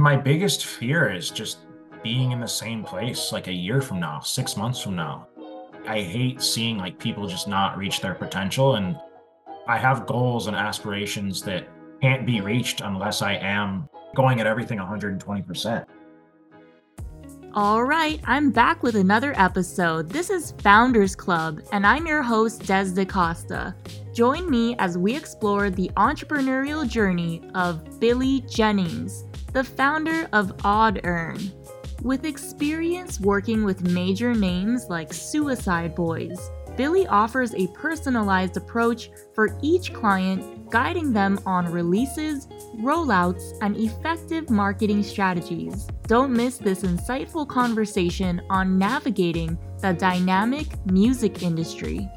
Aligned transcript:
my 0.00 0.16
biggest 0.16 0.64
fear 0.64 1.12
is 1.12 1.30
just 1.30 1.58
being 2.02 2.32
in 2.32 2.40
the 2.40 2.48
same 2.48 2.82
place 2.82 3.32
like 3.32 3.48
a 3.48 3.52
year 3.52 3.82
from 3.82 4.00
now, 4.00 4.20
six 4.20 4.56
months 4.56 4.80
from 4.80 4.96
now. 4.96 5.28
I 5.86 6.00
hate 6.00 6.40
seeing 6.40 6.78
like 6.78 6.98
people 6.98 7.26
just 7.26 7.46
not 7.46 7.76
reach 7.76 8.00
their 8.00 8.14
potential. 8.14 8.76
And 8.76 8.98
I 9.68 9.76
have 9.76 10.06
goals 10.06 10.46
and 10.46 10.56
aspirations 10.56 11.42
that 11.42 11.68
can't 12.00 12.24
be 12.24 12.40
reached 12.40 12.80
unless 12.80 13.20
I 13.20 13.34
am 13.34 13.88
going 14.16 14.40
at 14.40 14.46
everything 14.46 14.78
120%. 14.78 15.86
All 17.52 17.82
right, 17.82 18.20
I'm 18.24 18.52
back 18.52 18.82
with 18.84 18.94
another 18.94 19.34
episode. 19.36 20.08
This 20.08 20.30
is 20.30 20.52
Founders 20.58 21.16
Club, 21.16 21.60
and 21.72 21.84
I'm 21.84 22.06
your 22.06 22.22
host, 22.22 22.62
Dez 22.62 22.94
DeCosta. 22.94 23.74
Join 24.14 24.48
me 24.48 24.76
as 24.78 24.96
we 24.96 25.16
explore 25.16 25.68
the 25.68 25.90
entrepreneurial 25.96 26.88
journey 26.88 27.42
of 27.56 27.98
Billy 27.98 28.42
Jennings, 28.48 29.24
the 29.52 29.64
founder 29.64 30.28
of 30.32 30.56
AudEarn. 30.58 31.52
With 32.02 32.24
experience 32.24 33.20
working 33.20 33.64
with 33.64 33.82
major 33.82 34.32
names 34.34 34.86
like 34.88 35.12
Suicide 35.12 35.94
Boys, 35.94 36.50
Billy 36.76 37.06
offers 37.08 37.52
a 37.54 37.66
personalized 37.68 38.56
approach 38.56 39.10
for 39.34 39.58
each 39.60 39.92
client, 39.92 40.70
guiding 40.70 41.12
them 41.12 41.38
on 41.44 41.70
releases, 41.70 42.46
rollouts, 42.78 43.58
and 43.60 43.76
effective 43.76 44.48
marketing 44.48 45.02
strategies. 45.02 45.88
Don't 46.06 46.32
miss 46.32 46.56
this 46.56 46.82
insightful 46.82 47.46
conversation 47.46 48.40
on 48.48 48.78
navigating 48.78 49.58
the 49.80 49.92
dynamic 49.92 50.68
music 50.86 51.42
industry. 51.42 52.08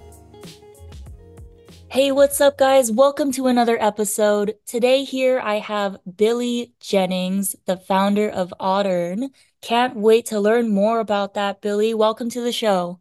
Hey, 1.94 2.12
what's 2.12 2.42
up, 2.42 2.58
guys? 2.58 2.92
Welcome 2.92 3.32
to 3.34 3.46
another 3.46 3.78
episode. 3.80 4.56
Today, 4.66 5.04
here 5.04 5.40
I 5.40 5.60
have 5.60 6.00
Billy 6.18 6.74
Jennings, 6.80 7.56
the 7.66 7.78
founder 7.78 8.28
of 8.28 8.52
AudEarn. 8.60 9.30
Can't 9.62 9.96
wait 9.96 10.26
to 10.28 10.40
learn 10.40 10.74
more 10.74 11.00
about 11.00 11.36
that, 11.36 11.62
Billy. 11.62 11.94
Welcome 11.94 12.32
to 12.32 12.42
the 12.42 12.52
show 12.52 13.00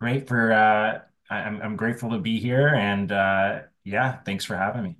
great 0.00 0.28
for 0.28 0.52
uh, 0.52 1.00
I'm 1.30 1.62
I'm 1.62 1.76
grateful 1.76 2.10
to 2.10 2.18
be 2.18 2.38
here 2.38 2.68
and 2.68 3.10
uh, 3.10 3.60
yeah, 3.84 4.18
thanks 4.26 4.44
for 4.44 4.56
having 4.56 4.82
me. 4.82 4.96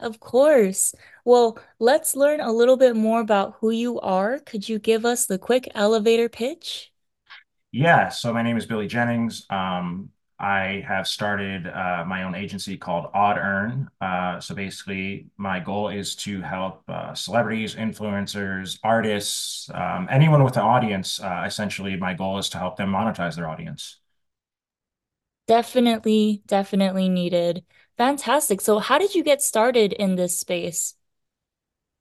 Of 0.00 0.20
course. 0.20 0.94
Well, 1.24 1.58
let's 1.78 2.16
learn 2.16 2.40
a 2.40 2.52
little 2.52 2.76
bit 2.76 2.96
more 2.96 3.20
about 3.20 3.56
who 3.60 3.70
you 3.70 4.00
are. 4.00 4.38
Could 4.38 4.68
you 4.68 4.78
give 4.78 5.04
us 5.04 5.26
the 5.26 5.38
quick 5.38 5.68
elevator 5.74 6.28
pitch? 6.28 6.92
Yeah, 7.72 8.08
so 8.08 8.32
my 8.32 8.42
name 8.42 8.56
is 8.56 8.66
Billy 8.66 8.86
Jennings. 8.86 9.46
Um, 9.50 10.10
I 10.38 10.84
have 10.86 11.08
started 11.08 11.66
uh, 11.66 12.04
my 12.06 12.24
own 12.24 12.34
agency 12.34 12.76
called 12.76 13.12
AudEarn. 13.14 13.88
Uh, 14.00 14.40
so 14.40 14.54
basically, 14.54 15.28
my 15.38 15.60
goal 15.60 15.88
is 15.88 16.14
to 16.16 16.42
help 16.42 16.82
uh, 16.88 17.14
celebrities, 17.14 17.74
influencers, 17.74 18.78
artists, 18.84 19.70
um, 19.74 20.08
anyone 20.10 20.44
with 20.44 20.56
an 20.56 20.62
audience. 20.62 21.20
Uh, 21.20 21.44
essentially, 21.46 21.96
my 21.96 22.12
goal 22.14 22.38
is 22.38 22.50
to 22.50 22.58
help 22.58 22.76
them 22.76 22.90
monetize 22.90 23.36
their 23.36 23.48
audience. 23.48 23.98
Definitely, 25.46 26.42
definitely 26.46 27.08
needed. 27.08 27.64
Fantastic. 27.96 28.60
So, 28.60 28.78
how 28.80 28.98
did 28.98 29.14
you 29.14 29.22
get 29.22 29.42
started 29.42 29.92
in 29.92 30.16
this 30.16 30.38
space? 30.38 30.95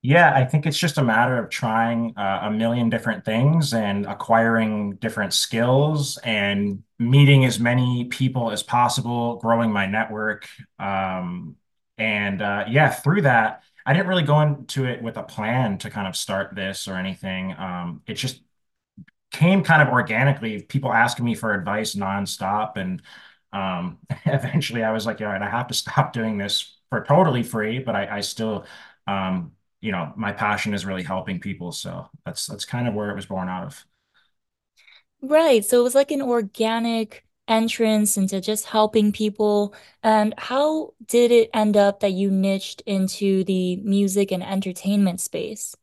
Yeah, 0.08 0.34
I 0.36 0.46
think 0.46 0.68
it's 0.68 0.78
just 0.78 1.00
a 1.00 1.04
matter 1.04 1.38
of 1.42 1.50
trying 1.50 2.16
uh, 2.16 2.42
a 2.44 2.52
million 2.52 2.90
different 2.92 3.26
things 3.26 3.74
and 3.74 4.06
acquiring 4.06 4.98
different 4.98 5.34
skills 5.34 6.18
and 6.24 6.84
meeting 7.00 7.44
as 7.44 7.60
many 7.60 8.06
people 8.06 8.52
as 8.52 8.62
possible, 8.62 9.38
growing 9.38 9.72
my 9.72 9.88
network. 9.88 10.48
Um, 10.78 11.56
and 11.98 12.40
uh, 12.44 12.66
yeah, 12.70 12.90
through 12.92 13.24
that, 13.24 13.64
I 13.84 13.94
didn't 13.94 14.08
really 14.08 14.22
go 14.24 14.42
into 14.42 14.86
it 14.86 15.02
with 15.02 15.18
a 15.18 15.24
plan 15.24 15.80
to 15.80 15.90
kind 15.90 16.08
of 16.08 16.16
start 16.16 16.54
this 16.54 16.88
or 16.88 16.94
anything. 16.98 17.54
Um, 17.58 18.04
it 18.06 18.14
just 18.14 18.42
came 19.32 19.64
kind 19.64 19.82
of 19.82 19.90
organically, 19.90 20.62
people 20.62 20.94
asking 20.94 21.26
me 21.26 21.36
for 21.36 21.54
advice 21.54 21.96
nonstop. 21.96 22.78
And 22.78 23.02
um, 23.54 24.00
eventually 24.26 24.84
I 24.84 24.92
was 24.92 25.06
like, 25.06 25.22
all 25.22 25.28
right, 25.28 25.42
I 25.42 25.50
have 25.50 25.68
to 25.68 25.74
stop 25.74 26.14
doing 26.14 26.38
this 26.38 26.78
for 26.90 27.04
totally 27.04 27.44
free, 27.44 27.80
but 27.80 27.96
I, 27.96 28.18
I 28.18 28.22
still, 28.22 28.66
um, 29.08 29.52
you 29.86 29.92
know, 29.92 30.12
my 30.16 30.32
passion 30.32 30.74
is 30.74 30.86
really 30.86 31.04
helping 31.04 31.40
people. 31.40 31.72
So 31.72 32.10
that's, 32.26 32.48
that's 32.48 32.66
kind 32.66 32.88
of 32.88 32.96
where 32.96 33.12
it 33.12 33.16
was 33.16 33.28
born 33.28 33.50
out 33.50 33.66
of. 33.66 33.86
Right. 35.22 35.64
So 35.66 35.80
it 35.80 35.84
was 35.84 35.96
like 35.96 36.12
an 36.12 36.22
organic 36.22 37.26
entrance 37.48 38.18
into 38.18 38.42
just 38.42 38.66
helping 38.66 39.12
people. 39.12 39.74
And 40.04 40.34
how 40.38 40.94
did 41.06 41.32
it 41.32 41.50
end 41.54 41.78
up 41.78 42.00
that 42.00 42.14
you 42.14 42.32
niched 42.32 42.82
into 42.86 43.44
the 43.44 43.78
music 43.78 44.32
and 44.32 44.44
entertainment 44.44 45.22
space? 45.22 45.76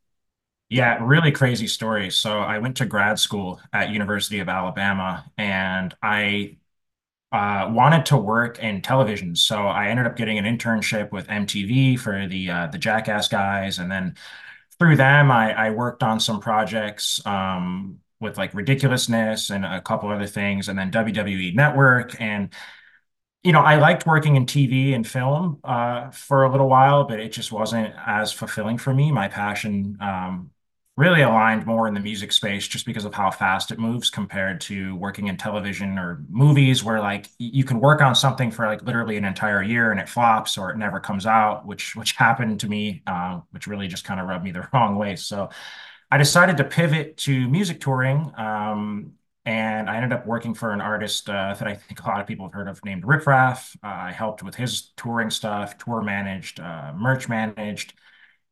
Yeah, 0.69 0.98
really 1.04 1.32
crazy 1.32 1.66
story. 1.66 2.10
So 2.10 2.38
I 2.40 2.58
went 2.58 2.78
to 2.78 2.86
grad 2.86 3.19
school 3.19 3.60
at 3.74 3.90
University 3.90 4.38
of 4.38 4.48
Alabama 4.48 5.30
and 5.36 5.94
I 6.02 6.56
uh, 7.32 7.69
wanted 7.72 8.06
to 8.06 8.16
work 8.16 8.59
in 8.59 8.82
television, 8.82 9.34
so 9.34 9.66
I 9.66 9.88
ended 9.88 10.06
up 10.06 10.16
getting 10.16 10.38
an 10.38 10.44
internship 10.44 11.10
with 11.12 11.26
MTV 11.28 11.98
for 11.98 12.26
the 12.26 12.50
uh, 12.50 12.66
the 12.69 12.78
Jackass 12.78 13.28
guys, 13.28 13.78
and 13.78 13.91
then 13.91 14.16
through 14.78 14.97
them, 14.97 15.31
I, 15.31 15.53
I 15.53 15.70
worked 15.70 16.03
on 16.03 16.20
some 16.20 16.41
projects 16.41 17.25
um, 17.26 17.98
with 18.20 18.37
like 18.37 18.54
Ridiculousness 18.54 19.50
and 19.50 19.65
a 19.65 19.81
couple 19.81 20.10
other 20.10 20.26
things, 20.26 20.69
and 20.69 20.78
then 20.78 20.91
WWE 20.91 21.54
Network, 21.54 22.20
and 22.20 22.53
you 23.43 23.53
know, 23.53 23.60
I 23.60 23.76
liked 23.76 24.06
working 24.06 24.37
in 24.37 24.47
TV 24.47 24.94
and 24.94 25.06
film 25.06 25.59
uh, 25.64 26.10
for 26.10 26.44
a 26.44 26.50
little 26.50 26.69
while, 26.69 27.04
but 27.04 27.19
it 27.19 27.32
just 27.32 27.50
wasn't 27.50 27.94
as 28.06 28.32
fulfilling 28.32 28.78
for 28.78 28.94
me. 28.94 29.10
My 29.10 29.28
passion 29.28 29.97
um, 30.00 30.50
really 30.97 31.22
aligned 31.22 31.64
more 31.64 31.88
in 31.88 31.94
the 31.94 32.00
music 32.00 32.32
space 32.32 32.69
just 32.69 32.84
because 32.84 33.06
of 33.06 33.14
how 33.14 33.30
fast 33.30 33.70
it 33.70 33.78
moves 33.78 34.10
compared 34.10 34.60
to 34.60 34.94
working 34.97 35.28
in 35.28 35.36
television 35.38 35.98
or 35.98 36.22
movies 36.28 36.84
where 36.84 37.00
like 37.00 37.28
you 37.38 37.64
can 37.64 37.80
work 37.80 38.03
on 38.03 38.14
something 38.14 38.50
for 38.50 38.66
like 38.66 38.82
literally 38.82 39.16
an 39.16 39.25
entire 39.25 39.62
year 39.62 39.91
and 39.91 39.98
it 39.98 40.08
flops 40.08 40.58
or 40.58 40.70
it 40.70 40.76
never 40.76 41.00
comes 41.00 41.25
out 41.25 41.64
which 41.66 41.97
which 41.97 42.12
happened 42.16 42.60
to 42.60 42.69
me 42.69 43.02
uh, 43.06 43.41
which 43.52 43.66
really 43.66 43.88
just 43.88 44.04
kind 44.04 44.20
of 44.20 44.26
rubbed 44.26 44.44
me 44.44 44.50
the 44.50 44.69
wrong 44.75 44.97
way 44.97 45.16
so 45.16 45.48
i 46.10 46.19
decided 46.19 46.58
to 46.58 46.64
pivot 46.64 47.16
to 47.16 47.48
music 47.48 47.81
touring 47.81 48.31
um, 48.36 49.12
and 49.44 49.91
I 49.91 49.97
ended 49.97 50.12
up 50.12 50.25
working 50.25 50.54
for 50.54 50.70
an 50.72 50.81
artist 50.81 51.28
uh, 51.28 51.54
that 51.58 51.66
I 51.66 51.75
think 51.75 52.00
a 52.00 52.06
lot 52.06 52.20
of 52.20 52.28
people 52.28 52.47
have 52.47 52.52
heard 52.52 52.69
of 52.69 52.84
named 52.84 53.04
Riff 53.04 53.26
Raff. 53.26 53.76
Uh, 53.82 53.88
I 53.88 54.12
helped 54.12 54.42
with 54.44 54.54
his 54.54 54.92
touring 54.97 55.31
stuff, 55.31 55.76
tour 55.78 56.00
managed, 56.00 56.60
uh, 56.60 56.92
merch 56.94 57.28
managed, 57.28 57.94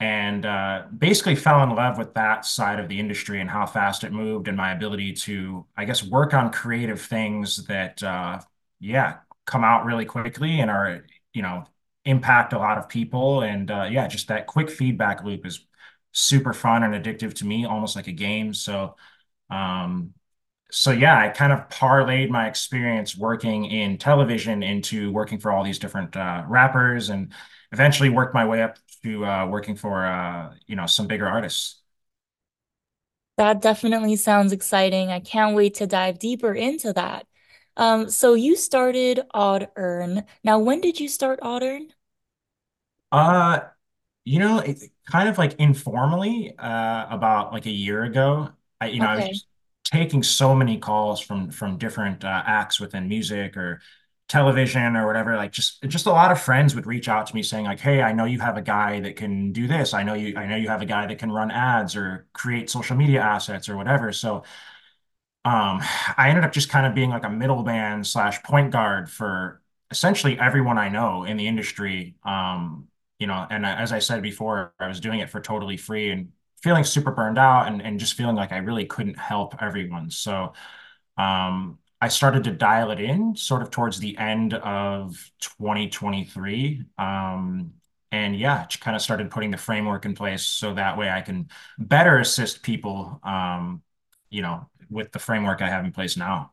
and 0.00 0.47
uh, 0.47 0.84
basically 0.97 1.37
fell 1.37 1.62
in 1.62 1.71
love 1.71 1.99
with 1.99 2.15
that 2.15 2.47
side 2.47 2.81
of 2.81 2.88
the 2.88 2.99
industry 2.99 3.41
and 3.41 3.50
how 3.50 3.66
fast 3.66 4.03
it 4.03 4.12
moved 4.12 4.49
and 4.49 4.56
my 4.56 4.72
ability 4.72 5.12
to, 5.12 5.66
I 5.77 5.84
guess, 5.84 6.03
work 6.03 6.33
on 6.33 6.50
creative 6.50 7.00
things 7.03 7.66
that, 7.66 8.03
uh, 8.03 8.41
yeah, 8.81 9.19
come 9.44 9.62
out 9.62 9.84
really 9.84 10.06
quickly 10.06 10.61
and 10.61 10.71
are, 10.71 11.05
you 11.34 11.43
know, 11.43 11.66
impact 12.06 12.55
a 12.55 12.59
lot 12.59 12.78
of 12.78 12.88
people. 12.88 13.43
And 13.43 13.71
uh, 13.71 13.88
yeah, 13.91 14.09
just 14.09 14.28
that 14.28 14.47
quick 14.47 14.71
feedback 14.71 15.22
loop 15.22 15.44
is 15.44 15.66
super 16.12 16.55
fun 16.55 16.82
and 16.82 16.94
addictive 16.94 17.34
to 17.34 17.47
me, 17.47 17.67
almost 17.67 17.94
like 17.94 18.06
a 18.06 18.12
game. 18.12 18.55
So, 18.55 18.97
um, 19.50 20.15
so 20.71 20.93
yeah, 20.93 21.19
I 21.19 21.28
kind 21.28 21.53
of 21.53 21.69
parlayed 21.69 22.31
my 22.31 22.47
experience 22.49 23.17
working 23.17 23.67
in 23.67 23.99
television 23.99 24.62
into 24.62 25.12
working 25.12 25.38
for 25.41 25.50
all 25.53 25.65
these 25.65 25.78
different 25.78 26.17
uh, 26.17 26.44
rappers 26.47 27.11
and 27.11 27.32
eventually 27.72 28.09
worked 28.09 28.34
my 28.34 28.47
way 28.47 28.62
up 28.62 28.78
to 29.03 29.25
uh, 29.25 29.47
working 29.47 29.77
for 29.77 30.05
uh, 30.05 30.55
you 30.66 30.77
know 30.77 30.87
some 30.87 31.06
bigger 31.06 31.27
artists. 31.28 31.81
That 33.37 33.61
definitely 33.62 34.16
sounds 34.16 34.53
exciting. 34.53 35.11
I 35.11 35.19
can't 35.21 35.56
wait 35.56 35.75
to 35.77 35.87
dive 35.87 36.19
deeper 36.19 36.53
into 36.55 36.93
that. 36.93 37.27
Um, 37.77 38.11
so 38.11 38.34
you 38.34 38.55
started 38.56 39.21
AudEarn. 39.34 40.27
Now, 40.44 40.59
when 40.59 40.81
did 40.81 41.00
you 41.00 41.09
start 41.09 41.41
AudEarn? 41.41 41.91
Uh, 43.12 43.61
you 44.25 44.38
know, 44.38 44.61
it, 44.61 44.83
kind 45.11 45.28
of 45.28 45.38
like 45.38 45.55
informally, 45.55 46.55
uh, 46.59 47.06
about 47.11 47.52
like 47.52 47.67
a 47.67 47.70
year 47.70 48.05
ago. 48.05 48.50
I, 48.81 48.88
you 48.88 49.00
know, 49.00 49.08
I 49.08 49.17
was 49.19 49.47
taking 49.85 50.23
so 50.23 50.55
many 50.55 50.79
calls 50.79 51.20
from 51.20 51.50
from 51.50 51.79
different 51.79 52.25
uh, 52.25 52.43
acts 52.47 52.81
within 52.81 53.08
music 53.08 53.56
or 53.56 53.81
television 54.31 54.97
or 54.97 55.06
whatever. 55.06 55.37
Like 55.37 55.53
just 55.53 55.82
just 55.88 56.06
a 56.06 56.12
lot 56.12 56.32
of 56.32 56.41
friends 56.41 56.75
would 56.77 56.87
reach 56.87 57.09
out 57.09 57.27
to 57.29 57.35
me 57.37 57.43
saying 57.43 57.67
like, 57.67 57.81
"Hey, 57.81 58.03
I 58.03 58.12
know 58.12 58.25
you 58.27 58.41
have 58.41 58.56
a 58.56 58.62
guy 58.62 59.00
that 59.00 59.17
can 59.17 59.53
do 59.53 59.69
this. 59.69 59.94
I 59.94 60.05
know 60.05 60.15
you 60.15 60.37
I 60.38 60.47
know 60.47 60.56
you 60.56 60.69
have 60.69 60.82
a 60.82 60.87
guy 60.87 61.06
that 61.06 61.19
can 61.19 61.32
run 61.32 61.50
ads 61.50 61.97
or 61.97 62.29
create 62.35 62.71
social 62.71 62.97
media 62.97 63.21
assets 63.23 63.69
or 63.69 63.77
whatever." 63.77 64.12
So 64.12 64.44
um, 65.44 65.81
I 66.17 66.29
ended 66.29 66.44
up 66.44 66.53
just 66.53 66.69
kind 66.69 66.87
of 66.87 66.94
being 66.94 67.11
like 67.11 67.25
a 67.25 67.31
middleman 67.31 68.05
slash 68.05 68.43
point 68.43 68.71
guard 68.73 69.11
for 69.11 69.62
essentially 69.91 70.38
everyone 70.38 70.76
I 70.79 70.88
know 70.91 71.25
in 71.25 71.37
the 71.37 71.47
industry. 71.47 72.15
Um, 72.25 72.88
you 73.19 73.26
know, 73.26 73.47
and 73.50 73.65
as 73.67 73.93
I 73.93 73.99
said 74.00 74.23
before, 74.23 74.75
I 74.79 74.87
was 74.88 75.00
doing 75.00 75.21
it 75.21 75.31
for 75.31 75.41
totally 75.41 75.76
free 75.76 76.11
and 76.11 76.33
feeling 76.62 76.85
super 76.85 77.11
burned 77.11 77.38
out 77.38 77.69
and, 77.69 77.81
and 77.81 77.99
just 77.99 78.15
feeling 78.15 78.37
like 78.37 78.53
I 78.53 78.59
really 78.59 78.85
couldn't 78.85 79.19
help 79.19 79.55
everyone. 79.62 80.11
So 80.11 80.53
um, 81.19 81.80
I 82.00 82.08
started 82.08 82.44
to 82.44 82.50
dial 82.52 82.91
it 82.91 83.00
in 83.00 83.37
sort 83.37 83.62
of 83.62 83.70
towards 83.70 83.99
the 83.99 84.17
end 84.17 84.55
of 84.55 85.31
2023. 85.41 86.85
Um, 86.99 87.75
and 88.12 88.37
yeah, 88.37 88.67
kind 88.81 88.97
of 88.97 89.02
started 89.02 89.31
putting 89.31 89.50
the 89.50 89.56
framework 89.56 90.05
in 90.05 90.14
place 90.14 90.43
so 90.43 90.75
that 90.75 90.97
way 90.99 91.11
I 91.11 91.20
can 91.20 91.49
better 91.79 92.19
assist 92.19 92.62
people, 92.62 93.20
um, 93.23 93.82
you 94.31 94.43
know, 94.43 94.69
with 94.88 95.12
the 95.12 95.19
framework 95.19 95.62
I 95.62 95.69
have 95.69 95.85
in 95.85 95.93
place 95.93 96.17
now. 96.17 96.52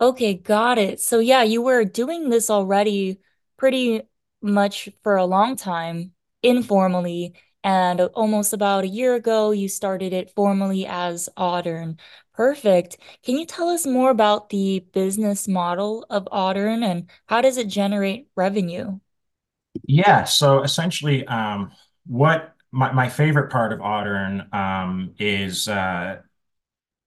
Okay, 0.00 0.34
got 0.34 0.78
it. 0.78 1.00
So 1.00 1.18
yeah, 1.18 1.42
you 1.42 1.62
were 1.62 1.84
doing 1.84 2.28
this 2.30 2.50
already 2.50 3.20
pretty 3.56 4.02
much 4.40 4.88
for 5.02 5.16
a 5.16 5.24
long 5.26 5.56
time, 5.56 6.12
informally, 6.42 7.34
and 7.64 8.00
almost 8.00 8.52
about 8.52 8.84
a 8.84 8.88
year 8.88 9.14
ago, 9.16 9.50
you 9.50 9.68
started 9.68 10.12
it 10.12 10.30
formally 10.36 10.86
as 10.86 11.28
Audern. 11.36 11.98
Perfect. 12.38 12.96
Can 13.22 13.36
you 13.36 13.44
tell 13.44 13.68
us 13.68 13.84
more 13.86 14.10
about 14.10 14.48
the 14.48 14.80
business 14.94 15.46
model 15.46 16.06
of 16.08 16.24
Audern 16.32 16.82
and 16.82 17.10
how 17.26 17.42
does 17.42 17.58
it 17.58 17.68
generate 17.68 18.30
revenue? 18.34 19.00
Yeah, 19.86 20.24
so 20.24 20.62
essentially, 20.62 21.26
um, 21.26 21.72
what 22.06 22.54
my, 22.72 22.92
my 22.92 23.08
favorite 23.08 23.50
part 23.50 23.72
of 23.72 23.80
Audern 23.80 24.52
um, 24.54 25.14
is 25.18 25.68
uh, 25.68 26.20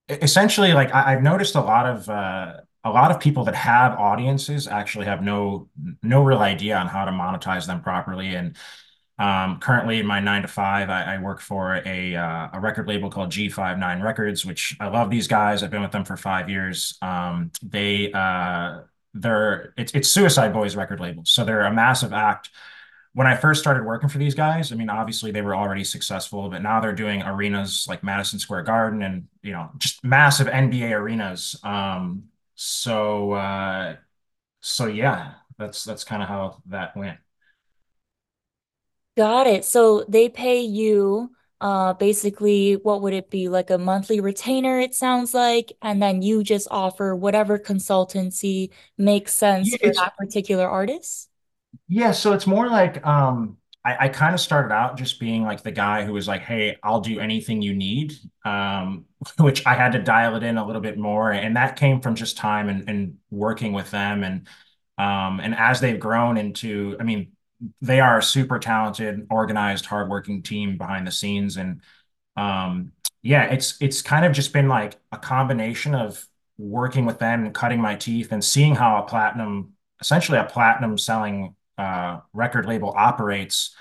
essentially 0.10 0.74
like 0.74 0.94
I, 0.94 1.13
I've 1.13 1.24
noticed 1.24 1.56
a 1.56 1.62
lot 1.62 1.86
of 1.86 2.10
uh, 2.10 2.54
a 2.83 2.89
lot 2.89 3.12
of 3.12 3.19
people 3.19 3.44
that 3.45 3.56
have 3.56 3.94
audiences 3.98 4.68
actually 4.68 5.06
have 5.06 5.22
no 5.24 5.69
no 6.04 6.24
real 6.24 6.39
idea 6.39 6.78
on 6.78 6.88
how 6.88 7.06
to 7.06 7.12
monetize 7.12 7.68
them 7.68 7.81
properly. 7.81 8.36
And 8.36 8.56
um, 9.21 9.59
currently 9.59 10.00
in 10.00 10.06
my 10.06 10.19
nine 10.19 10.41
to 10.41 10.47
five, 10.47 10.89
I, 10.89 11.15
I 11.15 11.18
work 11.19 11.41
for 11.41 11.81
a 11.85 12.15
uh, 12.15 12.50
a 12.53 12.59
record 12.59 12.88
label 12.88 13.09
called 13.09 13.31
G59 13.31 14.01
Records, 14.01 14.45
which 14.45 14.75
I 14.79 14.88
love 14.88 15.09
these 15.09 15.27
guys. 15.27 15.63
I've 15.63 15.71
been 15.71 15.81
with 15.81 15.91
them 15.91 16.06
for 16.06 16.18
five 16.18 16.50
years. 16.50 16.97
Um, 17.01 17.51
they 17.62 18.12
uh, 18.12 18.81
they're 19.13 19.73
it's 19.77 19.94
it's 19.94 20.09
Suicide 20.09 20.53
Boys 20.53 20.75
record 20.75 21.00
label, 21.00 21.23
so 21.25 21.45
they're 21.45 21.62
a 21.65 21.73
massive 21.73 22.13
act 22.13 22.50
when 23.13 23.27
I 23.27 23.35
first 23.35 23.59
started 23.59 23.85
working 23.85 24.07
for 24.07 24.18
these 24.18 24.35
guys, 24.35 24.71
I 24.71 24.75
mean, 24.75 24.89
obviously 24.89 25.31
they 25.31 25.41
were 25.41 25.56
already 25.56 25.83
successful, 25.83 26.50
but 26.50 26.62
now 26.62 26.79
they're 26.79 26.94
doing 26.94 27.21
arenas 27.21 27.85
like 27.89 28.03
Madison 28.03 28.39
Square 28.39 28.63
Garden 28.63 29.01
and, 29.01 29.27
you 29.44 29.51
know, 29.51 29.69
just 29.77 30.03
massive 30.03 30.47
NBA 30.47 30.91
arenas. 30.91 31.59
Um, 31.63 32.29
so, 32.56 33.33
uh, 33.33 33.97
so 34.62 34.85
yeah, 34.85 35.33
that's, 35.57 35.83
that's 35.83 36.06
kind 36.06 36.23
of 36.23 36.29
how 36.29 36.62
that 36.68 36.95
went. 36.95 37.18
Got 39.18 39.48
it. 39.48 39.66
So 39.66 40.04
they 40.08 40.30
pay 40.30 40.62
you 40.62 41.31
uh 41.60 41.94
basically 41.94 42.74
what 42.78 43.02
would 43.04 43.13
it 43.13 43.30
be 43.30 43.48
like 43.48 43.69
a 43.69 43.78
monthly 43.78 44.19
retainer 44.19 44.80
it 44.80 44.96
sounds 44.96 45.31
like 45.36 45.72
and 45.84 46.02
then 46.02 46.24
you 46.24 46.44
just 46.44 46.68
offer 46.72 47.16
whatever 47.16 47.60
consultancy 47.60 48.72
makes 48.98 49.31
sense 49.36 49.69
Yeah, 49.69 49.78
for 49.84 49.90
It's 49.90 50.02
that 50.02 50.18
particular 50.18 50.68
artist? 50.68 51.30
Yeah, 51.88 52.12
so 52.12 52.34
it's 52.34 52.48
more 52.48 52.68
like 52.69 53.06
um 53.06 53.58
I, 53.84 54.06
I 54.06 54.10
kind 54.10 54.34
of 54.36 54.40
started 54.40 54.72
out 54.74 54.96
just 54.98 55.19
being 55.19 55.42
like 55.44 55.64
the 55.64 55.72
guy 55.72 56.06
who 56.06 56.14
was 56.14 56.28
like, 56.28 56.42
hey, 56.44 56.78
I'll 56.84 57.02
do 57.02 57.19
anything 57.19 57.64
you 57.64 57.74
need. 57.74 58.14
Um, 58.46 59.06
which 59.40 59.66
I 59.66 59.74
had 59.74 59.94
to 59.94 60.00
dial 60.00 60.36
it 60.36 60.44
in 60.44 60.57
a 60.57 60.66
little 60.66 60.81
bit 60.81 60.98
more. 61.00 61.31
And 61.31 61.56
that 61.56 61.78
came 61.78 62.00
from 62.02 62.14
just 62.16 62.38
time 62.38 62.69
and, 62.69 62.88
and 62.90 63.18
working 63.31 63.74
with 63.74 63.90
them. 63.92 64.24
And 64.24 64.48
um, 65.00 65.40
and 65.40 65.56
as 65.56 65.81
they've 65.81 66.00
grown 66.00 66.38
into, 66.38 66.96
I 67.00 67.04
mean, 67.04 67.31
they 67.81 68.00
are 68.00 68.19
a 68.19 68.24
super 68.24 68.60
talented, 68.60 69.28
organized, 69.30 69.86
hardworking 69.86 70.42
team 70.42 70.78
behind 70.78 71.06
the 71.08 71.12
scenes. 71.12 71.58
And 71.58 71.81
um, 72.36 72.94
yeah, 73.22 73.44
it's 73.46 73.81
it's 73.81 74.02
kind 74.02 74.25
of 74.25 74.34
just 74.34 74.54
been 74.54 74.68
like 74.68 74.98
a 75.12 75.18
combination 75.18 75.96
of 75.96 76.25
working 76.58 77.06
with 77.06 77.19
them 77.19 77.46
and 77.46 77.54
cutting 77.54 77.81
my 77.81 77.96
teeth 77.96 78.31
and 78.31 78.44
seeing 78.44 78.75
how 78.75 79.04
a 79.04 79.08
platinum, 79.08 79.74
essentially 80.00 80.38
a 80.38 80.44
platinum 80.46 80.98
selling 80.98 81.56
uh, 81.78 82.19
record 82.34 82.66
label 82.66 82.94
operates. 82.96 83.75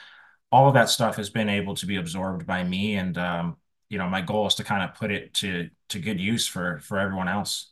All 0.53 0.69
of 0.69 0.75
that 0.75 0.89
stuff 0.89 1.17
has 1.17 1.31
been 1.31 1.49
able 1.49 1.77
to 1.77 1.87
be 1.87 1.97
absorbed 1.97 2.47
by 2.47 2.65
me, 2.65 2.97
and 2.97 3.17
um, 3.19 3.57
you 3.89 3.99
know, 3.99 4.09
my 4.09 4.21
goal 4.21 4.47
is 4.47 4.55
to 4.57 4.65
kind 4.65 4.83
of 4.83 4.97
put 4.97 5.11
it 5.11 5.35
to 5.35 5.71
to 5.91 5.99
good 5.99 6.21
use 6.21 6.47
for 6.47 6.81
for 6.81 6.99
everyone 6.99 7.29
else. 7.29 7.71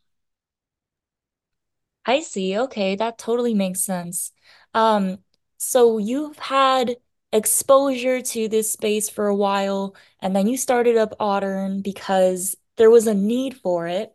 I 2.05 2.21
see. 2.21 2.57
Okay, 2.57 2.95
that 2.95 3.17
totally 3.17 3.53
makes 3.53 3.81
sense. 3.81 4.31
Um, 4.73 5.19
so 5.59 5.97
you've 5.99 6.39
had 6.39 6.97
exposure 7.31 8.21
to 8.21 8.47
this 8.47 8.73
space 8.73 9.09
for 9.09 9.27
a 9.27 9.35
while, 9.35 9.95
and 10.21 10.35
then 10.35 10.47
you 10.47 10.57
started 10.57 10.97
up 10.97 11.13
Audern 11.19 11.83
because 11.83 12.55
there 12.77 12.89
was 12.89 13.05
a 13.07 13.13
need 13.13 13.57
for 13.57 13.87
it. 13.87 14.11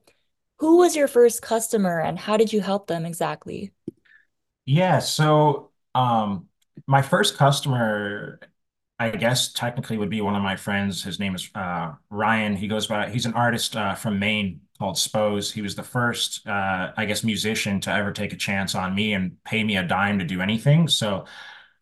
Who 0.59 0.79
was 0.79 0.97
your 0.97 1.07
first 1.09 1.43
customer 1.43 2.01
and 2.01 2.19
how 2.19 2.37
did 2.37 2.53
you 2.53 2.61
help 2.61 2.87
them 2.87 3.07
exactly? 3.07 3.73
Yeah, 4.65 4.99
so 5.01 5.71
um, 5.95 6.49
my 6.87 7.03
first 7.03 7.37
customer 7.37 8.41
I 8.99 9.11
guess 9.11 9.53
technically 9.53 9.99
would 9.99 10.11
be 10.11 10.21
one 10.21 10.37
of 10.37 10.43
my 10.43 10.57
friends. 10.57 11.03
His 11.03 11.19
name 11.19 11.35
is 11.35 11.51
uh, 11.55 11.93
Ryan. 12.11 12.55
He 12.55 12.69
goes 12.69 12.87
by, 12.87 13.11
he's 13.11 13.27
an 13.27 13.35
artist 13.35 13.77
uh, 13.77 13.95
from 13.95 14.19
Maine 14.19 14.61
called 14.79 14.97
Spose. 14.99 15.51
He 15.51 15.63
was 15.63 15.75
the 15.75 15.83
first, 15.83 16.47
uh, 16.47 16.93
I 16.97 17.05
guess, 17.05 17.25
musician 17.25 17.81
to 17.83 17.93
ever 17.93 18.13
take 18.13 18.33
a 18.33 18.37
chance 18.37 18.75
on 18.75 18.95
me 18.95 19.15
and 19.15 19.43
pay 19.45 19.65
me 19.65 19.77
a 19.77 19.83
dime 19.83 20.21
to 20.21 20.25
do 20.25 20.41
anything. 20.41 20.87
So 20.87 21.25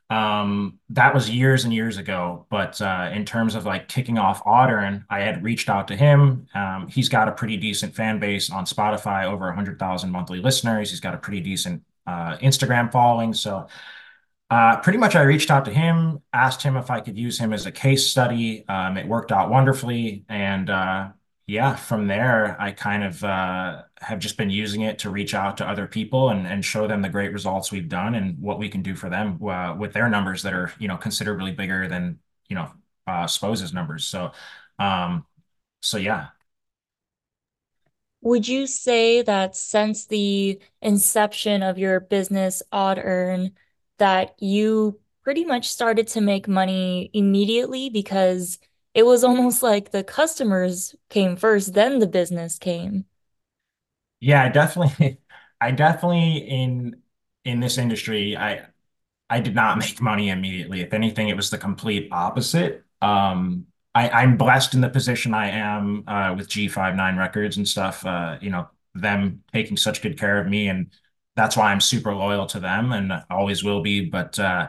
um, 0.09 0.79
that 0.91 1.14
was 1.14 1.29
years 1.29 1.64
and 1.64 1.73
years 1.73 1.99
ago. 1.99 2.47
But 2.49 2.81
uh, 2.81 3.11
in 3.12 3.26
terms 3.26 3.55
of 3.55 3.67
like 3.67 3.88
kicking 3.88 4.19
off 4.19 4.43
Audern, 4.44 5.05
I 5.11 5.20
had 5.20 5.43
reached 5.43 5.69
out 5.69 5.88
to 5.88 5.97
him. 5.97 6.47
Um, 6.55 6.88
he's 6.88 7.11
got 7.11 7.29
a 7.29 7.32
pretty 7.32 7.58
decent 7.58 7.94
fan 7.94 8.20
base 8.20 8.50
on 8.50 8.65
Spotify, 8.65 9.25
over 9.25 9.47
100,000 9.47 10.11
monthly 10.11 10.41
listeners. 10.41 10.91
He's 10.91 11.00
got 11.00 11.15
a 11.15 11.19
pretty 11.19 11.41
decent 11.41 11.82
uh, 12.06 12.37
Instagram 12.38 12.91
following. 12.91 13.35
So 13.35 13.67
uh, 14.52 14.76
pretty 14.81 14.99
much, 14.99 15.16
I 15.16 15.22
reached 15.22 15.50
out 15.50 15.64
to 15.64 15.72
him, 15.72 16.20
asked 16.34 16.62
him 16.62 16.76
if 16.76 16.90
I 16.90 17.00
could 17.00 17.16
use 17.16 17.38
him 17.38 17.54
as 17.54 17.64
a 17.64 17.72
case 17.72 18.06
study. 18.06 18.69
Um, 18.69 18.99
it 18.99 19.08
worked 19.08 19.32
out 19.32 19.49
wonderfully, 19.49 20.26
and 20.28 20.69
uh, 20.69 21.08
yeah, 21.46 21.75
from 21.75 22.06
there, 22.06 22.60
I 22.60 22.72
kind 22.72 23.02
of 23.02 23.25
uh, 23.25 23.84
have 23.99 24.19
just 24.19 24.37
been 24.37 24.50
using 24.50 24.82
it 24.82 24.99
to 24.99 25.10
reach 25.10 25.32
out 25.32 25.56
to 25.56 25.66
other 25.66 25.87
people 25.87 26.28
and 26.28 26.46
and 26.46 26.62
show 26.62 26.87
them 26.87 27.00
the 27.00 27.08
great 27.08 27.32
results 27.32 27.72
we've 27.72 27.88
done 27.88 28.14
and 28.14 28.38
what 28.40 28.58
we 28.58 28.69
can 28.69 28.82
do 28.82 28.94
for 28.94 29.08
them 29.08 29.43
uh, 29.43 29.75
with 29.75 29.94
their 29.94 30.10
numbers 30.10 30.43
that 30.43 30.52
are 30.52 30.70
you 30.78 30.87
know 30.87 30.98
considerably 30.98 31.52
bigger 31.52 31.88
than 31.88 32.19
you 32.50 32.56
know 32.56 32.70
uh, 33.06 33.26
Spose's 33.26 33.72
numbers. 33.72 34.05
So, 34.05 34.32
um, 34.78 35.25
so 35.81 35.96
yeah. 35.96 36.26
Would 38.20 38.46
you 38.46 38.66
say 38.66 39.22
that 39.22 39.56
since 39.56 40.05
the 40.05 40.60
inception 40.82 41.62
of 41.62 41.78
your 41.78 42.00
business, 42.00 42.62
Audern, 42.70 43.52
that 44.02 44.37
you 44.43 45.00
pretty 45.25 45.44
much 45.46 45.69
started 45.70 46.08
to 46.08 46.20
make 46.20 46.49
money 46.49 47.10
immediately 47.14 47.90
because 47.90 48.58
it 48.94 49.04
was 49.06 49.25
almost 49.25 49.62
like 49.64 49.93
the 49.93 50.04
customers 50.04 50.94
came 51.10 51.36
first, 51.36 51.74
then 51.74 52.00
the 52.00 52.08
business 52.08 52.58
came? 52.58 53.06
Yeah, 54.20 54.43
I 54.44 54.48
definitely, 54.48 55.19
I 55.60 55.70
definitely 55.72 56.38
in 56.38 57.03
in 57.44 57.60
this 57.60 57.79
industry, 57.79 58.36
I 58.36 58.67
I 59.31 59.41
did 59.41 59.55
not 59.55 59.79
make 59.81 60.00
money 60.00 60.31
immediately. 60.31 60.81
If 60.82 60.93
anything, 60.94 61.29
it 61.31 61.36
was 61.36 61.50
the 61.50 61.58
complete 61.58 62.08
opposite. 62.12 62.84
Um, 63.03 63.67
I, 63.94 64.10
I'm 64.10 64.36
blessed 64.38 64.74
in 64.74 64.82
the 64.82 64.91
position 64.91 65.34
I 65.34 65.50
am 65.50 66.05
uh, 66.08 66.34
with 66.36 66.48
G59 66.48 67.19
Records 67.19 67.56
and 67.58 67.69
stuff. 67.69 68.06
Uh, 68.06 68.38
you 68.41 68.50
know, 68.50 68.69
them 68.94 69.43
taking 69.53 69.77
such 69.79 70.03
good 70.03 70.19
care 70.19 70.41
of 70.41 70.48
me, 70.48 70.69
and 70.69 70.91
that's 71.36 71.56
why 71.56 71.72
I'm 71.72 71.81
super 71.81 72.15
loyal 72.15 72.46
to 72.46 72.60
them 72.60 72.93
and 72.93 73.12
always 73.31 73.65
will 73.65 73.82
be. 73.82 74.06
But 74.08 74.39
uh, 74.39 74.69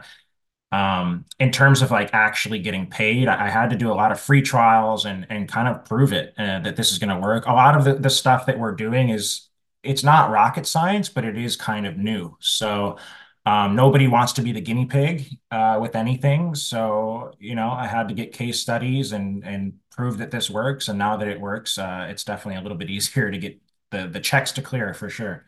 um, 0.72 1.24
in 1.38 1.52
terms 1.52 1.82
of 1.82 1.90
like 1.90 2.10
actually 2.14 2.58
getting 2.58 2.88
paid, 2.90 3.28
I, 3.28 3.46
I 3.46 3.50
had 3.50 3.70
to 3.70 3.76
do 3.76 3.92
a 3.92 3.94
lot 3.94 4.12
of 4.12 4.20
free 4.20 4.42
trials 4.42 5.04
and 5.06 5.26
and 5.30 5.48
kind 5.48 5.68
of 5.68 5.84
prove 5.84 6.12
it 6.12 6.34
uh, 6.38 6.60
that 6.60 6.76
this 6.76 6.92
is 6.92 6.98
going 6.98 7.10
to 7.10 7.18
work. 7.20 7.46
A 7.46 7.52
lot 7.52 7.76
of 7.76 7.84
the, 7.84 7.94
the 7.94 8.10
stuff 8.10 8.46
that 8.46 8.58
we're 8.58 8.74
doing 8.74 9.10
is 9.10 9.48
it's 9.82 10.02
not 10.02 10.30
rocket 10.30 10.66
science, 10.66 11.08
but 11.08 11.24
it 11.24 11.36
is 11.38 11.56
kind 11.56 11.86
of 11.86 11.96
new. 11.98 12.36
So 12.40 12.98
um, 13.46 13.76
nobody 13.76 14.08
wants 14.08 14.32
to 14.34 14.42
be 14.42 14.52
the 14.52 14.60
guinea 14.60 14.86
pig 14.86 15.26
uh, 15.50 15.78
with 15.80 15.94
anything. 15.94 16.54
So 16.54 17.32
you 17.38 17.54
know, 17.54 17.70
I 17.70 17.86
had 17.86 18.08
to 18.08 18.14
get 18.14 18.32
case 18.32 18.60
studies 18.60 19.12
and 19.12 19.44
and 19.44 19.74
prove 19.90 20.18
that 20.18 20.30
this 20.30 20.50
works. 20.50 20.88
And 20.88 20.98
now 20.98 21.16
that 21.18 21.28
it 21.28 21.40
works, 21.40 21.78
uh, 21.78 22.06
it's 22.10 22.24
definitely 22.24 22.58
a 22.58 22.62
little 22.62 22.78
bit 22.78 22.90
easier 22.96 23.30
to 23.30 23.38
get 23.38 23.60
the 23.90 24.08
the 24.08 24.20
checks 24.20 24.52
to 24.52 24.62
clear 24.62 24.94
for 24.94 25.08
sure. 25.10 25.44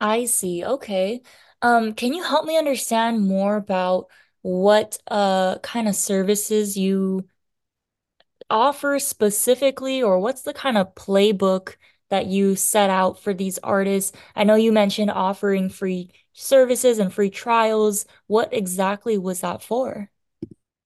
I 0.00 0.26
see. 0.26 0.64
Okay. 0.64 1.22
Um, 1.62 1.94
can 1.94 2.12
you 2.12 2.22
help 2.22 2.44
me 2.46 2.58
understand 2.58 3.26
more 3.26 3.56
about 3.56 4.08
what 4.42 4.98
uh 5.08 5.58
kind 5.60 5.88
of 5.88 5.94
services 5.96 6.76
you 6.76 7.26
offer 8.50 8.98
specifically, 8.98 10.02
or 10.02 10.18
what's 10.18 10.42
the 10.42 10.54
kind 10.54 10.78
of 10.78 10.94
playbook 10.94 11.76
that 12.10 12.26
you 12.26 12.56
set 12.56 12.90
out 12.90 13.18
for 13.18 13.34
these 13.34 13.58
artists? 13.58 14.12
I 14.36 14.44
know 14.44 14.54
you 14.54 14.72
mentioned 14.72 15.10
offering 15.10 15.68
free 15.68 16.10
services 16.32 16.98
and 16.98 17.12
free 17.12 17.30
trials. 17.30 18.06
What 18.26 18.52
exactly 18.52 19.18
was 19.18 19.40
that 19.40 19.62
for? 19.62 20.10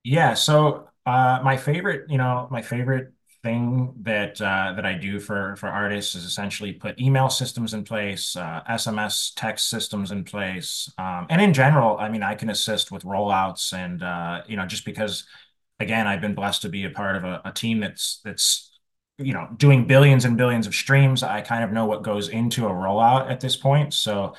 Yeah, 0.05 0.35
so 0.35 0.89
uh, 1.07 1.41
my 1.43 1.57
favorite, 1.57 2.11
you 2.11 2.19
know, 2.19 2.49
my 2.51 2.63
favorite 2.63 3.13
thing 3.43 3.95
that 4.03 4.41
uh, 4.41 4.73
that 4.75 4.85
I 4.85 4.95
do 4.95 5.21
for 5.21 5.57
for 5.57 5.69
artists 5.69 6.15
is 6.15 6.25
essentially 6.25 6.73
put 6.73 7.01
email 7.01 7.29
systems 7.29 7.75
in 7.75 7.85
place, 7.85 8.37
uh, 8.37 8.63
SMS 8.69 9.33
text 9.37 9.69
systems 9.69 10.11
in 10.11 10.25
place, 10.25 10.93
um, 10.99 11.27
and 11.31 11.41
in 11.41 11.55
general, 11.55 11.99
I 11.99 12.09
mean, 12.09 12.23
I 12.23 12.35
can 12.35 12.51
assist 12.51 12.91
with 12.91 13.05
rollouts, 13.05 13.73
and 13.73 14.03
uh, 14.03 14.43
you 14.47 14.57
know, 14.57 14.67
just 14.67 14.85
because, 14.85 15.25
again, 15.81 16.07
I've 16.07 16.21
been 16.21 16.35
blessed 16.35 16.63
to 16.63 16.69
be 16.69 16.85
a 16.85 16.91
part 16.91 17.17
of 17.17 17.25
a, 17.25 17.41
a 17.45 17.53
team 17.53 17.81
that's 17.81 18.21
that's 18.25 18.79
you 19.19 19.33
know 19.33 19.49
doing 19.57 19.87
billions 19.87 20.25
and 20.25 20.37
billions 20.37 20.67
of 20.67 20.75
streams. 20.75 21.23
I 21.23 21.41
kind 21.41 21.65
of 21.65 21.73
know 21.73 21.87
what 21.87 22.03
goes 22.03 22.29
into 22.29 22.67
a 22.67 22.71
rollout 22.71 23.31
at 23.31 23.41
this 23.41 23.57
point, 23.57 23.95
so 23.95 24.35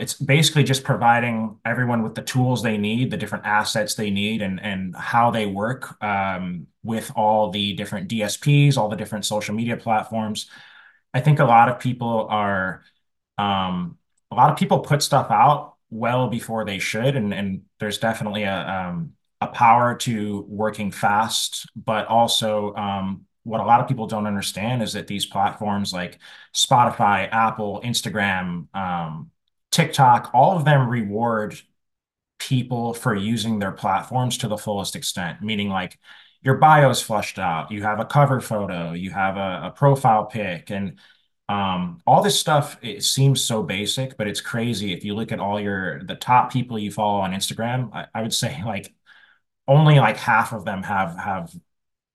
it's 0.00 0.14
basically 0.14 0.64
just 0.64 0.84
providing 0.84 1.58
everyone 1.64 2.02
with 2.02 2.14
the 2.14 2.22
tools 2.22 2.62
they 2.62 2.76
need, 2.76 3.10
the 3.10 3.16
different 3.16 3.46
assets 3.46 3.94
they 3.94 4.10
need, 4.10 4.42
and 4.42 4.60
and 4.60 4.96
how 4.96 5.30
they 5.30 5.46
work 5.46 6.02
um, 6.02 6.66
with 6.82 7.12
all 7.14 7.50
the 7.50 7.74
different 7.74 8.08
DSPs, 8.08 8.76
all 8.76 8.88
the 8.88 8.96
different 8.96 9.26
social 9.26 9.54
media 9.54 9.76
platforms. 9.76 10.48
I 11.14 11.20
think 11.20 11.38
a 11.38 11.44
lot 11.44 11.68
of 11.68 11.78
people 11.78 12.26
are, 12.30 12.82
um, 13.38 13.98
a 14.30 14.34
lot 14.34 14.50
of 14.50 14.58
people 14.58 14.80
put 14.80 15.02
stuff 15.02 15.30
out 15.30 15.74
well 15.90 16.28
before 16.28 16.64
they 16.64 16.78
should, 16.78 17.14
and 17.16 17.32
and 17.34 17.62
there's 17.78 17.98
definitely 17.98 18.44
a 18.44 18.58
um, 18.68 19.12
a 19.40 19.46
power 19.46 19.94
to 19.96 20.44
working 20.48 20.90
fast, 20.90 21.66
but 21.76 22.06
also 22.06 22.74
um, 22.74 23.26
what 23.44 23.60
a 23.60 23.64
lot 23.64 23.80
of 23.80 23.88
people 23.88 24.06
don't 24.06 24.26
understand 24.26 24.82
is 24.82 24.92
that 24.94 25.06
these 25.06 25.26
platforms 25.26 25.92
like 25.92 26.18
Spotify, 26.54 27.28
Apple, 27.30 27.80
Instagram, 27.84 28.74
um, 28.74 29.30
TikTok, 29.70 30.30
all 30.34 30.56
of 30.56 30.64
them 30.64 30.88
reward 30.88 31.60
people 32.38 32.94
for 32.94 33.14
using 33.14 33.58
their 33.58 33.72
platforms 33.72 34.38
to 34.38 34.48
the 34.48 34.56
fullest 34.58 34.96
extent, 34.96 35.42
meaning 35.42 35.68
like 35.68 35.98
your 36.42 36.56
bio 36.56 36.90
is 36.90 37.02
flushed 37.02 37.38
out, 37.38 37.70
you 37.70 37.82
have 37.82 38.00
a 38.00 38.04
cover 38.04 38.40
photo, 38.40 38.92
you 38.92 39.10
have 39.10 39.36
a, 39.36 39.68
a 39.68 39.72
profile 39.76 40.24
pic, 40.24 40.70
and 40.70 40.98
um, 41.48 42.00
all 42.06 42.22
this 42.22 42.38
stuff, 42.38 42.78
it 42.80 43.02
seems 43.04 43.44
so 43.44 43.62
basic, 43.62 44.16
but 44.16 44.28
it's 44.28 44.40
crazy. 44.40 44.92
If 44.92 45.04
you 45.04 45.14
look 45.14 45.32
at 45.32 45.40
all 45.40 45.60
your 45.60 46.02
the 46.04 46.14
top 46.14 46.52
people 46.52 46.78
you 46.78 46.90
follow 46.92 47.20
on 47.20 47.32
Instagram, 47.32 47.92
I, 47.94 48.06
I 48.14 48.22
would 48.22 48.34
say 48.34 48.62
like 48.66 48.94
only 49.68 49.98
like 50.00 50.16
half 50.16 50.52
of 50.52 50.64
them 50.64 50.82
have 50.82 51.16
have 51.16 51.54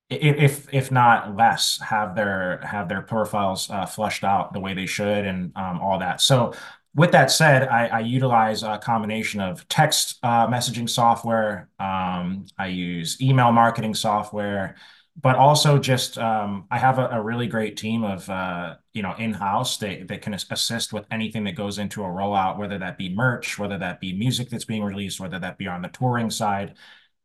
if 0.09 0.73
if 0.73 0.91
not 0.91 1.35
less 1.35 1.79
have 1.81 2.15
their 2.15 2.59
have 2.63 2.89
their 2.89 3.01
profiles 3.01 3.69
uh, 3.69 3.85
flushed 3.85 4.23
out 4.23 4.53
the 4.53 4.59
way 4.59 4.73
they 4.73 4.85
should 4.85 5.25
and 5.25 5.51
um, 5.55 5.79
all 5.81 5.99
that 5.99 6.21
so 6.21 6.53
with 6.95 7.11
that 7.11 7.29
said, 7.29 7.67
I, 7.67 7.87
I, 7.87 7.99
utilize 7.99 8.63
a 8.63 8.77
combination 8.77 9.41
of 9.41 9.67
text 9.67 10.17
uh, 10.23 10.47
messaging 10.47 10.89
software. 10.89 11.69
Um, 11.77 12.45
I 12.57 12.67
use 12.67 13.21
email 13.21 13.51
marketing 13.51 13.93
software, 13.93 14.75
but 15.21 15.35
also 15.35 15.77
just 15.77 16.17
um, 16.17 16.67
I 16.71 16.79
have 16.79 16.97
a, 16.97 17.07
a, 17.09 17.21
really 17.21 17.47
great 17.47 17.75
team 17.75 18.05
of 18.05 18.29
uh, 18.29 18.75
you 18.93 19.01
know 19.01 19.13
in-house 19.17 19.77
that, 19.79 20.07
that 20.07 20.21
can 20.21 20.33
assist 20.33 20.93
with 20.93 21.05
anything 21.11 21.43
that 21.43 21.55
goes 21.55 21.79
into 21.79 22.01
a 22.01 22.07
rollout, 22.07 22.57
whether 22.57 22.77
that 22.77 22.97
be 22.97 23.13
merch, 23.13 23.59
whether 23.59 23.77
that 23.77 23.99
be 23.99 24.13
music 24.13 24.49
that's 24.49 24.65
being 24.65 24.83
released, 24.83 25.19
whether 25.19 25.39
that 25.39 25.57
be 25.57 25.67
on 25.67 25.81
the 25.81 25.89
touring 25.89 26.29
side. 26.29 26.75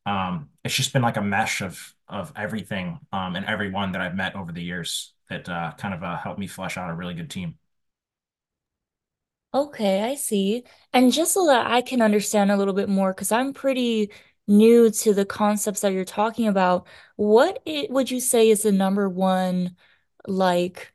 Um, 0.05 0.49
it's 0.65 0.75
just 0.75 0.93
been 0.93 1.03
like 1.03 1.17
a 1.17 1.23
mesh 1.23 1.61
of 1.63 1.95
of 2.09 2.33
everything 2.35 2.99
um, 3.13 3.37
and 3.37 3.47
everyone 3.47 3.93
that 3.93 4.01
I've 4.01 4.17
met 4.17 4.35
over 4.35 4.51
the 4.51 4.63
years 4.63 5.15
that 5.29 5.49
uh, 5.49 5.73
kind 5.79 5.95
of 5.95 6.03
uh, 6.03 6.17
helped 6.17 6.41
me 6.41 6.49
flesh 6.49 6.77
out 6.77 6.91
a 6.91 6.95
really 6.95 7.15
good 7.15 7.31
team. 7.31 7.55
Okay, 9.53 10.03
I 10.05 10.15
see. 10.15 10.65
And 10.93 11.13
just 11.13 11.33
so 11.35 11.47
that 11.47 11.67
I 11.67 11.83
can 11.83 12.03
understand 12.03 12.53
a 12.53 12.57
little 12.57 12.75
bit 12.75 12.89
more, 12.89 13.13
because 13.13 13.33
I'm 13.33 13.53
pretty 13.53 14.11
new 14.47 14.91
to 14.91 15.13
the 15.13 15.25
concepts 15.27 15.81
that 15.81 15.93
you're 15.93 16.05
talking 16.05 16.47
about, 16.47 16.87
what 17.17 17.61
it, 17.67 17.91
would 17.91 18.11
you 18.11 18.21
say 18.21 18.49
is 18.51 18.63
the 18.63 18.71
number 18.73 19.09
one 19.09 19.77
like 20.29 20.93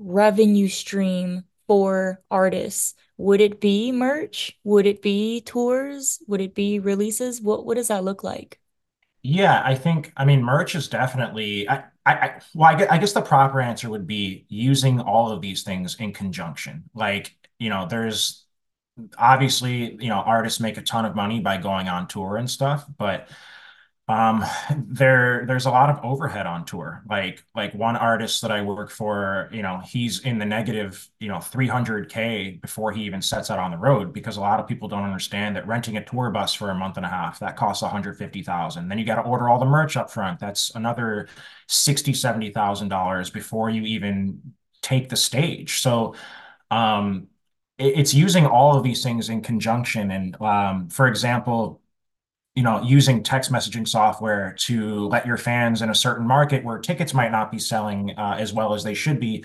revenue 0.00 0.68
stream 0.68 1.44
for 1.68 2.22
artists? 2.30 2.94
Would 3.18 3.40
it 3.40 3.60
be 3.60 3.92
merch? 3.92 4.58
Would 4.64 4.86
it 4.86 5.02
be 5.02 5.40
tours? 5.42 6.22
Would 6.28 6.40
it 6.42 6.54
be 6.54 6.80
releases? 6.80 7.42
What 7.42 7.66
what 7.66 7.76
does 7.76 7.88
that 7.88 8.04
look 8.04 8.24
like? 8.24 8.60
Yeah, 9.22 9.62
I 9.64 9.74
think, 9.74 10.12
I 10.16 10.24
mean, 10.26 10.42
merch 10.42 10.74
is 10.74 10.88
definitely, 10.88 11.68
I, 11.68 11.84
I, 12.04 12.12
I 12.14 12.40
well, 12.54 12.68
I 12.70 12.74
guess, 12.78 12.88
I 12.90 12.98
guess 12.98 13.12
the 13.14 13.22
proper 13.22 13.60
answer 13.60 13.88
would 13.88 14.06
be 14.06 14.44
using 14.48 15.00
all 15.00 15.32
of 15.32 15.40
these 15.40 15.62
things 15.62 15.96
in 15.98 16.12
conjunction. 16.12 16.84
Like, 16.94 17.34
you 17.58 17.70
know, 17.70 17.86
there's 17.88 18.44
obviously, 19.18 19.96
you 20.00 20.08
know, 20.08 20.16
artists 20.20 20.60
make 20.60 20.76
a 20.78 20.82
ton 20.82 21.04
of 21.04 21.14
money 21.16 21.40
by 21.40 21.56
going 21.58 21.88
on 21.88 22.08
tour 22.08 22.36
and 22.36 22.50
stuff, 22.50 22.86
but 22.98 23.28
um, 24.06 24.44
there 24.76 25.44
there's 25.46 25.66
a 25.66 25.70
lot 25.70 25.90
of 25.90 26.04
overhead 26.04 26.46
on 26.46 26.64
tour. 26.64 27.02
Like 27.08 27.42
like 27.54 27.74
one 27.74 27.96
artist 27.96 28.42
that 28.42 28.50
I 28.50 28.62
work 28.62 28.90
for, 28.90 29.48
you 29.52 29.62
know, 29.62 29.80
he's 29.86 30.20
in 30.20 30.38
the 30.38 30.44
negative, 30.46 31.08
you 31.20 31.28
know, 31.28 31.40
300K 31.40 32.60
before 32.60 32.92
he 32.92 33.04
even 33.04 33.22
sets 33.22 33.50
out 33.50 33.58
on 33.58 33.70
the 33.70 33.78
road 33.78 34.12
because 34.12 34.36
a 34.36 34.40
lot 34.40 34.60
of 34.60 34.66
people 34.68 34.88
don't 34.88 35.04
understand 35.04 35.56
that 35.56 35.66
renting 35.66 35.96
a 35.96 36.04
tour 36.04 36.30
bus 36.30 36.52
for 36.54 36.70
a 36.70 36.74
month 36.74 36.96
and 36.96 37.06
a 37.06 37.08
half, 37.08 37.38
that 37.40 37.56
costs 37.56 37.82
150,000. 37.82 38.88
Then 38.88 38.98
you 38.98 39.04
got 39.06 39.16
to 39.16 39.22
order 39.22 39.48
all 39.48 39.58
the 39.58 39.64
merch 39.64 39.96
up 39.96 40.10
front. 40.10 40.38
That's 40.40 40.74
another 40.74 41.28
60, 41.68 42.12
70,000 42.14 42.88
dollars 42.88 43.30
before 43.30 43.70
you 43.70 43.82
even 43.82 44.54
take 44.82 45.08
the 45.08 45.16
stage. 45.16 45.80
So 45.80 46.14
um 46.70 47.28
it's 47.78 48.14
using 48.14 48.46
all 48.46 48.76
of 48.76 48.84
these 48.84 49.02
things 49.02 49.28
in 49.28 49.42
conjunction. 49.42 50.10
And 50.10 50.40
um, 50.40 50.88
for 50.88 51.06
example, 51.08 51.80
you 52.54 52.62
know, 52.62 52.82
using 52.82 53.22
text 53.22 53.50
messaging 53.50 53.86
software 53.86 54.54
to 54.60 55.08
let 55.08 55.26
your 55.26 55.36
fans 55.36 55.82
in 55.82 55.90
a 55.90 55.94
certain 55.94 56.26
market 56.26 56.64
where 56.64 56.78
tickets 56.78 57.12
might 57.12 57.32
not 57.32 57.50
be 57.50 57.58
selling 57.58 58.12
uh, 58.16 58.36
as 58.38 58.52
well 58.52 58.74
as 58.74 58.84
they 58.84 58.94
should 58.94 59.18
be, 59.18 59.44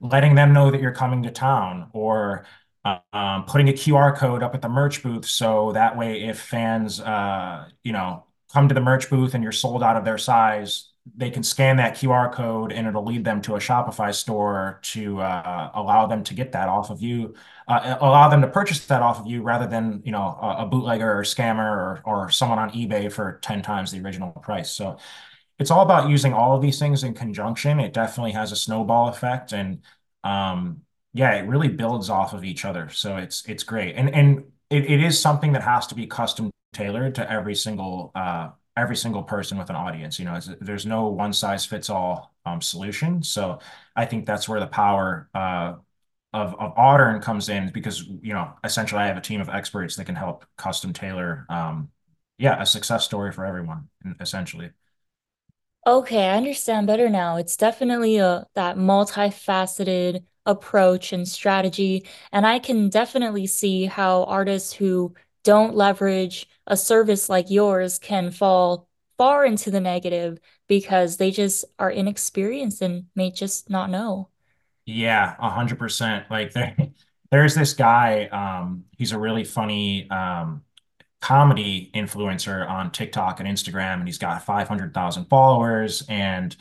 letting 0.00 0.34
them 0.34 0.52
know 0.52 0.70
that 0.70 0.80
you're 0.80 0.92
coming 0.92 1.22
to 1.22 1.30
town 1.30 1.88
or 1.94 2.44
um, 2.84 3.44
putting 3.46 3.68
a 3.68 3.72
QR 3.72 4.16
code 4.16 4.42
up 4.42 4.54
at 4.54 4.62
the 4.62 4.68
merch 4.68 5.02
booth. 5.02 5.26
So 5.26 5.72
that 5.72 5.96
way, 5.96 6.22
if 6.24 6.40
fans, 6.40 7.00
uh, 7.00 7.68
you 7.82 7.92
know, 7.92 8.26
come 8.52 8.68
to 8.68 8.74
the 8.74 8.80
merch 8.80 9.08
booth 9.10 9.34
and 9.34 9.42
you're 9.42 9.52
sold 9.52 9.82
out 9.82 9.96
of 9.96 10.04
their 10.04 10.18
size, 10.18 10.89
they 11.16 11.30
can 11.30 11.42
scan 11.42 11.76
that 11.76 11.94
QR 11.94 12.32
code 12.32 12.72
and 12.72 12.86
it'll 12.86 13.04
lead 13.04 13.24
them 13.24 13.40
to 13.42 13.56
a 13.56 13.58
Shopify 13.58 14.14
store 14.14 14.78
to 14.82 15.20
uh, 15.20 15.70
allow 15.74 16.06
them 16.06 16.24
to 16.24 16.34
get 16.34 16.52
that 16.52 16.68
off 16.68 16.90
of 16.90 17.02
you, 17.02 17.34
uh, 17.68 17.96
allow 18.00 18.28
them 18.28 18.40
to 18.42 18.48
purchase 18.48 18.86
that 18.86 19.02
off 19.02 19.20
of 19.20 19.26
you 19.26 19.42
rather 19.42 19.66
than 19.66 20.02
you 20.04 20.12
know 20.12 20.38
a, 20.40 20.64
a 20.64 20.66
bootlegger 20.66 21.18
or 21.18 21.22
scammer 21.22 21.70
or 21.70 22.02
or 22.04 22.30
someone 22.30 22.58
on 22.58 22.70
eBay 22.70 23.12
for 23.12 23.38
10 23.42 23.62
times 23.62 23.90
the 23.92 24.00
original 24.00 24.32
price. 24.32 24.70
So 24.70 24.98
it's 25.58 25.70
all 25.70 25.82
about 25.82 26.08
using 26.10 26.32
all 26.32 26.56
of 26.56 26.62
these 26.62 26.78
things 26.78 27.04
in 27.04 27.14
conjunction. 27.14 27.80
It 27.80 27.92
definitely 27.92 28.32
has 28.32 28.52
a 28.52 28.56
snowball 28.56 29.08
effect 29.08 29.52
and 29.52 29.82
um, 30.24 30.82
yeah, 31.12 31.34
it 31.34 31.46
really 31.48 31.68
builds 31.68 32.08
off 32.10 32.32
of 32.32 32.44
each 32.44 32.64
other. 32.64 32.88
So 32.90 33.16
it's 33.16 33.44
it's 33.48 33.62
great. 33.64 33.96
And 33.96 34.14
and 34.14 34.44
it, 34.70 34.84
it 34.90 35.02
is 35.02 35.20
something 35.20 35.52
that 35.52 35.62
has 35.62 35.86
to 35.88 35.94
be 35.94 36.06
custom 36.06 36.50
tailored 36.72 37.16
to 37.16 37.30
every 37.30 37.54
single 37.54 38.12
uh, 38.14 38.50
every 38.76 38.96
single 38.96 39.22
person 39.22 39.58
with 39.58 39.70
an 39.70 39.76
audience. 39.76 40.18
You 40.18 40.24
know, 40.26 40.38
there's 40.60 40.86
no 40.86 41.08
one 41.08 41.32
size 41.32 41.64
fits 41.66 41.90
all 41.90 42.34
um, 42.46 42.60
solution. 42.60 43.22
So 43.22 43.58
I 43.96 44.06
think 44.06 44.26
that's 44.26 44.48
where 44.48 44.60
the 44.60 44.66
power 44.66 45.28
uh, 45.34 45.74
of 46.32 46.54
of 46.60 46.74
Audern 46.76 47.22
comes 47.22 47.48
in 47.48 47.70
because 47.72 48.04
you 48.06 48.34
know 48.34 48.52
essentially 48.64 49.00
I 49.02 49.06
have 49.08 49.16
a 49.16 49.20
team 49.20 49.40
of 49.40 49.48
experts 49.48 49.96
that 49.96 50.06
can 50.06 50.14
help 50.16 50.46
custom 50.56 50.92
tailor 50.92 51.46
um, 51.50 51.90
yeah 52.38 52.60
a 52.62 52.66
success 52.66 53.04
story 53.04 53.32
for 53.32 53.44
everyone 53.46 53.88
essentially. 54.20 54.70
Okay, 55.86 56.28
I 56.28 56.36
understand 56.36 56.86
better 56.86 57.08
now. 57.08 57.36
It's 57.36 57.56
definitely 57.56 58.18
a 58.18 58.46
that 58.54 58.76
multifaceted 58.76 60.24
approach 60.46 61.12
and 61.12 61.26
strategy, 61.26 62.06
and 62.32 62.46
I 62.46 62.58
can 62.58 62.88
definitely 62.90 63.46
see 63.46 63.86
how 63.86 64.24
artists 64.24 64.72
who 64.74 65.14
don't 65.42 65.74
leverage 65.74 66.46
a 66.66 66.76
service 66.76 67.28
like 67.28 67.50
yours 67.50 67.98
can 67.98 68.30
fall 68.30 68.88
far 69.18 69.44
into 69.44 69.70
the 69.70 69.80
negative 69.80 70.38
because 70.66 71.16
they 71.18 71.30
just 71.30 71.64
are 71.78 71.90
inexperienced 71.90 72.80
and 72.80 73.04
may 73.14 73.30
just 73.30 73.68
not 73.68 73.90
know. 73.90 74.28
Yeah, 74.86 75.34
a 75.38 75.50
hundred 75.50 75.78
percent. 75.78 76.26
Like 76.30 76.52
there, 76.52 76.74
there's 77.30 77.54
this 77.54 77.74
guy. 77.74 78.26
Um, 78.26 78.84
he's 78.96 79.12
a 79.12 79.18
really 79.18 79.44
funny 79.44 80.08
um, 80.10 80.62
comedy 81.20 81.90
influencer 81.94 82.68
on 82.68 82.90
TikTok 82.90 83.40
and 83.40 83.48
Instagram, 83.48 83.94
and 83.94 84.08
he's 84.08 84.18
got 84.18 84.44
500,000 84.44 85.26
followers. 85.26 86.02
And 86.08 86.56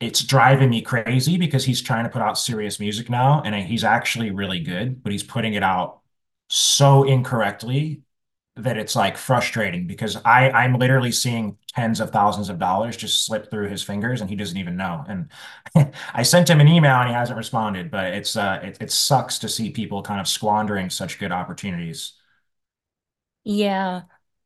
it's 0.00 0.22
driving 0.22 0.70
me 0.70 0.82
crazy 0.82 1.38
because 1.38 1.64
he's 1.64 1.82
trying 1.82 2.04
to 2.04 2.10
put 2.10 2.22
out 2.22 2.38
serious 2.38 2.78
music 2.78 3.10
now, 3.10 3.42
and 3.44 3.54
he's 3.54 3.84
actually 3.84 4.30
really 4.30 4.60
good, 4.60 5.02
but 5.02 5.12
he's 5.12 5.22
putting 5.22 5.54
it 5.54 5.62
out 5.62 6.00
so 6.48 7.04
incorrectly 7.04 8.02
that 8.58 8.76
it's 8.78 8.96
like 8.96 9.16
frustrating 9.16 9.86
because 9.86 10.16
I 10.24 10.50
I'm 10.50 10.74
literally 10.78 11.12
seeing 11.12 11.58
tens 11.68 12.00
of 12.00 12.10
thousands 12.10 12.48
of 12.48 12.58
dollars 12.58 12.96
just 12.96 13.24
slip 13.26 13.50
through 13.50 13.68
his 13.68 13.82
fingers 13.82 14.20
and 14.20 14.30
he 14.30 14.36
doesn't 14.36 14.56
even 14.58 14.76
know. 14.76 15.04
And 15.08 15.30
I 16.14 16.22
sent 16.22 16.50
him 16.50 16.60
an 16.60 16.68
email 16.68 16.96
and 16.96 17.08
he 17.08 17.14
hasn't 17.14 17.36
responded, 17.38 17.90
but 17.90 18.12
it's 18.14 18.36
uh 18.36 18.60
it, 18.62 18.78
it 18.80 18.90
sucks 18.92 19.38
to 19.40 19.48
see 19.48 19.70
people 19.70 20.02
kind 20.02 20.20
of 20.20 20.28
squandering 20.28 20.90
such 20.90 21.18
good 21.18 21.32
opportunities. 21.32 22.14
Yeah, 23.44 24.02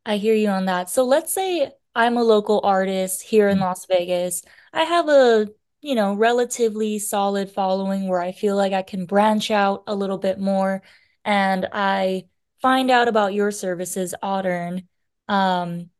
I 0.06 0.16
hear 0.18 0.34
you 0.34 0.48
on 0.48 0.66
that. 0.66 0.90
So 0.90 1.04
let's 1.04 1.32
say 1.32 1.72
I'm 1.94 2.16
a 2.16 2.22
local 2.22 2.60
artist 2.64 3.22
here 3.22 3.48
in 3.48 3.58
Las 3.60 3.86
Vegas. 3.86 4.42
I 4.72 4.84
have 4.84 5.08
a, 5.08 5.48
you 5.80 5.94
know, 5.94 6.14
relatively 6.14 6.98
solid 6.98 7.50
following 7.50 8.08
where 8.08 8.20
I 8.20 8.32
feel 8.32 8.56
like 8.56 8.72
I 8.72 8.82
can 8.82 9.06
branch 9.06 9.50
out 9.50 9.84
a 9.86 9.94
little 9.94 10.18
bit 10.18 10.38
more 10.38 10.82
and 11.24 11.68
I 11.72 12.26
find 12.62 12.90
out 12.90 13.08
about 13.08 13.34
your 13.34 13.50
services, 13.50 14.14
Audern, 14.22 14.86
um, 15.28 15.90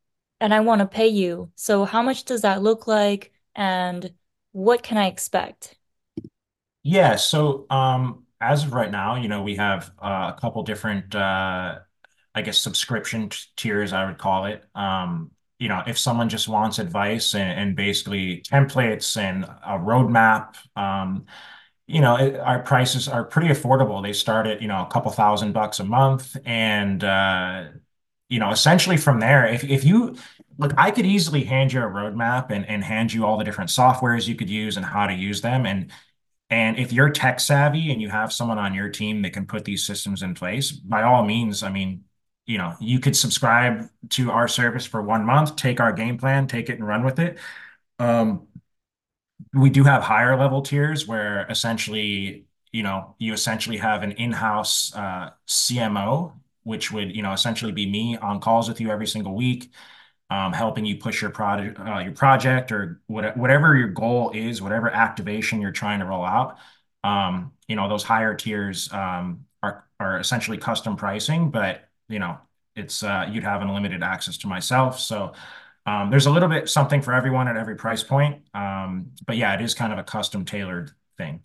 and 0.41 0.55
I 0.55 0.61
want 0.61 0.81
to 0.81 0.87
pay 0.87 1.09
you. 1.09 1.51
So 1.57 1.85
how 1.85 2.03
much 2.03 2.25
does 2.25 2.43
that 2.43 2.63
look 2.63 2.87
like 2.87 3.33
and 3.55 4.13
what 4.53 4.83
can 4.83 4.97
I 4.97 5.07
expect? 5.07 5.77
Yeah, 6.83 7.17
so 7.17 7.67
um, 7.71 8.25
as 8.41 8.65
of 8.65 8.73
right 8.73 8.91
now, 8.91 9.17
you 9.17 9.29
know, 9.29 9.43
we 9.43 9.57
have 9.57 9.93
uh, 10.03 10.33
a 10.37 10.41
couple 10.41 10.63
different, 10.63 11.15
uh, 11.15 11.79
I 12.35 12.43
guess, 12.43 12.59
subscription 12.59 13.29
t- 13.29 13.39
tiers, 13.57 13.93
I 13.93 14.07
would 14.07 14.19
call 14.19 14.47
it. 14.47 14.65
Um, 14.75 15.31
you 15.59 15.69
know, 15.69 15.83
if 15.87 15.97
someone 15.97 16.29
just 16.29 16.49
wants 16.49 16.81
advice 16.81 17.35
and, 17.37 17.61
and 17.61 17.77
basically 17.77 18.43
templates 18.43 19.17
and 19.17 19.45
a 19.45 19.79
roadmap, 19.79 20.57
um, 20.77 21.27
you 21.87 22.01
know, 22.01 22.17
it, 22.17 22.37
our 22.39 22.61
prices 22.61 23.09
are 23.09 23.25
pretty 23.25 23.49
affordable. 23.49 24.03
They 24.03 24.13
start 24.13 24.47
at, 24.47 24.63
you 24.63 24.69
know, 24.69 24.83
a 24.83 24.87
couple 24.91 25.11
thousand 25.11 25.53
bucks 25.53 25.81
a 25.81 25.85
month. 25.85 26.37
And, 26.45 27.03
uh, 27.03 27.65
you 28.29 28.39
know, 28.39 28.51
essentially 28.51 28.97
from 28.97 29.21
there, 29.21 29.47
if, 29.47 29.65
if 29.65 29.85
you 29.85 30.17
look, 30.59 30.73
I 30.77 30.91
could 30.91 31.07
easily 31.07 31.45
hand 31.45 31.73
you 31.73 31.81
a 31.81 31.85
roadmap 31.85 32.51
and, 32.51 32.67
and 32.67 32.83
hand 32.83 33.13
you 33.13 33.27
all 33.27 33.37
the 33.37 33.45
different 33.45 33.71
softwares 33.71 34.27
you 34.27 34.35
could 34.35 34.51
use 34.51 34.77
and 34.77 34.87
how 34.87 35.07
to 35.07 35.15
use 35.15 35.41
them. 35.41 35.67
And 35.67 35.91
and 36.51 36.79
if 36.79 36.93
you're 36.93 37.09
tech 37.09 37.41
savvy 37.41 37.91
and 37.91 38.03
you 38.03 38.11
have 38.11 38.31
someone 38.33 38.59
on 38.59 38.75
your 38.75 38.91
team 38.91 39.23
that 39.23 39.33
can 39.33 39.47
put 39.47 39.65
these 39.65 39.87
systems 39.87 40.23
in 40.23 40.35
place, 40.35 40.71
by 40.71 41.03
all 41.03 41.25
means, 41.25 41.63
I 41.63 41.71
mean, 41.71 42.05
you 42.45 42.59
know, 42.59 42.75
you 42.79 43.01
could 43.01 43.17
subscribe 43.17 43.89
to 44.11 44.31
our 44.31 44.49
service 44.49 44.85
for 44.85 45.01
one 45.01 45.25
month, 45.25 45.57
take 45.57 45.81
our 45.81 45.93
game 45.93 46.19
plan, 46.19 46.47
take 46.49 46.69
it 46.69 46.79
and 46.79 46.87
run 46.87 47.05
with 47.05 47.19
it. 47.19 47.39
Um, 47.99 48.49
we 49.55 49.71
do 49.71 49.85
have 49.85 50.03
higher 50.03 50.37
level 50.39 50.63
tiers 50.63 51.07
where 51.07 51.47
essentially, 51.49 52.47
you 52.73 52.83
know, 52.83 53.15
you 53.19 53.33
essentially 53.33 53.77
have 53.79 54.03
an 54.03 54.13
in-house 54.13 54.95
uh, 54.95 55.31
CMO, 55.47 56.33
which 56.65 56.93
would, 56.93 57.15
you 57.15 57.23
know, 57.23 57.33
essentially 57.33 57.73
be 57.73 57.87
me 57.87 58.17
on 58.17 58.41
calls 58.41 58.69
with 58.69 58.81
you 58.81 58.91
every 58.91 59.07
single 59.07 59.35
week 59.35 59.73
um, 60.33 60.53
helping 60.55 60.87
you 60.87 60.97
push 60.97 61.21
your 61.21 61.31
product, 61.31 61.79
uh, 61.79 61.99
your 61.99 62.13
project, 62.13 62.73
or 62.73 63.03
what, 63.07 63.37
whatever 63.37 63.77
your 63.77 63.89
goal 63.89 64.31
is, 64.35 64.63
whatever 64.63 64.89
activation 64.89 65.61
you're 65.61 65.73
trying 65.73 66.01
to 66.01 66.07
roll 66.07 66.25
out. 66.25 66.57
Um, 67.05 67.53
you 67.69 67.77
know, 67.77 67.87
those 67.89 68.03
higher 68.03 68.35
tiers 68.35 68.91
um, 68.93 69.45
are 69.63 69.85
are 70.01 70.19
essentially 70.19 70.57
custom 70.57 70.97
pricing, 70.97 71.51
but 71.51 71.89
you 72.09 72.19
know, 72.19 72.39
it's 72.75 73.03
uh, 73.03 73.29
you'd 73.31 73.45
have 73.45 73.61
unlimited 73.61 74.03
access 74.03 74.39
to 74.39 74.47
myself. 74.47 74.99
So 74.99 75.35
there's 75.87 76.27
a 76.27 76.31
little 76.31 76.49
bit 76.49 76.69
something 76.69 77.03
for 77.03 77.13
everyone 77.15 77.49
at 77.49 77.57
every 77.57 77.77
price 77.77 78.03
point. 78.03 78.43
Um, 78.55 79.13
but 79.27 79.37
yeah, 79.37 79.55
it 79.55 79.61
is 79.61 79.75
kind 79.75 79.93
of 79.93 79.99
a 79.99 80.05
custom 80.05 80.45
tailored 80.45 80.93
thing. 81.19 81.43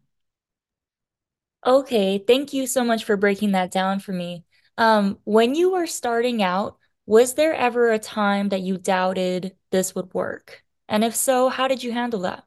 Okay, 1.65 2.17
thank 2.19 2.53
you 2.53 2.65
so 2.67 2.83
much 2.83 3.03
for 3.03 3.17
breaking 3.17 3.51
that 3.51 3.71
down 3.71 3.99
for 3.99 4.13
me. 4.13 4.45
Um, 4.77 5.19
when 5.25 5.55
you 5.55 5.71
were 5.71 5.87
starting 5.87 6.41
out, 6.41 6.77
was 7.05 7.33
there 7.33 7.53
ever 7.53 7.91
a 7.91 7.99
time 7.99 8.49
that 8.49 8.61
you 8.61 8.77
doubted 8.77 9.55
this 9.71 9.93
would 9.95 10.13
work? 10.13 10.63
And 10.87 11.03
if 11.03 11.15
so, 11.15 11.49
how 11.49 11.67
did 11.67 11.83
you 11.83 11.91
handle 11.91 12.21
that? 12.21 12.45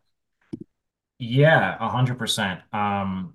Yeah, 1.18 1.76
a 1.80 1.88
hundred 1.88 2.18
percent. 2.18 2.60
Um, 2.72 3.34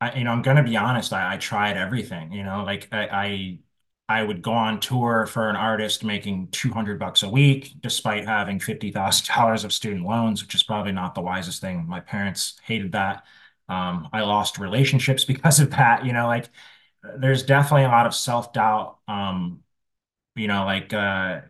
I, 0.00 0.14
you 0.18 0.24
know, 0.24 0.32
I'm 0.32 0.42
gonna 0.42 0.64
be 0.64 0.76
honest. 0.76 1.12
I, 1.12 1.34
I 1.34 1.36
tried 1.38 1.76
everything. 1.76 2.32
You 2.32 2.44
know, 2.44 2.64
like 2.64 2.88
I, 2.92 3.60
I, 4.08 4.22
would 4.22 4.42
go 4.42 4.52
on 4.52 4.80
tour 4.80 5.26
for 5.26 5.48
an 5.50 5.56
artist 5.56 6.04
making 6.04 6.48
200 6.52 6.98
bucks 6.98 7.22
a 7.22 7.28
week, 7.28 7.74
despite 7.80 8.24
having 8.26 8.60
fifty 8.60 8.90
thousand 8.92 9.26
dollars 9.34 9.64
of 9.64 9.72
student 9.72 10.04
loans, 10.04 10.42
which 10.42 10.54
is 10.54 10.62
probably 10.62 10.92
not 10.92 11.14
the 11.14 11.22
wisest 11.22 11.60
thing. 11.60 11.86
My 11.88 12.00
parents 12.00 12.58
hated 12.64 12.92
that. 12.92 13.24
Um, 13.68 14.08
I 14.12 14.22
lost 14.22 14.58
relationships 14.58 15.24
because 15.32 15.60
of 15.60 15.70
that. 15.70 16.04
You 16.06 16.12
know, 16.12 16.26
like 16.26 16.48
there's 17.18 17.42
definitely 17.42 17.84
a 17.84 17.88
lot 17.88 18.06
of 18.06 18.14
self-doubt. 18.14 18.98
Um, 19.08 19.62
you 20.36 20.48
know, 20.48 20.64
like 20.64 20.92
uh, 20.92 21.42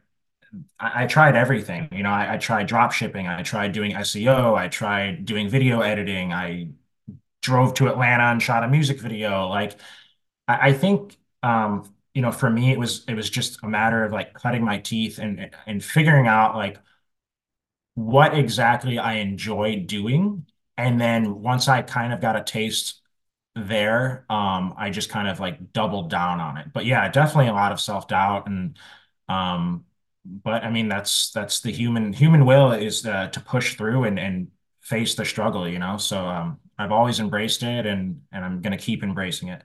I, 0.78 1.04
I 1.04 1.06
tried 1.06 1.36
everything. 1.36 1.88
You 1.92 2.02
know, 2.02 2.10
I, 2.10 2.34
I 2.34 2.38
tried 2.38 2.66
drop 2.66 2.92
shipping. 2.92 3.28
I 3.28 3.42
tried 3.42 3.72
doing 3.72 3.94
SEO. 3.94 4.56
I 4.56 4.68
tried 4.68 5.24
doing 5.24 5.48
video 5.48 5.80
editing. 5.80 6.32
I 6.32 6.70
drove 7.42 7.74
to 7.74 7.88
Atlanta 7.88 8.24
and 8.24 8.42
shot 8.42 8.64
a 8.64 8.68
music 8.68 9.00
video. 9.00 9.48
Like 9.48 9.78
I, 10.48 10.70
I 10.70 10.72
think 10.74 11.16
um, 11.42 11.94
you 12.16 12.22
know, 12.22 12.32
for 12.32 12.50
me 12.50 12.72
it 12.72 12.78
was 12.78 13.04
it 13.08 13.14
was 13.14 13.30
just 13.30 13.62
a 13.62 13.68
matter 13.68 14.04
of 14.04 14.12
like 14.12 14.34
cutting 14.34 14.64
my 14.64 14.78
teeth 14.78 15.18
and 15.18 15.50
and 15.66 15.84
figuring 15.84 16.26
out 16.26 16.56
like 16.56 16.78
what 17.94 18.36
exactly 18.36 18.98
I 18.98 19.14
enjoyed 19.14 19.86
doing. 19.86 20.46
And 20.76 21.00
then 21.00 21.40
once 21.42 21.68
I 21.68 21.82
kind 21.82 22.12
of 22.12 22.20
got 22.20 22.36
a 22.36 22.44
taste 22.44 23.00
there, 23.54 24.26
um, 24.28 24.74
I 24.76 24.90
just 24.90 25.08
kind 25.08 25.28
of 25.28 25.40
like 25.40 25.72
doubled 25.72 26.10
down 26.10 26.40
on 26.40 26.58
it. 26.58 26.72
But 26.72 26.84
yeah, 26.84 27.08
definitely 27.08 27.48
a 27.48 27.54
lot 27.54 27.72
of 27.72 27.80
self-doubt 27.80 28.46
and 28.48 28.78
um, 29.28 29.84
but 30.24 30.64
I 30.64 30.70
mean 30.70 30.88
that's 30.88 31.30
that's 31.32 31.60
the 31.60 31.72
human 31.72 32.12
human 32.12 32.46
will 32.46 32.72
is 32.72 33.02
to 33.02 33.42
push 33.46 33.76
through 33.76 34.04
and 34.04 34.18
and 34.18 34.48
face 34.82 35.14
the 35.14 35.24
struggle, 35.24 35.68
you 35.68 35.78
know. 35.78 35.96
So 35.98 36.18
um, 36.26 36.60
I've 36.78 36.92
always 36.92 37.20
embraced 37.20 37.62
it, 37.62 37.86
and 37.86 38.22
and 38.32 38.44
I'm 38.44 38.60
gonna 38.62 38.78
keep 38.78 39.02
embracing 39.02 39.48
it. 39.48 39.62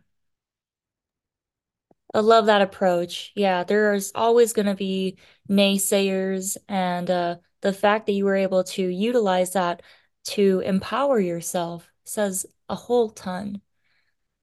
I 2.13 2.19
love 2.19 2.47
that 2.47 2.61
approach. 2.61 3.31
Yeah, 3.35 3.63
there's 3.63 4.11
always 4.15 4.53
going 4.53 4.65
to 4.65 4.75
be 4.75 5.17
naysayers, 5.49 6.57
and 6.67 7.09
uh, 7.09 7.37
the 7.61 7.73
fact 7.73 8.05
that 8.07 8.13
you 8.13 8.25
were 8.25 8.35
able 8.35 8.63
to 8.65 8.81
utilize 8.87 9.53
that 9.53 9.81
to 10.25 10.59
empower 10.65 11.19
yourself 11.19 11.89
says 12.03 12.45
a 12.69 12.75
whole 12.75 13.09
ton. 13.09 13.61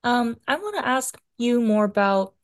Um, 0.05 0.37
I 0.49 0.57
want 0.57 0.77
to 0.77 0.87
ask 0.87 1.19
you 1.39 1.61
more 1.61 1.85
about 1.85 2.35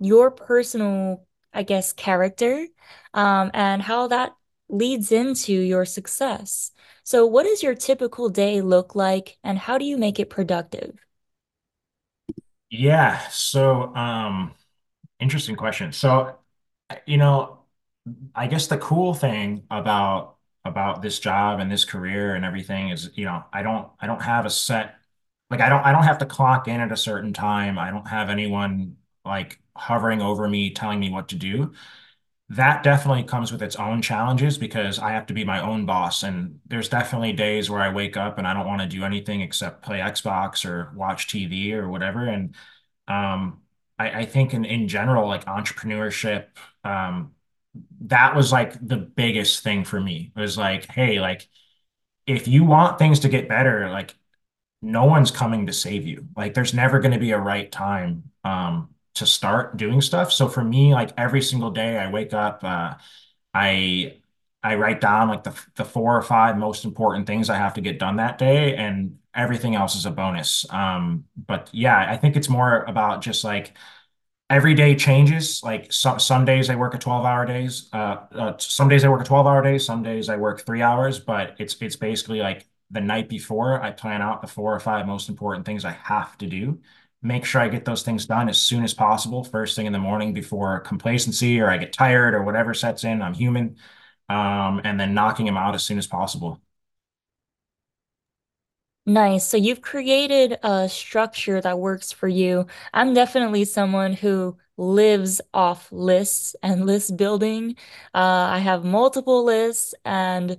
your 0.00 0.30
personal, 0.30 1.26
I 1.52 1.62
guess, 1.64 1.92
character, 1.92 2.66
um, 3.14 3.50
and 3.54 3.82
how 3.82 4.08
that 4.08 4.34
leads 4.68 5.12
into 5.12 5.52
your 5.54 5.84
success. 5.86 6.72
So, 7.04 7.26
what 7.26 7.44
does 7.44 7.62
your 7.62 7.74
typical 7.74 8.28
day 8.30 8.62
look 8.62 8.94
like, 8.94 9.38
and 9.44 9.58
how 9.58 9.78
do 9.78 9.84
you 9.84 9.98
make 9.98 10.20
it 10.20 10.30
productive? 10.30 10.98
Yeah. 12.70 13.26
So 13.28 13.94
um, 13.94 14.54
interesting 15.20 15.56
question. 15.56 15.92
So 15.92 16.38
you 17.06 17.18
know, 17.18 17.60
I 18.34 18.46
guess 18.48 18.66
the 18.68 18.78
cool 18.78 19.14
thing 19.14 19.64
about 19.70 20.36
about 20.64 21.02
this 21.02 21.18
job 21.20 21.60
and 21.60 21.70
this 21.72 21.84
career 21.84 22.34
and 22.34 22.44
everything 22.44 22.90
is, 22.90 23.10
you 23.16 23.24
know, 23.26 23.44
I 23.52 23.62
don't 23.62 23.90
I 24.00 24.06
don't 24.06 24.22
have 24.22 24.46
a 24.46 24.50
set 24.50 24.96
like 25.50 25.60
I 25.60 25.68
don't 25.68 25.84
I 25.84 25.92
don't 25.92 26.04
have 26.04 26.18
to 26.18 26.26
clock 26.26 26.68
in 26.68 26.80
at 26.80 26.92
a 26.92 26.96
certain 26.96 27.32
time. 27.32 27.78
I 27.78 27.90
don't 27.90 28.08
have 28.08 28.30
anyone 28.30 28.96
like 29.24 29.60
hovering 29.76 30.22
over 30.22 30.48
me 30.48 30.72
telling 30.72 31.00
me 31.00 31.10
what 31.10 31.28
to 31.30 31.36
do. 31.36 31.72
That 32.50 32.82
definitely 32.82 33.24
comes 33.24 33.52
with 33.52 33.62
its 33.62 33.76
own 33.76 34.00
challenges 34.00 34.56
because 34.56 34.98
I 34.98 35.10
have 35.12 35.26
to 35.26 35.34
be 35.34 35.44
my 35.44 35.60
own 35.60 35.84
boss. 35.84 36.22
And 36.22 36.60
there's 36.66 36.88
definitely 36.88 37.34
days 37.34 37.68
where 37.68 37.82
I 37.82 37.90
wake 37.92 38.16
up 38.16 38.38
and 38.38 38.46
I 38.46 38.54
don't 38.54 38.66
want 38.66 38.80
to 38.80 38.88
do 38.88 39.04
anything 39.04 39.42
except 39.42 39.82
play 39.82 39.98
Xbox 39.98 40.64
or 40.64 40.90
watch 40.96 41.28
TV 41.28 41.74
or 41.74 41.88
whatever. 41.88 42.26
And 42.26 42.54
um, 43.08 43.60
I, 43.98 44.20
I 44.20 44.24
think 44.26 44.54
in, 44.54 44.64
in 44.64 44.88
general, 44.88 45.26
like 45.28 45.44
entrepreneurship, 45.46 46.46
um, 46.84 47.34
that 48.02 48.36
was 48.36 48.52
like 48.52 48.74
the 48.86 48.96
biggest 48.98 49.62
thing 49.62 49.84
for 49.84 50.00
me. 50.00 50.32
It 50.36 50.40
was 50.40 50.58
like, 50.58 50.90
hey, 50.90 51.20
like 51.20 51.48
if 52.26 52.48
you 52.48 52.64
want 52.64 52.98
things 52.98 53.20
to 53.20 53.28
get 53.28 53.48
better, 53.48 53.88
like 53.90 54.14
no 54.82 55.04
one's 55.06 55.30
coming 55.30 55.66
to 55.66 55.72
save 55.72 56.06
you. 56.06 56.28
Like 56.36 56.54
there's 56.54 56.74
never 56.74 57.00
going 57.00 57.12
to 57.12 57.18
be 57.20 57.32
a 57.32 57.38
right 57.40 57.70
time 57.70 58.30
um 58.44 58.90
to 59.14 59.26
start 59.26 59.76
doing 59.76 60.00
stuff. 60.00 60.32
So 60.32 60.48
for 60.48 60.64
me, 60.64 60.94
like 60.94 61.10
every 61.18 61.42
single 61.42 61.70
day 61.70 61.98
I 61.98 62.10
wake 62.10 62.34
up, 62.34 62.64
uh 62.64 62.94
I 63.54 64.18
I 64.62 64.74
write 64.76 65.00
down 65.00 65.28
like 65.28 65.44
the 65.44 65.58
the 65.76 65.84
four 65.84 66.16
or 66.16 66.22
five 66.22 66.58
most 66.58 66.84
important 66.84 67.26
things 67.26 67.50
I 67.50 67.56
have 67.56 67.74
to 67.74 67.80
get 67.80 67.98
done 67.98 68.16
that 68.16 68.38
day 68.38 68.76
and 68.76 69.18
everything 69.38 69.76
else 69.76 69.96
is 69.96 70.06
a 70.06 70.10
bonus. 70.10 70.66
Um 70.70 71.24
but 71.36 71.70
yeah, 71.72 72.06
I 72.10 72.16
think 72.18 72.36
it's 72.36 72.50
more 72.50 72.82
about 72.84 73.22
just 73.22 73.44
like 73.44 73.74
every 74.50 74.74
day 74.74 74.94
changes. 74.96 75.62
Like 75.62 75.92
some 75.92 76.18
some 76.18 76.44
days 76.44 76.70
I 76.70 76.76
work 76.76 76.94
a 76.94 76.98
12 76.98 77.24
hour 77.24 77.46
days. 77.46 77.88
Uh, 77.92 78.16
uh, 78.32 78.58
some 78.58 78.88
days 78.88 79.04
I 79.04 79.08
work 79.08 79.20
a 79.22 79.24
12 79.24 79.46
hour 79.46 79.62
day. 79.62 79.78
Some 79.78 80.02
days 80.02 80.28
I 80.28 80.36
work 80.36 80.64
three 80.64 80.82
hours, 80.82 81.18
but 81.20 81.56
it's 81.58 81.76
it's 81.80 81.96
basically 81.96 82.40
like 82.40 82.66
the 82.90 83.00
night 83.00 83.28
before 83.28 83.82
I 83.82 83.90
plan 83.92 84.22
out 84.22 84.40
the 84.40 84.46
four 84.48 84.74
or 84.74 84.80
five 84.80 85.06
most 85.06 85.28
important 85.28 85.66
things 85.66 85.84
I 85.84 85.92
have 85.92 86.36
to 86.38 86.46
do. 86.46 86.80
Make 87.20 87.44
sure 87.44 87.60
I 87.60 87.68
get 87.68 87.84
those 87.84 88.02
things 88.04 88.26
done 88.26 88.48
as 88.48 88.58
soon 88.60 88.84
as 88.84 88.94
possible, 88.94 89.42
first 89.44 89.74
thing 89.76 89.86
in 89.86 89.92
the 89.92 89.98
morning 89.98 90.32
before 90.32 90.80
complacency 90.80 91.60
or 91.60 91.68
I 91.68 91.76
get 91.76 91.92
tired 91.92 92.32
or 92.34 92.44
whatever 92.44 92.74
sets 92.74 93.04
in. 93.04 93.22
I'm 93.22 93.34
human. 93.34 93.76
Um, 94.30 94.80
and 94.84 95.00
then 95.00 95.14
knocking 95.14 95.46
them 95.46 95.56
out 95.56 95.74
as 95.74 95.82
soon 95.82 95.98
as 95.98 96.06
possible. 96.06 96.60
Nice. 99.08 99.48
So 99.48 99.56
you've 99.56 99.80
created 99.80 100.58
a 100.62 100.86
structure 100.88 101.62
that 101.62 101.78
works 101.78 102.12
for 102.12 102.28
you. 102.28 102.66
I'm 102.92 103.14
definitely 103.14 103.64
someone 103.64 104.12
who 104.12 104.58
lives 104.76 105.40
off 105.54 105.90
lists 105.90 106.54
and 106.62 106.84
list 106.84 107.16
building. 107.16 107.76
Uh, 108.14 108.18
I 108.52 108.58
have 108.58 108.84
multiple 108.84 109.44
lists, 109.44 109.94
and 110.04 110.58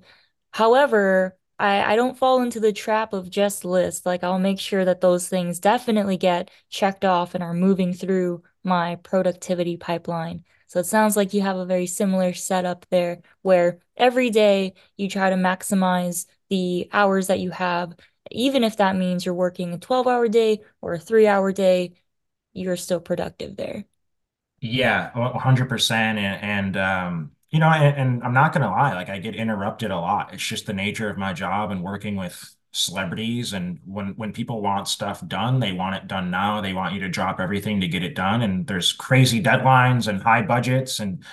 however, 0.52 1.38
I, 1.60 1.94
I 1.94 1.96
don't 1.96 2.18
fall 2.18 2.42
into 2.42 2.60
the 2.60 2.74
trap 2.74 3.14
of 3.14 3.30
just 3.30 3.66
lists. 3.66 4.04
Like, 4.06 4.24
I'll 4.24 4.40
make 4.40 4.60
sure 4.60 4.84
that 4.84 5.02
those 5.02 5.30
things 5.30 5.60
definitely 5.60 6.18
get 6.18 6.50
checked 6.70 7.06
off 7.06 7.36
and 7.36 7.44
are 7.44 7.54
moving 7.54 7.94
through 7.94 8.42
my 8.64 8.96
productivity 8.98 9.78
pipeline. 9.78 10.44
So 10.68 10.80
it 10.80 10.86
sounds 10.86 11.16
like 11.16 11.34
you 11.34 11.42
have 11.42 11.58
a 11.58 11.66
very 11.66 11.88
similar 11.88 12.34
setup 12.34 12.86
there 12.90 13.22
where 13.42 13.80
every 13.98 14.30
day 14.32 14.74
you 14.98 15.10
try 15.10 15.30
to 15.30 15.36
maximize 15.36 16.26
the 16.50 16.90
hours 16.92 17.28
that 17.28 17.40
you 17.40 17.52
have, 17.52 17.94
even 18.32 18.64
if 18.64 18.78
that 18.78 18.96
means 18.96 19.26
you're 19.26 19.34
working 19.36 19.74
a 19.74 19.78
12 19.80 20.08
hour 20.08 20.28
day 20.28 20.62
or 20.82 20.94
a 20.94 21.00
three 21.00 21.28
hour 21.28 21.52
day, 21.52 21.94
you're 22.54 22.78
still 22.78 23.00
productive 23.02 23.56
there. 23.58 23.86
Yeah, 24.62 25.12
100%. 25.18 26.20
And, 26.20 26.44
and 26.76 26.78
um, 26.78 27.32
you 27.50 27.60
know, 27.60 27.70
and, 27.70 27.96
and 27.98 28.24
I'm 28.24 28.34
not 28.34 28.52
gonna 28.54 28.70
lie, 28.70 28.94
like 28.94 29.10
I 29.10 29.20
get 29.20 29.36
interrupted 29.36 29.92
a 29.92 29.98
lot. 29.98 30.34
It's 30.34 30.46
just 30.46 30.66
the 30.66 30.74
nature 30.74 31.10
of 31.10 31.18
my 31.18 31.34
job 31.34 31.72
and 31.72 31.82
working 31.84 32.16
with 32.18 32.56
celebrities. 32.74 33.54
And 33.54 33.80
when 33.86 34.10
when 34.18 34.34
people 34.34 34.62
want 34.62 34.88
stuff 34.90 35.26
done, 35.28 35.60
they 35.60 35.72
want 35.72 35.96
it 35.96 36.08
done 36.08 36.30
now. 36.30 36.60
They 36.62 36.74
want 36.74 36.94
you 36.94 37.00
to 37.02 37.10
drop 37.10 37.40
everything 37.40 37.80
to 37.82 37.88
get 37.88 38.04
it 38.04 38.16
done. 38.16 38.42
And 38.42 38.68
there's 38.68 38.92
crazy 38.92 39.42
deadlines 39.42 40.08
and 40.08 40.22
high 40.22 40.42
budgets, 40.42 41.00
and 41.00 41.24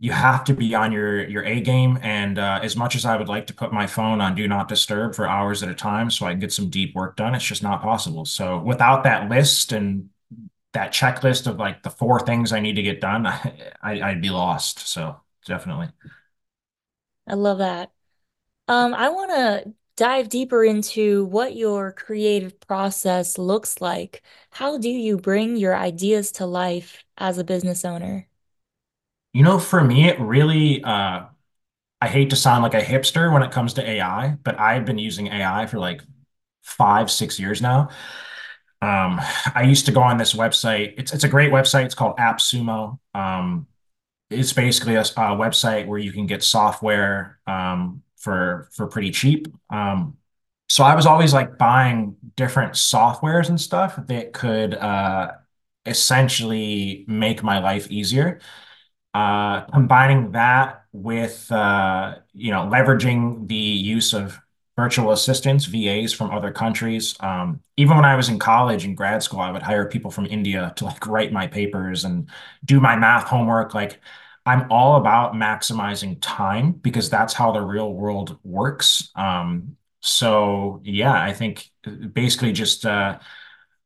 you 0.00 0.12
have 0.12 0.44
to 0.44 0.54
be 0.54 0.74
on 0.74 0.92
your 0.92 1.26
your 1.28 1.44
A 1.44 1.60
game. 1.60 1.98
And 2.02 2.38
uh, 2.38 2.60
as 2.62 2.76
much 2.76 2.94
as 2.94 3.04
I 3.04 3.16
would 3.16 3.28
like 3.28 3.46
to 3.48 3.54
put 3.54 3.72
my 3.72 3.86
phone 3.86 4.20
on 4.20 4.34
do 4.34 4.46
not 4.46 4.68
disturb 4.68 5.14
for 5.14 5.26
hours 5.28 5.62
at 5.62 5.68
a 5.68 5.74
time 5.74 6.10
so 6.10 6.26
I 6.26 6.30
can 6.30 6.40
get 6.40 6.52
some 6.52 6.70
deep 6.70 6.94
work 6.94 7.16
done, 7.16 7.34
it's 7.34 7.44
just 7.44 7.62
not 7.62 7.82
possible. 7.82 8.24
So 8.24 8.58
without 8.58 9.04
that 9.04 9.28
list 9.28 9.72
and 9.72 10.10
that 10.74 10.92
checklist 10.92 11.46
of 11.46 11.58
like 11.58 11.82
the 11.82 11.90
four 11.90 12.20
things 12.20 12.52
I 12.52 12.60
need 12.60 12.76
to 12.76 12.82
get 12.82 13.00
done, 13.00 13.26
I, 13.26 13.62
I 13.82 14.10
would 14.10 14.22
be 14.22 14.30
lost. 14.30 14.88
So 14.88 15.16
definitely. 15.46 15.88
I 17.26 17.34
love 17.34 17.58
that. 17.58 17.92
Um, 18.68 18.94
I 18.94 19.10
want 19.10 19.32
to 19.32 19.74
dive 19.96 20.30
deeper 20.30 20.64
into 20.64 21.26
what 21.26 21.56
your 21.56 21.92
creative 21.92 22.60
process 22.60 23.38
looks 23.38 23.80
like. 23.82 24.22
How 24.52 24.78
do 24.78 24.90
you 24.90 25.18
bring 25.18 25.56
your 25.58 25.76
ideas 25.76 26.32
to 26.34 26.46
life 26.46 27.04
as 27.18 27.38
a 27.38 27.44
business 27.44 27.84
owner? 27.86 28.27
You 29.32 29.42
know, 29.44 29.58
for 29.58 29.82
me, 29.82 30.08
it 30.08 30.18
really, 30.20 30.82
uh, 30.82 31.26
I 32.00 32.08
hate 32.08 32.30
to 32.30 32.36
sound 32.36 32.62
like 32.62 32.74
a 32.74 32.80
hipster 32.80 33.32
when 33.32 33.42
it 33.42 33.50
comes 33.50 33.74
to 33.74 33.88
AI, 33.88 34.36
but 34.42 34.58
I've 34.58 34.84
been 34.84 34.98
using 34.98 35.28
AI 35.28 35.66
for 35.66 35.78
like 35.78 36.02
five, 36.62 37.10
six 37.10 37.38
years 37.38 37.60
now. 37.60 37.88
Um, 38.80 39.20
I 39.54 39.62
used 39.62 39.86
to 39.86 39.92
go 39.92 40.00
on 40.00 40.18
this 40.18 40.34
website. 40.34 40.94
It's 40.98 41.12
it's 41.12 41.24
a 41.24 41.28
great 41.28 41.50
website. 41.50 41.84
It's 41.84 41.94
called 41.94 42.16
AppSumo. 42.16 42.98
Um, 43.14 43.66
it's 44.30 44.52
basically 44.52 44.94
a, 44.94 45.00
a, 45.00 45.36
website 45.36 45.86
where 45.86 45.98
you 45.98 46.12
can 46.12 46.26
get 46.26 46.42
software 46.44 47.40
um, 47.46 48.02
for 48.16 48.68
for 48.72 48.86
pretty 48.86 49.10
cheap. 49.10 49.48
Um, 49.70 50.16
so 50.68 50.84
I 50.84 50.94
was 50.94 51.06
always 51.06 51.32
like 51.32 51.58
buying 51.58 52.16
different 52.36 52.74
softwares 52.74 53.48
and 53.48 53.60
stuff 53.60 53.98
that 54.06 54.32
could 54.32 54.74
uh, 54.74 55.32
essentially 55.86 57.04
make 57.08 57.42
my 57.42 57.58
life 57.58 57.90
easier. 57.90 58.40
Uh, 59.18 59.62
combining 59.72 60.32
that 60.32 60.84
with 60.92 61.50
uh, 61.50 62.14
you 62.34 62.50
know 62.52 62.62
leveraging 62.66 63.48
the 63.48 63.54
use 63.56 64.14
of 64.14 64.38
virtual 64.76 65.10
assistants, 65.10 65.64
VAs 65.64 66.12
from 66.12 66.30
other 66.30 66.52
countries. 66.52 67.16
Um, 67.20 67.60
even 67.76 67.96
when 67.96 68.04
I 68.04 68.14
was 68.14 68.28
in 68.28 68.38
college 68.38 68.84
and 68.84 68.96
grad 68.96 69.22
school, 69.22 69.40
I 69.40 69.50
would 69.50 69.62
hire 69.62 69.86
people 69.86 70.10
from 70.10 70.26
India 70.26 70.72
to 70.76 70.84
like 70.84 71.06
write 71.06 71.32
my 71.32 71.46
papers 71.48 72.04
and 72.04 72.30
do 72.64 72.80
my 72.80 72.94
math 72.96 73.24
homework. 73.24 73.74
Like 73.74 74.00
I'm 74.46 74.70
all 74.70 74.96
about 74.96 75.34
maximizing 75.34 76.18
time 76.20 76.72
because 76.72 77.10
that's 77.10 77.34
how 77.34 77.50
the 77.52 77.60
real 77.60 77.92
world 77.92 78.38
works. 78.44 79.10
Um, 79.16 79.76
so 80.00 80.80
yeah, 80.84 81.12
I 81.20 81.32
think 81.32 81.70
basically 82.12 82.52
just 82.52 82.86
uh, 82.86 83.18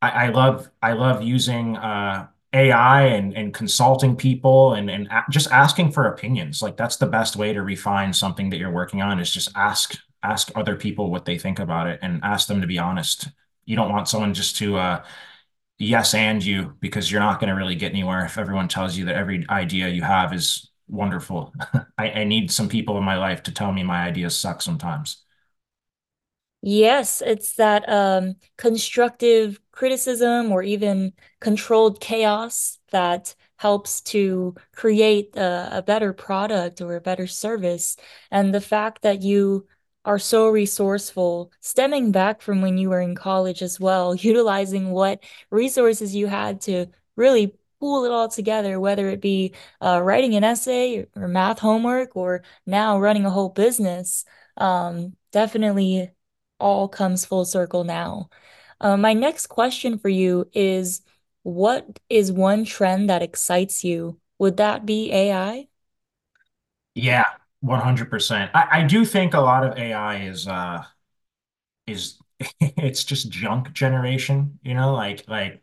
I, 0.00 0.26
I 0.26 0.28
love 0.28 0.70
I 0.82 0.92
love 0.92 1.22
using 1.22 1.76
uh, 1.76 2.28
AI 2.52 3.02
and 3.06 3.34
and 3.36 3.54
consulting 3.54 4.16
people 4.16 4.74
and 4.74 4.90
and 4.90 5.08
just 5.30 5.50
asking 5.50 5.92
for 5.92 6.06
opinions. 6.06 6.62
Like 6.62 6.76
that's 6.76 6.96
the 6.96 7.06
best 7.06 7.36
way 7.36 7.52
to 7.52 7.62
refine 7.62 8.12
something 8.12 8.50
that 8.50 8.58
you're 8.58 8.70
working 8.72 9.02
on 9.02 9.18
is 9.20 9.30
just 9.32 9.50
ask 9.56 9.94
ask 10.22 10.50
other 10.54 10.76
people 10.76 11.10
what 11.10 11.24
they 11.24 11.38
think 11.38 11.58
about 11.58 11.88
it 11.88 11.98
and 12.02 12.20
ask 12.22 12.48
them 12.48 12.60
to 12.60 12.66
be 12.66 12.78
honest. 12.78 13.28
You 13.64 13.76
don't 13.76 13.90
want 13.92 14.08
someone 14.08 14.34
just 14.34 14.56
to 14.56 14.76
uh, 14.76 15.04
yes 15.78 16.14
and 16.14 16.44
you 16.44 16.76
because 16.80 17.10
you're 17.10 17.20
not 17.20 17.40
going 17.40 17.48
to 17.50 17.56
really 17.56 17.74
get 17.74 17.92
anywhere 17.92 18.24
if 18.24 18.38
everyone 18.38 18.68
tells 18.68 18.96
you 18.96 19.06
that 19.06 19.16
every 19.16 19.46
idea 19.50 19.88
you 19.88 20.02
have 20.02 20.32
is 20.32 20.70
wonderful. 20.88 21.52
I, 21.98 22.10
I 22.10 22.24
need 22.24 22.50
some 22.50 22.68
people 22.68 22.98
in 22.98 23.04
my 23.04 23.16
life 23.16 23.42
to 23.44 23.52
tell 23.52 23.72
me 23.72 23.82
my 23.82 24.04
ideas 24.06 24.36
suck 24.36 24.62
sometimes. 24.62 25.22
Yes, 26.64 27.20
it's 27.22 27.54
that 27.56 27.88
um, 27.88 28.36
constructive 28.56 29.60
criticism 29.72 30.52
or 30.52 30.62
even 30.62 31.12
controlled 31.40 32.00
chaos 32.00 32.78
that 32.92 33.34
helps 33.56 34.00
to 34.02 34.54
create 34.74 35.36
a, 35.36 35.78
a 35.78 35.82
better 35.82 36.12
product 36.12 36.80
or 36.80 36.94
a 36.94 37.00
better 37.00 37.26
service. 37.26 37.96
And 38.30 38.54
the 38.54 38.60
fact 38.60 39.02
that 39.02 39.22
you 39.22 39.66
are 40.04 40.18
so 40.20 40.48
resourceful, 40.48 41.50
stemming 41.60 42.12
back 42.12 42.40
from 42.42 42.60
when 42.62 42.78
you 42.78 42.90
were 42.90 43.00
in 43.00 43.14
college 43.16 43.62
as 43.62 43.80
well, 43.80 44.14
utilizing 44.14 44.90
what 44.90 45.22
resources 45.50 46.14
you 46.14 46.28
had 46.28 46.60
to 46.62 46.86
really 47.16 47.54
pull 47.80 48.04
it 48.04 48.12
all 48.12 48.28
together, 48.28 48.78
whether 48.78 49.08
it 49.08 49.20
be 49.20 49.52
uh, 49.80 50.00
writing 50.02 50.34
an 50.36 50.44
essay 50.44 51.06
or 51.16 51.26
math 51.26 51.58
homework 51.58 52.14
or 52.16 52.42
now 52.66 53.00
running 53.00 53.24
a 53.26 53.30
whole 53.30 53.48
business. 53.48 54.24
Um, 54.56 55.16
definitely 55.32 56.10
all 56.62 56.88
comes 56.88 57.26
full 57.26 57.44
circle 57.46 57.84
now. 57.84 58.30
Uh, 58.80 58.96
my 58.96 59.14
next 59.14 59.48
question 59.48 59.98
for 59.98 60.10
you 60.10 60.48
is 60.54 61.02
what 61.44 62.00
is 62.10 62.32
one 62.32 62.64
trend 62.66 63.10
that 63.10 63.22
excites 63.22 63.84
you? 63.84 64.20
Would 64.38 64.58
that 64.58 64.86
be 64.86 65.12
AI? 65.12 65.68
Yeah, 66.94 67.24
100%. 67.60 68.50
I, 68.54 68.80
I 68.82 68.84
do 68.84 69.04
think 69.04 69.34
a 69.34 69.40
lot 69.40 69.64
of 69.66 69.78
AI 69.78 70.24
is 70.26 70.46
uh 70.46 70.84
is 71.86 72.18
it's 72.60 73.04
just 73.04 73.30
junk 73.30 73.72
generation, 73.72 74.58
you 74.62 74.74
know, 74.74 74.94
like 74.94 75.24
like 75.28 75.62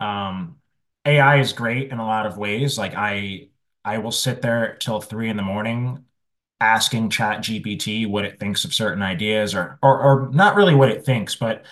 um 0.00 0.58
AI 1.06 1.40
is 1.40 1.52
great 1.52 1.90
in 1.92 1.98
a 1.98 2.06
lot 2.06 2.26
of 2.26 2.38
ways. 2.38 2.78
Like 2.78 2.94
I 2.96 3.48
I 3.84 3.98
will 3.98 4.12
sit 4.12 4.42
there 4.42 4.76
till 4.78 5.00
three 5.00 5.30
in 5.30 5.36
the 5.36 5.42
morning 5.42 6.04
asking 6.62 7.10
Chat 7.10 7.42
GPT 7.42 8.06
what 8.06 8.24
it 8.24 8.40
thinks 8.40 8.64
of 8.64 8.74
certain 8.74 9.02
ideas 9.02 9.54
or 9.54 9.78
or 9.82 10.00
or 10.00 10.30
not 10.32 10.56
really 10.56 10.74
what 10.74 10.90
it 10.90 11.04
thinks, 11.04 11.34
but 11.36 11.64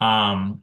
um 0.00 0.62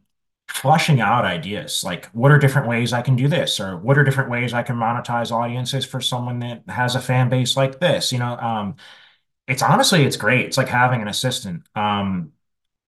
flushing 0.50 1.02
out 1.02 1.26
ideas 1.26 1.84
like 1.84 2.08
what 2.08 2.32
are 2.32 2.40
different 2.40 2.68
ways 2.70 2.94
I 2.94 3.02
can 3.02 3.16
do 3.18 3.28
this 3.28 3.60
or 3.60 3.78
what 3.78 3.98
are 3.98 4.04
different 4.06 4.32
ways 4.32 4.54
I 4.54 4.63
can 4.63 4.78
monetize 4.78 5.32
audiences 5.32 5.86
for 5.86 6.02
someone 6.02 6.40
that 6.40 6.63
has 6.70 6.96
a 6.96 7.02
fan 7.02 7.30
base 7.30 7.58
like 7.58 7.80
this, 7.80 8.12
you 8.13 8.20
know, 8.20 8.38
um 8.38 8.76
it's 9.48 9.62
honestly 9.62 10.04
it's 10.04 10.18
great. 10.18 10.46
It's 10.46 10.58
like 10.58 10.68
having 10.68 11.02
an 11.02 11.08
assistant. 11.08 11.63
Um 11.76 12.34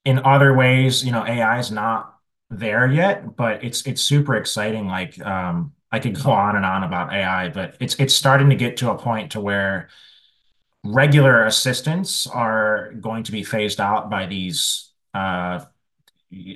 in 0.06 0.20
other 0.20 0.56
ways, 0.56 1.06
you 1.06 1.12
know, 1.12 1.26
AI 1.26 1.60
is 1.60 1.72
not 1.72 2.18
there 2.50 2.88
yet, 2.88 3.36
but 3.36 3.64
it's 3.64 3.86
it's 3.88 4.02
super 4.02 4.36
exciting. 4.36 4.88
Like 4.88 5.20
um 5.26 5.74
I 5.92 6.00
could 6.00 6.22
go 6.22 6.32
on 6.32 6.56
and 6.56 6.66
on 6.66 6.84
about 6.84 7.14
AI, 7.14 7.50
but 7.50 7.78
it's 7.80 7.96
it's 8.00 8.16
starting 8.16 8.50
to 8.52 8.56
get 8.56 8.78
to 8.78 8.92
a 8.92 8.98
point 8.98 9.34
to 9.34 9.42
where 9.42 9.90
regular 10.84 11.46
assistants 11.46 12.26
are 12.28 12.94
going 13.02 13.24
to 13.24 13.32
be 13.32 13.44
phased 13.44 13.82
out 13.82 14.10
by 14.10 14.26
these 14.26 14.92
uh, 15.14 15.60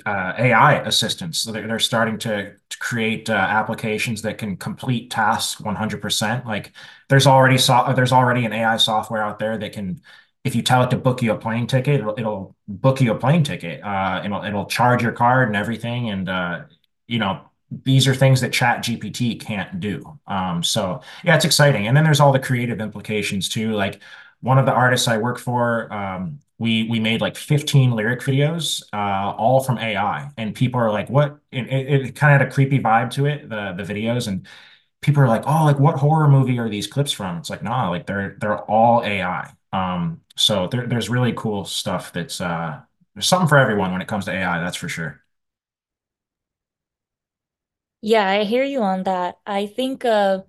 uh, 0.05 0.33
AI 0.37 0.81
assistants. 0.81 1.39
So 1.39 1.51
they're, 1.51 1.67
they're 1.67 1.79
starting 1.79 2.17
to, 2.19 2.53
to 2.69 2.77
create 2.79 3.29
uh, 3.29 3.33
applications 3.33 4.21
that 4.21 4.37
can 4.37 4.55
complete 4.57 5.09
tasks 5.09 5.61
100%. 5.61 6.45
Like 6.45 6.73
there's 7.09 7.25
already 7.25 7.57
so 7.57 7.91
there's 7.95 8.11
already 8.11 8.45
an 8.45 8.53
AI 8.53 8.77
software 8.77 9.23
out 9.23 9.39
there 9.39 9.57
that 9.57 9.73
can, 9.73 10.01
if 10.43 10.55
you 10.55 10.61
tell 10.61 10.83
it 10.83 10.89
to 10.91 10.97
book 10.97 11.21
you 11.21 11.31
a 11.31 11.37
plane 11.37 11.67
ticket, 11.67 12.01
it'll, 12.01 12.15
it'll 12.17 12.55
book 12.67 13.01
you 13.01 13.11
a 13.11 13.15
plane 13.15 13.43
ticket. 13.43 13.81
Uh, 13.83 14.21
it'll 14.23 14.43
it'll 14.43 14.65
charge 14.65 15.01
your 15.01 15.13
card 15.13 15.47
and 15.47 15.55
everything. 15.55 16.09
And 16.09 16.29
uh, 16.29 16.61
you 17.07 17.19
know 17.19 17.41
these 17.83 18.07
are 18.07 18.15
things 18.15 18.41
that 18.41 18.53
Chat 18.53 18.83
GPT 18.83 19.35
can't 19.35 19.79
do. 19.79 20.19
Um, 20.27 20.63
so 20.63 21.01
yeah, 21.23 21.35
it's 21.35 21.45
exciting. 21.45 21.87
And 21.87 21.95
then 21.95 22.03
there's 22.03 22.19
all 22.19 22.31
the 22.31 22.39
creative 22.39 22.79
implications 22.81 23.49
too. 23.49 23.73
Like 23.73 24.01
one 24.41 24.57
of 24.57 24.65
the 24.65 24.73
artists 24.73 25.07
I 25.07 25.17
work 25.17 25.39
for, 25.39 25.91
um, 25.93 26.39
we 26.59 26.83
we 26.89 26.99
made 26.99 27.19
like 27.21 27.35
15 27.35 27.91
lyric 27.91 28.21
videos, 28.21 28.83
uh, 28.93 29.31
all 29.35 29.63
from 29.63 29.77
AI, 29.79 30.29
and 30.37 30.53
people 30.55 30.79
are 30.79 30.91
like, 30.91 31.09
"What?" 31.09 31.39
It, 31.51 31.67
it, 31.67 32.05
it 32.07 32.15
kind 32.15 32.33
of 32.33 32.39
had 32.41 32.47
a 32.49 32.51
creepy 32.53 32.79
vibe 32.79 33.09
to 33.11 33.25
it, 33.25 33.49
the 33.49 33.73
the 33.75 33.83
videos, 33.83 34.27
and 34.27 34.47
people 35.01 35.23
are 35.23 35.27
like, 35.27 35.43
"Oh, 35.47 35.65
like 35.65 35.79
what 35.79 35.97
horror 35.97 36.27
movie 36.27 36.59
are 36.59 36.69
these 36.69 36.87
clips 36.87 37.11
from?" 37.11 37.37
It's 37.37 37.49
like, 37.49 37.63
nah, 37.63 37.89
like 37.89 38.05
they're 38.07 38.37
they're 38.39 38.59
all 38.65 39.03
AI. 39.03 39.51
Um, 39.73 40.21
so 40.37 40.67
there, 40.67 40.87
there's 40.87 41.09
really 41.09 41.33
cool 41.35 41.65
stuff 41.65 42.13
that's 42.13 42.41
uh, 42.41 42.81
there's 43.15 43.27
something 43.27 43.47
for 43.49 43.57
everyone 43.57 43.91
when 43.91 44.01
it 44.01 44.07
comes 44.07 44.25
to 44.25 44.31
AI, 44.33 44.59
that's 44.59 44.77
for 44.77 44.89
sure. 44.89 45.22
Yeah, 48.05 48.27
I 48.27 48.43
hear 48.43 48.63
you 48.63 48.81
on 48.81 49.03
that. 49.03 49.39
I 49.45 49.65
think 49.67 50.05
uh 50.05 50.43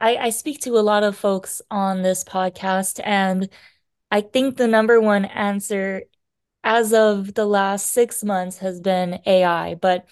I, 0.00 0.16
I 0.16 0.30
speak 0.30 0.60
to 0.62 0.78
a 0.78 0.80
lot 0.82 1.04
of 1.04 1.16
folks 1.16 1.62
on 1.70 2.02
this 2.02 2.24
podcast, 2.24 3.00
and 3.04 3.48
I 4.10 4.20
think 4.22 4.56
the 4.58 4.68
number 4.68 5.00
one 5.00 5.24
answer 5.26 6.04
as 6.64 6.92
of 6.94 7.34
the 7.34 7.46
last 7.46 7.92
six 7.92 8.24
months 8.24 8.58
has 8.58 8.80
been 8.80 9.20
AI, 9.26 9.76
but 9.76 10.06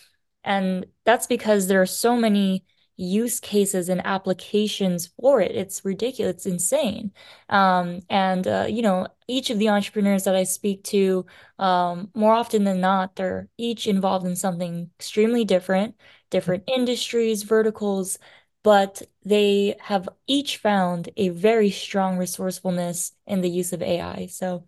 and 0.44 0.86
that's 1.04 1.26
because 1.28 1.68
there 1.68 1.82
are 1.82 1.86
so 1.86 2.16
many 2.16 2.64
use 2.96 3.40
cases 3.40 3.88
and 3.90 4.04
applications 4.06 5.08
for 5.20 5.40
it. 5.40 5.52
It's 5.56 5.84
ridiculous, 5.84 6.36
it's 6.36 6.46
insane. 6.46 7.12
Um, 7.48 8.00
and 8.10 8.46
uh, 8.48 8.66
you 8.68 8.82
know, 8.82 9.08
each 9.28 9.50
of 9.50 9.58
the 9.58 9.70
entrepreneurs 9.70 10.24
that 10.24 10.36
I 10.36 10.44
speak 10.44 10.84
to, 10.86 11.26
um, 11.58 12.10
more 12.14 12.34
often 12.34 12.64
than 12.64 12.80
not, 12.80 13.16
they're 13.16 13.48
each 13.58 13.86
involved 13.86 14.26
in 14.26 14.36
something 14.36 14.90
extremely 14.98 15.44
different, 15.44 15.96
different 16.34 16.64
industries, 16.68 17.44
verticals, 17.44 18.18
but 18.64 19.02
they 19.24 19.76
have 19.80 20.10
each 20.28 20.58
found 20.58 21.10
a 21.18 21.30
very 21.30 21.70
strong 21.70 22.18
resourcefulness 22.18 23.14
in 23.26 23.42
the 23.42 23.50
use 23.50 23.72
of 23.74 23.82
AI. 23.82 24.26
So 24.28 24.66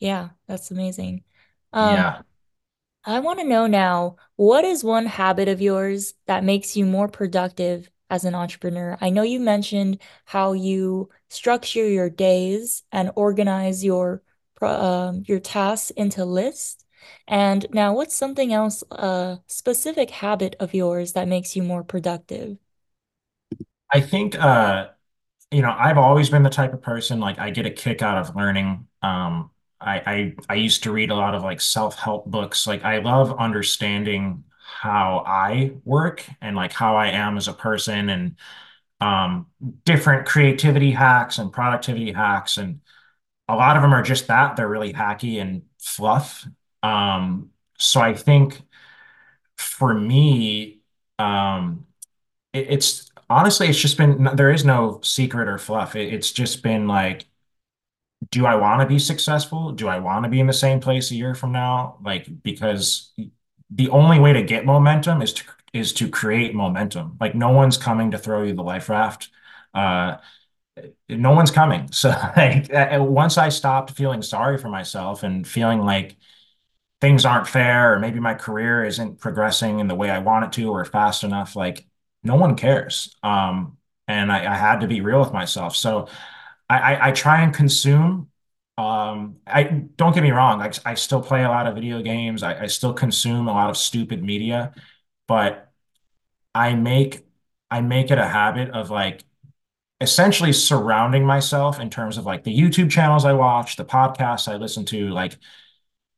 yeah, 0.00 0.30
that's 0.48 0.70
amazing. 0.70 1.24
Um, 1.72 2.12
Yeah. 2.12 2.22
I 3.04 3.20
want 3.20 3.38
to 3.40 3.46
know 3.46 3.66
now, 3.66 4.16
what 4.36 4.64
is 4.64 4.82
one 4.84 5.06
habit 5.06 5.48
of 5.48 5.60
yours 5.60 6.14
that 6.26 6.44
makes 6.44 6.76
you 6.76 6.86
more 6.86 7.08
productive 7.08 7.90
as 8.10 8.24
an 8.24 8.34
entrepreneur? 8.34 8.96
I 9.00 9.10
know 9.10 9.22
you 9.22 9.40
mentioned 9.40 10.00
how 10.26 10.52
you 10.54 11.10
structure 11.28 11.86
your 11.88 12.10
days 12.10 12.82
and 12.92 13.10
organize 13.16 13.84
your 13.84 14.22
um, 14.62 15.24
your 15.26 15.40
tasks 15.40 15.90
into 15.90 16.24
lists. 16.24 16.83
And 17.28 17.66
now, 17.72 17.94
what's 17.94 18.14
something 18.14 18.52
else, 18.52 18.82
a 18.90 19.40
specific 19.46 20.10
habit 20.10 20.56
of 20.60 20.74
yours 20.74 21.12
that 21.14 21.28
makes 21.28 21.56
you 21.56 21.62
more 21.62 21.84
productive? 21.84 22.58
I 23.92 24.00
think 24.00 24.34
uh 24.38 24.88
you 25.52 25.62
know, 25.62 25.74
I've 25.78 25.98
always 25.98 26.30
been 26.30 26.42
the 26.44 26.50
type 26.50 26.74
of 26.74 26.82
person 26.82 27.20
like 27.20 27.38
I 27.38 27.50
get 27.50 27.66
a 27.66 27.70
kick 27.70 28.02
out 28.02 28.18
of 28.18 28.36
learning. 28.36 28.88
Um, 29.02 29.50
I, 29.80 30.02
I 30.06 30.36
I 30.50 30.54
used 30.56 30.84
to 30.84 30.92
read 30.92 31.10
a 31.10 31.14
lot 31.16 31.34
of 31.36 31.42
like 31.44 31.60
self-help 31.60 32.26
books. 32.26 32.66
Like 32.66 32.84
I 32.84 32.98
love 32.98 33.38
understanding 33.38 34.44
how 34.82 35.24
I 35.26 35.72
work 35.84 36.26
and 36.42 36.56
like 36.56 36.72
how 36.72 36.96
I 36.96 37.08
am 37.08 37.36
as 37.38 37.48
a 37.48 37.54
person 37.54 38.10
and 38.10 38.36
um 39.00 39.46
different 39.84 40.26
creativity 40.26 40.92
hacks 40.92 41.38
and 41.38 41.52
productivity 41.52 42.12
hacks 42.12 42.58
and 42.58 42.80
a 43.48 43.56
lot 43.56 43.76
of 43.76 43.82
them 43.82 43.94
are 43.94 44.02
just 44.02 44.28
that. 44.28 44.56
They're 44.56 44.68
really 44.68 44.92
hacky 44.94 45.40
and 45.40 45.62
fluff. 45.80 46.46
Um, 46.84 47.50
so 47.78 48.00
I 48.00 48.14
think 48.14 48.62
for 49.56 49.94
me, 49.94 50.80
um, 51.18 51.86
it, 52.52 52.66
it's 52.70 53.10
honestly, 53.30 53.68
it's 53.68 53.80
just 53.80 53.98
been 53.98 54.24
there 54.36 54.52
is 54.52 54.64
no 54.64 55.00
secret 55.02 55.48
or 55.48 55.58
fluff. 55.58 55.96
It, 55.96 56.14
it's 56.14 56.32
just 56.32 56.62
been 56.62 56.88
like, 56.88 57.26
do 58.30 58.46
I 58.46 58.54
want 58.54 58.80
to 58.80 58.86
be 58.86 58.98
successful? 58.98 59.72
Do 59.72 59.88
I 59.88 59.98
want 59.98 60.24
to 60.24 60.30
be 60.30 60.40
in 60.40 60.46
the 60.46 60.52
same 60.52 60.80
place 60.80 61.10
a 61.10 61.14
year 61.14 61.34
from 61.34 61.52
now? 61.52 61.98
Like, 62.02 62.26
because 62.42 63.12
the 63.70 63.88
only 63.90 64.18
way 64.18 64.32
to 64.32 64.42
get 64.42 64.64
momentum 64.64 65.22
is 65.22 65.32
to 65.34 65.44
is 65.72 65.92
to 65.94 66.08
create 66.08 66.54
momentum. 66.54 67.16
Like, 67.20 67.34
no 67.34 67.50
one's 67.50 67.76
coming 67.76 68.12
to 68.12 68.18
throw 68.18 68.44
you 68.44 68.54
the 68.54 68.62
life 68.62 68.88
raft. 68.88 69.28
Uh, 69.74 70.18
no 71.08 71.32
one's 71.32 71.50
coming. 71.50 71.88
So, 71.92 72.10
like, 72.36 72.68
once 73.00 73.38
I 73.38 73.48
stopped 73.50 73.92
feeling 73.92 74.22
sorry 74.22 74.58
for 74.58 74.68
myself 74.68 75.22
and 75.22 75.46
feeling 75.46 75.80
like 75.80 76.16
things 77.04 77.26
aren't 77.26 77.46
fair 77.46 77.92
or 77.92 77.98
maybe 77.98 78.18
my 78.18 78.32
career 78.32 78.82
isn't 78.82 79.20
progressing 79.20 79.78
in 79.78 79.88
the 79.88 79.94
way 79.94 80.08
I 80.08 80.20
want 80.20 80.46
it 80.46 80.52
to 80.52 80.70
or 80.70 80.86
fast 80.86 81.22
enough, 81.22 81.54
like 81.54 81.86
no 82.22 82.34
one 82.36 82.56
cares. 82.56 83.14
Um, 83.22 83.76
and 84.08 84.32
I, 84.32 84.50
I 84.50 84.56
had 84.56 84.80
to 84.80 84.86
be 84.86 85.02
real 85.02 85.20
with 85.20 85.30
myself. 85.30 85.76
So 85.76 86.08
I, 86.70 86.78
I, 86.94 87.08
I 87.08 87.12
try 87.12 87.42
and 87.42 87.52
consume. 87.52 88.30
Um, 88.78 89.36
I 89.46 89.64
don't 89.64 90.14
get 90.14 90.22
me 90.22 90.30
wrong, 90.30 90.62
I, 90.62 90.72
I 90.86 90.94
still 90.94 91.20
play 91.20 91.44
a 91.44 91.48
lot 91.50 91.66
of 91.66 91.74
video 91.74 92.00
games. 92.00 92.42
I, 92.42 92.62
I 92.62 92.66
still 92.68 92.94
consume 92.94 93.48
a 93.48 93.52
lot 93.52 93.68
of 93.68 93.76
stupid 93.76 94.24
media, 94.24 94.72
but 95.28 95.70
I 96.54 96.74
make 96.74 97.26
I 97.70 97.82
make 97.82 98.10
it 98.10 98.18
a 98.18 98.26
habit 98.26 98.70
of 98.70 98.90
like 98.90 99.24
essentially 100.00 100.52
surrounding 100.54 101.26
myself 101.26 101.80
in 101.80 101.90
terms 101.90 102.18
of 102.18 102.24
like 102.24 102.44
the 102.44 102.58
YouTube 102.58 102.90
channels 102.90 103.24
I 103.26 103.34
watch, 103.34 103.76
the 103.76 103.84
podcasts 103.84 104.48
I 104.50 104.56
listen 104.56 104.84
to, 104.86 105.10
like 105.10 105.36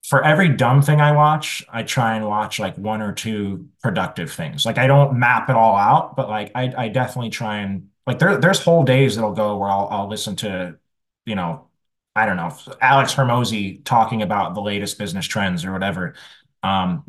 for 0.08 0.22
every 0.24 0.48
dumb 0.50 0.82
thing 0.82 1.00
I 1.00 1.12
watch, 1.12 1.64
I 1.68 1.82
try 1.82 2.14
and 2.16 2.26
watch 2.26 2.60
like 2.60 2.78
one 2.78 3.02
or 3.02 3.12
two 3.12 3.68
productive 3.82 4.32
things. 4.32 4.64
Like 4.64 4.78
I 4.78 4.86
don't 4.86 5.18
map 5.18 5.50
it 5.50 5.56
all 5.56 5.76
out, 5.76 6.14
but 6.14 6.28
like 6.28 6.52
I 6.54 6.72
I 6.76 6.88
definitely 6.88 7.30
try 7.30 7.58
and 7.58 7.88
like 8.06 8.20
there 8.20 8.38
there's 8.38 8.62
whole 8.62 8.84
days 8.84 9.16
that'll 9.16 9.32
go 9.32 9.56
where 9.58 9.68
I'll 9.68 9.88
I'll 9.90 10.08
listen 10.08 10.36
to, 10.36 10.76
you 11.24 11.34
know, 11.34 11.68
I 12.14 12.24
don't 12.26 12.36
know, 12.36 12.56
Alex 12.80 13.14
Hormozi 13.14 13.84
talking 13.84 14.22
about 14.22 14.54
the 14.54 14.60
latest 14.62 14.98
business 14.98 15.26
trends 15.26 15.64
or 15.64 15.72
whatever. 15.72 16.14
Um, 16.62 17.04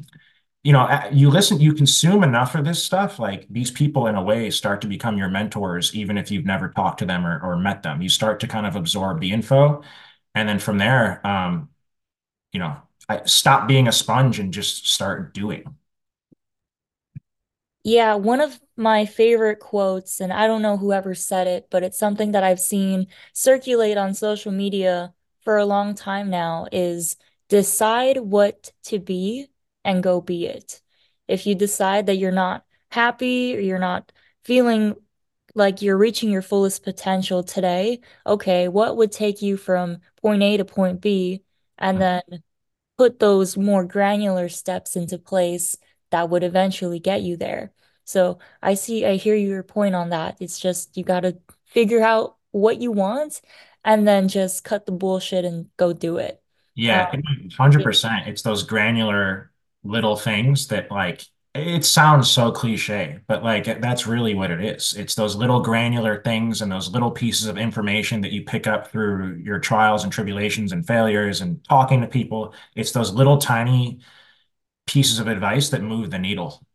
you 0.63 0.73
know, 0.73 0.89
you 1.11 1.29
listen, 1.29 1.61
you 1.61 1.73
consume 1.73 2.23
enough 2.23 2.55
of 2.55 2.65
this 2.65 2.83
stuff, 2.83 3.19
like 3.19 3.47
these 3.49 3.71
people 3.71 4.07
in 4.07 4.15
a 4.15 4.23
way 4.23 4.49
start 4.49 4.81
to 4.81 4.87
become 4.87 5.17
your 5.17 5.29
mentors, 5.29 5.95
even 5.95 6.17
if 6.17 6.31
you've 6.31 6.45
never 6.45 6.69
talked 6.69 6.99
to 6.99 7.05
them 7.05 7.25
or, 7.25 7.39
or 7.41 7.57
met 7.57 7.83
them. 7.83 8.01
You 8.01 8.09
start 8.09 8.41
to 8.41 8.47
kind 8.47 8.65
of 8.65 8.75
absorb 8.75 9.21
the 9.21 9.31
info. 9.31 9.83
And 10.35 10.49
then 10.49 10.59
from 10.59 10.77
there, 10.77 11.25
um, 11.25 11.69
you 12.53 12.59
know, 12.59 12.81
stop 13.25 13.67
being 13.67 13.87
a 13.87 13.91
sponge 13.91 14.39
and 14.39 14.53
just 14.53 14.87
start 14.87 15.33
doing. 15.33 15.75
Yeah, 17.83 18.15
one 18.15 18.41
of 18.41 18.59
my 18.75 19.05
favorite 19.05 19.59
quotes, 19.59 20.19
and 20.19 20.33
I 20.33 20.45
don't 20.45 20.61
know 20.61 20.75
whoever 20.75 21.15
said 21.15 21.47
it, 21.47 21.67
but 21.69 21.83
it's 21.83 21.97
something 21.97 22.33
that 22.33 22.43
I've 22.43 22.59
seen 22.59 23.07
circulate 23.33 23.97
on 23.97 24.13
social 24.13 24.51
media 24.51 25.13
for 25.41 25.57
a 25.57 25.65
long 25.65 25.95
time 25.95 26.29
now, 26.29 26.67
is 26.71 27.15
decide 27.47 28.17
what 28.17 28.73
to 28.85 28.99
be 28.99 29.47
and 29.85 30.03
go 30.03 30.19
be 30.19 30.47
it. 30.47 30.81
If 31.29 31.47
you 31.47 31.55
decide 31.55 32.07
that 32.07 32.17
you're 32.17 32.31
not 32.31 32.65
happy 32.91 33.55
or 33.55 33.59
you're 33.61 33.79
not 33.79 34.11
feeling 34.43 34.95
like 35.55 35.81
you're 35.81 35.97
reaching 35.97 36.29
your 36.29 36.41
fullest 36.41 36.83
potential 36.83 37.41
today, 37.41 38.01
okay, 38.25 38.67
what 38.67 38.97
would 38.97 39.13
take 39.13 39.41
you 39.41 39.55
from 39.55 39.99
point 40.21 40.43
A 40.43 40.57
to 40.57 40.65
point 40.65 40.99
B? 40.99 41.43
And 41.77 42.01
then 42.01 42.21
put 42.97 43.19
those 43.19 43.57
more 43.57 43.83
granular 43.83 44.49
steps 44.49 44.95
into 44.95 45.17
place 45.17 45.75
that 46.11 46.29
would 46.29 46.43
eventually 46.43 46.99
get 46.99 47.21
you 47.21 47.37
there. 47.37 47.71
So 48.05 48.39
I 48.61 48.75
see, 48.75 49.05
I 49.05 49.15
hear 49.15 49.35
your 49.35 49.63
point 49.63 49.95
on 49.95 50.09
that. 50.09 50.37
It's 50.39 50.59
just 50.59 50.95
you 50.97 51.03
got 51.03 51.21
to 51.21 51.37
figure 51.65 52.01
out 52.01 52.37
what 52.51 52.81
you 52.81 52.91
want 52.91 53.41
and 53.83 54.07
then 54.07 54.27
just 54.27 54.63
cut 54.63 54.85
the 54.85 54.91
bullshit 54.91 55.45
and 55.45 55.67
go 55.77 55.93
do 55.93 56.17
it. 56.17 56.33
Um, 56.33 56.41
Yeah, 56.75 57.11
100%. 57.11 58.27
It's 58.27 58.41
those 58.41 58.63
granular 58.63 59.51
little 59.83 60.15
things 60.15 60.67
that 60.67 60.91
like 60.91 61.25
it 61.59 61.85
sounds 61.85 62.29
so 62.29 62.51
cliche, 62.51 63.19
but 63.27 63.43
like 63.43 63.65
that's 63.81 64.07
really 64.07 64.33
what 64.33 64.51
it 64.51 64.63
is. 64.63 64.93
It's 64.95 65.15
those 65.15 65.35
little 65.35 65.61
granular 65.61 66.21
things 66.23 66.61
and 66.61 66.71
those 66.71 66.89
little 66.89 67.11
pieces 67.11 67.47
of 67.47 67.57
information 67.57 68.21
that 68.21 68.31
you 68.31 68.43
pick 68.43 68.67
up 68.67 68.91
through 68.91 69.35
your 69.43 69.59
trials 69.59 70.03
and 70.03 70.11
tribulations 70.11 70.71
and 70.71 70.85
failures 70.85 71.41
and 71.41 71.63
talking 71.65 72.01
to 72.01 72.07
people. 72.07 72.53
It's 72.75 72.91
those 72.91 73.13
little 73.13 73.37
tiny 73.37 73.99
pieces 74.87 75.19
of 75.19 75.27
advice 75.27 75.69
that 75.69 75.83
move 75.83 76.11
the 76.11 76.19
needle. 76.19 76.65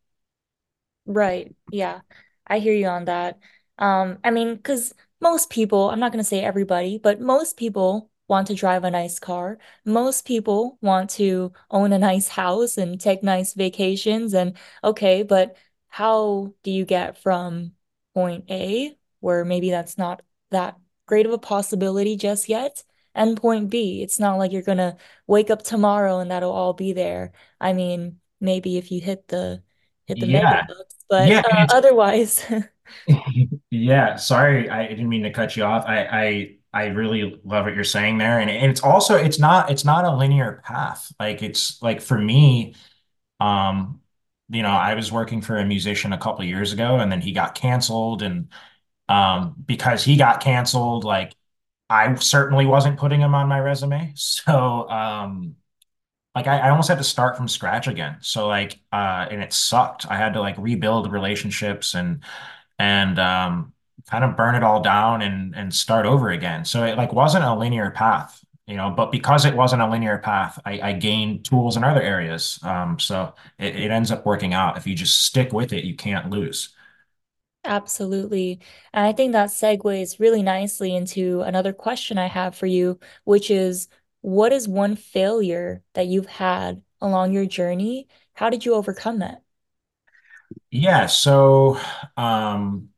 Right. 1.06 1.54
Yeah. 1.70 2.00
I 2.46 2.58
hear 2.60 2.74
you 2.74 2.86
on 2.86 3.06
that. 3.06 3.38
Um, 3.78 4.18
I 4.24 4.30
mean, 4.30 4.56
because 4.56 4.94
most 5.20 5.50
people, 5.50 5.90
I'm 5.90 6.00
not 6.00 6.12
going 6.12 6.22
to 6.22 6.28
say 6.28 6.44
everybody, 6.44 6.98
but 6.98 7.20
most 7.20 7.56
people 7.56 8.10
want 8.32 8.48
to 8.48 8.54
drive 8.54 8.84
a 8.84 8.90
nice 8.90 9.18
car. 9.20 9.58
Most 9.84 10.26
people 10.26 10.78
want 10.82 11.10
to 11.12 11.52
own 11.70 11.92
a 11.92 11.98
nice 11.98 12.28
house 12.28 12.78
and 12.78 13.00
take 13.00 13.22
nice 13.22 13.54
vacations. 13.54 14.34
And 14.34 14.56
okay, 14.84 15.22
but 15.22 15.56
how 15.88 16.54
do 16.64 16.70
you 16.72 16.84
get 16.86 17.18
from 17.18 17.74
point 18.14 18.50
A, 18.50 18.96
where 19.20 19.44
maybe 19.44 19.70
that's 19.70 19.98
not 19.98 20.22
that 20.50 20.78
great 21.06 21.26
of 21.26 21.32
a 21.32 21.38
possibility 21.38 22.16
just 22.16 22.48
yet, 22.48 22.84
and 23.14 23.36
point 23.36 23.70
B? 23.70 24.02
It's 24.02 24.18
not 24.20 24.38
like 24.38 24.52
you're 24.52 24.62
going 24.62 24.78
to 24.78 24.96
wake 25.26 25.50
up 25.50 25.62
tomorrow 25.62 26.18
and 26.20 26.30
that'll 26.30 26.52
all 26.52 26.72
be 26.74 26.92
there. 26.92 27.32
I 27.60 27.72
mean, 27.72 28.20
maybe 28.40 28.76
if 28.78 28.90
you 28.92 29.00
hit 29.00 29.28
the 29.28 29.62
hit 30.06 30.20
the 30.20 30.26
mega 30.26 30.56
Yeah. 30.56 30.66
bucks, 30.66 30.94
but 31.08 31.34
Yeah, 31.34 31.42
uh, 31.44 31.66
otherwise, 31.68 32.44
Yeah, 33.70 34.16
sorry, 34.16 34.68
I 34.70 34.86
didn't 34.88 35.08
mean 35.08 35.22
to 35.24 35.30
cut 35.32 35.56
you 35.56 35.64
off. 35.64 35.84
I 35.86 36.04
I 36.06 36.56
I 36.72 36.86
really 36.86 37.40
love 37.44 37.64
what 37.66 37.74
you're 37.74 37.84
saying 37.84 38.18
there. 38.18 38.38
And, 38.40 38.50
and 38.50 38.70
it's 38.70 38.82
also 38.82 39.16
it's 39.16 39.38
not 39.38 39.70
it's 39.70 39.84
not 39.84 40.04
a 40.04 40.14
linear 40.16 40.62
path. 40.64 41.12
Like 41.20 41.42
it's 41.42 41.80
like 41.82 42.00
for 42.00 42.18
me, 42.18 42.74
um, 43.40 44.00
you 44.50 44.62
know, 44.62 44.70
I 44.70 44.94
was 44.94 45.12
working 45.12 45.42
for 45.42 45.56
a 45.58 45.64
musician 45.66 46.12
a 46.12 46.18
couple 46.18 46.44
years 46.44 46.72
ago 46.72 46.98
and 47.00 47.10
then 47.12 47.20
he 47.20 47.32
got 47.32 47.54
canceled 47.54 48.22
and 48.22 48.48
um 49.08 49.56
because 49.66 50.04
he 50.04 50.16
got 50.16 50.40
canceled, 50.42 51.04
like 51.04 51.34
I 51.90 52.14
certainly 52.16 52.66
wasn't 52.66 52.98
putting 52.98 53.20
him 53.20 53.34
on 53.34 53.48
my 53.48 53.60
resume. 53.60 54.12
So 54.16 54.88
um 54.90 55.56
like 56.34 56.46
I, 56.46 56.58
I 56.60 56.70
almost 56.70 56.88
had 56.88 56.98
to 56.98 57.04
start 57.04 57.36
from 57.36 57.48
scratch 57.48 57.88
again. 57.88 58.16
So 58.20 58.48
like 58.48 58.80
uh 58.92 59.26
and 59.30 59.42
it 59.42 59.52
sucked. 59.52 60.06
I 60.10 60.16
had 60.16 60.34
to 60.34 60.40
like 60.40 60.56
rebuild 60.58 61.12
relationships 61.12 61.94
and 61.94 62.22
and 62.78 63.18
um 63.18 63.71
kind 64.10 64.24
of 64.24 64.36
burn 64.36 64.54
it 64.54 64.62
all 64.62 64.82
down 64.82 65.22
and 65.22 65.54
and 65.54 65.74
start 65.74 66.06
over 66.06 66.30
again. 66.30 66.64
So 66.64 66.84
it 66.84 66.96
like 66.96 67.12
wasn't 67.12 67.44
a 67.44 67.54
linear 67.54 67.90
path, 67.90 68.44
you 68.66 68.76
know, 68.76 68.90
but 68.90 69.12
because 69.12 69.44
it 69.44 69.54
wasn't 69.54 69.82
a 69.82 69.88
linear 69.90 70.18
path, 70.18 70.58
I, 70.64 70.80
I 70.80 70.92
gained 70.94 71.44
tools 71.44 71.76
in 71.76 71.84
other 71.84 72.02
areas. 72.02 72.58
Um 72.62 72.98
so 72.98 73.34
it, 73.58 73.76
it 73.76 73.90
ends 73.90 74.10
up 74.10 74.26
working 74.26 74.54
out. 74.54 74.76
If 74.78 74.86
you 74.86 74.94
just 74.94 75.24
stick 75.26 75.52
with 75.52 75.72
it, 75.72 75.84
you 75.84 75.94
can't 75.96 76.30
lose. 76.30 76.74
Absolutely. 77.64 78.60
And 78.92 79.06
I 79.06 79.12
think 79.12 79.32
that 79.32 79.50
segues 79.50 80.18
really 80.18 80.42
nicely 80.42 80.94
into 80.96 81.42
another 81.42 81.72
question 81.72 82.18
I 82.18 82.26
have 82.26 82.56
for 82.56 82.66
you, 82.66 82.98
which 83.24 83.50
is 83.50 83.88
what 84.20 84.52
is 84.52 84.66
one 84.68 84.96
failure 84.96 85.82
that 85.94 86.06
you've 86.08 86.26
had 86.26 86.82
along 87.00 87.32
your 87.32 87.46
journey? 87.46 88.08
How 88.34 88.50
did 88.50 88.64
you 88.64 88.74
overcome 88.74 89.20
that? 89.20 89.42
Yeah, 90.70 91.06
so 91.06 91.78
um 92.16 92.90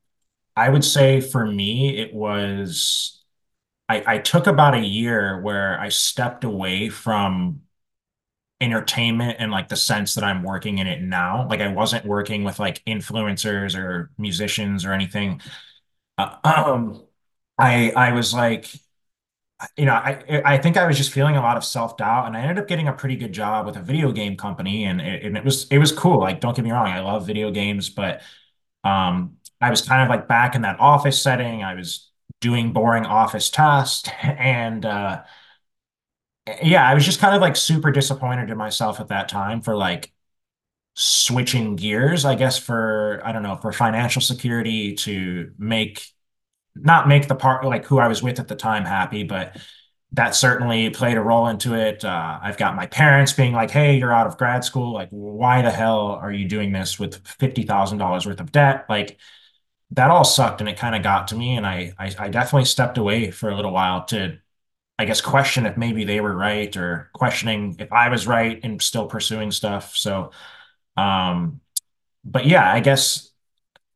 I 0.56 0.68
would 0.68 0.84
say 0.84 1.20
for 1.20 1.44
me 1.46 1.98
it 1.98 2.14
was 2.14 3.22
I, 3.88 4.04
I 4.06 4.18
took 4.18 4.46
about 4.48 4.74
a 4.74 4.80
year 4.80 5.40
where 5.42 5.78
I 5.80 5.90
stepped 5.90 6.44
away 6.44 6.88
from 6.90 7.62
entertainment 8.60 9.36
and 9.40 9.50
like 9.52 9.68
the 9.68 9.76
sense 9.76 10.14
that 10.14 10.24
I'm 10.24 10.42
working 10.42 10.78
in 10.78 10.86
it 10.86 11.02
now. 11.02 11.48
Like 11.48 11.60
I 11.60 11.68
wasn't 11.68 12.06
working 12.06 12.44
with 12.44 12.58
like 12.58 12.84
influencers 12.84 13.76
or 13.78 14.10
musicians 14.18 14.84
or 14.84 14.92
anything. 14.92 15.40
Uh, 16.18 16.36
um, 16.44 17.04
I 17.58 17.92
I 17.92 18.12
was 18.12 18.34
like, 18.34 18.68
you 19.76 19.84
know, 19.86 19.92
I 19.94 20.42
I 20.44 20.58
think 20.58 20.76
I 20.76 20.86
was 20.86 20.96
just 20.96 21.12
feeling 21.12 21.36
a 21.36 21.40
lot 21.40 21.56
of 21.56 21.64
self-doubt, 21.64 22.26
and 22.26 22.36
I 22.36 22.40
ended 22.40 22.58
up 22.58 22.68
getting 22.68 22.88
a 22.88 22.92
pretty 22.92 23.16
good 23.16 23.32
job 23.32 23.66
with 23.66 23.76
a 23.76 23.80
video 23.82 24.12
game 24.12 24.36
company, 24.36 24.84
and 24.84 25.00
it, 25.00 25.22
and 25.24 25.36
it 25.36 25.44
was 25.44 25.66
it 25.70 25.78
was 25.78 25.92
cool. 25.92 26.18
Like, 26.20 26.40
don't 26.40 26.54
get 26.56 26.64
me 26.64 26.72
wrong, 26.72 26.88
I 26.88 27.00
love 27.00 27.26
video 27.26 27.50
games, 27.50 27.88
but 27.90 28.22
um, 28.84 29.36
I 29.66 29.70
was 29.70 29.82
kind 29.82 30.02
of 30.02 30.08
like 30.08 30.28
back 30.28 30.54
in 30.54 30.62
that 30.62 30.78
office 30.80 31.20
setting. 31.22 31.62
I 31.62 31.74
was 31.74 32.10
doing 32.40 32.72
boring 32.72 33.06
office 33.06 33.50
tasks, 33.50 34.08
and 34.22 34.84
uh, 34.84 35.22
yeah, 36.62 36.86
I 36.88 36.94
was 36.94 37.04
just 37.04 37.20
kind 37.20 37.34
of 37.34 37.40
like 37.40 37.56
super 37.56 37.90
disappointed 37.90 38.50
in 38.50 38.58
myself 38.58 39.00
at 39.00 39.08
that 39.08 39.28
time 39.28 39.62
for 39.62 39.76
like 39.76 40.12
switching 40.94 41.76
gears, 41.76 42.24
I 42.24 42.36
guess 42.36 42.58
for 42.58 43.22
I 43.24 43.32
don't 43.32 43.42
know, 43.42 43.56
for 43.56 43.72
financial 43.72 44.22
security 44.22 44.94
to 44.96 45.52
make 45.58 46.06
not 46.76 47.08
make 47.08 47.28
the 47.28 47.36
part 47.36 47.64
like 47.66 47.86
who 47.86 47.98
I 48.00 48.08
was 48.08 48.22
with 48.22 48.40
at 48.40 48.48
the 48.48 48.56
time 48.56 48.84
happy, 48.84 49.24
but 49.24 49.56
that 50.12 50.34
certainly 50.36 50.90
played 50.90 51.16
a 51.18 51.22
role 51.22 51.48
into 51.48 51.74
it. 51.74 52.04
Uh, 52.04 52.38
I've 52.42 52.58
got 52.58 52.76
my 52.76 52.86
parents 52.86 53.32
being 53.34 53.52
like, 53.54 53.70
"Hey, 53.70 53.98
you're 53.98 54.12
out 54.14 54.26
of 54.28 54.38
grad 54.38 54.64
school. 54.64 54.92
Like, 54.94 55.08
why 55.10 55.62
the 55.62 55.70
hell 55.72 56.08
are 56.22 56.32
you 56.32 56.48
doing 56.48 56.72
this 56.72 56.98
with 56.98 57.26
fifty 57.28 57.64
thousand 57.64 57.98
dollars 57.98 58.26
worth 58.26 58.40
of 58.40 58.52
debt?" 58.52 58.86
Like, 58.88 59.18
that 59.92 60.10
all 60.10 60.24
sucked, 60.24 60.60
and 60.60 60.68
it 60.68 60.78
kind 60.78 60.94
of 60.96 61.02
got 61.02 61.28
to 61.28 61.36
me. 61.36 61.56
And 61.56 61.66
I, 61.66 61.92
I, 61.98 62.12
I 62.18 62.28
definitely 62.28 62.64
stepped 62.66 62.98
away 62.98 63.30
for 63.30 63.50
a 63.50 63.56
little 63.56 63.72
while 63.72 64.04
to, 64.06 64.38
I 64.98 65.04
guess, 65.06 65.20
question 65.20 65.66
if 65.66 65.76
maybe 65.76 66.04
they 66.04 66.20
were 66.20 66.36
right 66.36 66.76
or 66.76 67.10
questioning 67.14 67.76
if 67.80 67.92
I 67.92 68.08
was 68.10 68.26
right 68.26 68.60
and 68.64 68.82
still 68.82 69.06
pursuing 69.06 69.50
stuff. 69.52 69.96
So, 69.96 70.32
um, 70.96 71.60
but 72.24 72.46
yeah, 72.46 72.72
I 72.72 72.80
guess 72.80 73.30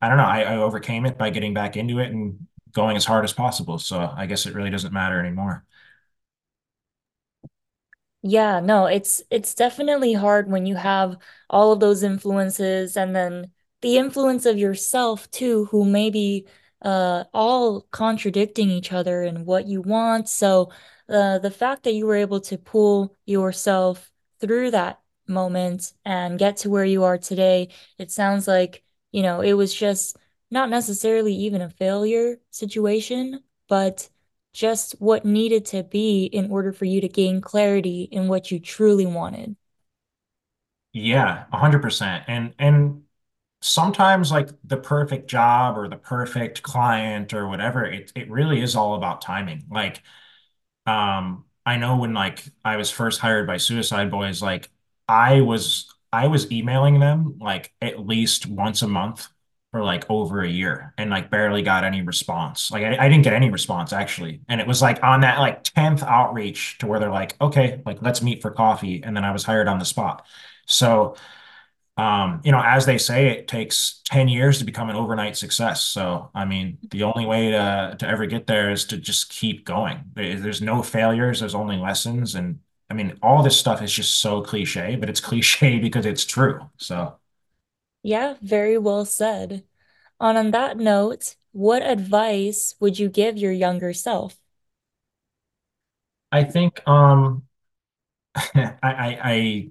I 0.03 0.09
don't 0.09 0.18
know. 0.18 0.24
I, 0.24 0.42
I 0.42 0.57
overcame 0.59 1.07
it 1.07 1.18
by 1.18 1.31
getting 1.31 1.55
back 1.55 1.77
into 1.77 1.98
it 2.01 2.11
and 2.12 2.46
going 2.72 2.96
as 2.96 3.05
hard 3.05 3.24
as 3.24 3.33
possible. 3.33 3.79
So 3.79 4.01
I 4.16 4.27
guess 4.27 4.46
it 4.46 4.55
really 4.55 4.70
doesn't 4.70 4.92
matter 4.92 5.20
anymore. 5.20 5.64
Yeah, 8.22 8.61
no, 8.61 8.87
it's 8.87 9.22
it's 9.31 9.55
definitely 9.55 10.12
hard 10.12 10.51
when 10.51 10.66
you 10.66 10.74
have 10.77 11.16
all 11.48 11.72
of 11.72 11.81
those 11.81 12.03
influences 12.03 12.96
and 12.96 13.14
then 13.14 13.53
the 13.81 13.97
influence 13.97 14.47
of 14.47 14.59
yourself 14.59 15.31
too, 15.31 15.67
who 15.67 15.85
may 15.85 16.11
be 16.11 16.47
uh 16.83 17.25
all 17.35 17.83
contradicting 17.91 18.71
each 18.71 18.93
other 18.93 19.23
and 19.23 19.47
what 19.47 19.67
you 19.67 19.81
want. 19.83 20.29
So 20.29 20.71
uh, 21.09 21.38
the 21.38 21.51
fact 21.51 21.85
that 21.85 21.95
you 21.95 22.07
were 22.07 22.17
able 22.17 22.41
to 22.43 22.59
pull 22.59 23.14
yourself 23.27 24.11
through 24.41 24.71
that 24.73 25.01
moment 25.27 25.93
and 26.05 26.38
get 26.38 26.59
to 26.59 26.71
where 26.71 26.85
you 26.85 27.05
are 27.05 27.19
today, 27.19 27.69
it 27.99 28.11
sounds 28.11 28.47
like, 28.47 28.85
you 29.11 29.23
know, 29.23 29.41
it 29.41 29.55
was 29.55 29.75
just 29.75 30.17
not 30.51 30.69
necessarily 30.71 31.35
even 31.35 31.62
a 31.62 31.71
failure 31.71 32.38
situation, 32.51 33.43
but 33.69 34.09
just 34.53 34.93
what 35.01 35.25
needed 35.25 35.64
to 35.67 35.83
be 35.83 36.25
in 36.25 36.51
order 36.51 36.73
for 36.73 36.85
you 36.85 37.01
to 37.01 37.09
gain 37.09 37.41
clarity 37.41 38.03
in 38.03 38.29
what 38.29 38.51
you 38.51 38.59
truly 38.61 39.07
wanted. 39.07 39.57
Yeah, 40.93 41.47
100%. 41.51 42.25
And 42.29 42.55
and 42.59 43.05
sometimes 43.61 44.31
like 44.31 44.51
the 44.64 44.77
perfect 44.77 45.29
job 45.31 45.77
or 45.79 45.88
the 45.88 45.97
perfect 45.97 46.62
client 46.62 47.35
or 47.35 47.49
whatever, 47.49 47.85
it 47.85 48.12
it 48.14 48.31
really 48.31 48.61
is 48.61 48.77
all 48.77 48.94
about 48.94 49.21
timing. 49.23 49.64
Like 49.71 50.03
um 50.87 51.44
I 51.66 51.77
know 51.77 51.99
when 51.99 52.14
like 52.14 52.44
I 52.64 52.77
was 52.77 52.90
first 52.90 53.21
hired 53.21 53.47
by 53.47 53.59
Suicide 53.59 54.11
Boys, 54.11 54.42
like 54.42 54.71
I 55.09 55.40
was 55.42 55.94
I 56.12 56.29
was 56.29 56.51
emailing 56.51 57.01
them 57.01 57.38
like 57.40 57.73
at 57.83 58.07
least 58.07 58.47
once 58.47 58.83
a 58.83 58.88
month 58.88 59.29
for 59.71 59.85
like 59.85 60.11
over 60.11 60.40
a 60.42 60.49
year 60.49 60.94
and 60.97 61.11
like 61.11 61.31
barely 61.31 61.61
got 61.62 61.85
any 61.85 62.01
response. 62.01 62.71
Like 62.71 62.85
I, 62.85 63.05
I 63.05 63.09
didn't 63.09 63.25
get 63.25 63.35
any 63.35 63.51
response 63.51 63.92
actually. 63.92 64.40
And 64.49 64.61
it 64.62 64.66
was 64.66 64.81
like 64.81 65.03
on 65.05 65.21
that 65.21 65.40
like 65.40 65.62
10th 65.64 66.03
outreach 66.03 66.79
to 66.79 66.87
where 66.87 66.99
they're 66.99 67.11
like, 67.11 67.37
okay, 67.40 67.83
like 67.85 68.01
let's 68.01 68.23
meet 68.23 68.40
for 68.40 68.51
coffee. 68.51 69.03
And 69.05 69.14
then 69.14 69.25
I 69.25 69.33
was 69.33 69.44
hired 69.44 69.68
on 69.68 69.79
the 69.79 69.85
spot. 69.85 70.27
So 70.66 71.16
you 71.99 72.53
know, 72.53 72.63
as 72.65 72.87
they 72.87 72.99
say, 72.99 73.29
it 73.29 73.49
takes 73.49 74.03
10 74.07 74.29
years 74.29 74.59
to 74.59 74.65
become 74.65 74.89
an 74.91 74.97
overnight 74.97 75.37
success. 75.37 75.83
So, 75.83 76.31
I 76.35 76.45
mean, 76.45 76.79
the 76.91 77.03
only 77.05 77.27
way 77.27 77.51
to 77.51 77.97
to 77.99 78.09
ever 78.09 78.27
get 78.27 78.47
there 78.47 78.71
is 78.71 78.85
to 78.87 78.99
just 78.99 79.31
keep 79.31 79.65
going. 79.65 80.05
There's 80.15 80.63
no 80.63 80.83
failures, 80.83 81.41
there's 81.41 81.55
only 81.57 81.77
lessons. 81.77 82.35
And 82.37 82.61
I 82.91 82.95
mean, 82.95 83.19
all 83.23 83.43
this 83.43 83.59
stuff 83.59 83.83
is 83.83 83.93
just 83.93 84.21
so 84.21 84.43
cliche, 84.43 84.97
but 84.97 85.11
it's 85.11 85.21
cliche 85.31 85.79
because 85.81 86.07
it's 86.07 86.25
true. 86.25 86.71
So, 86.79 87.19
Yeah, 88.03 88.35
very 88.43 88.77
well 88.79 89.05
said. 89.05 89.65
And 90.21 90.39
on 90.39 90.51
that 90.53 90.79
note, 90.79 91.37
what 91.53 91.83
advice 91.83 92.75
would 92.81 92.99
you 92.99 93.09
give 93.11 93.37
your 93.39 93.53
younger 93.53 93.93
self? 93.93 94.41
I 96.33 96.45
think 96.45 96.87
um 96.87 97.47
I 98.37 98.77
I 98.83 99.19
I 99.25 99.71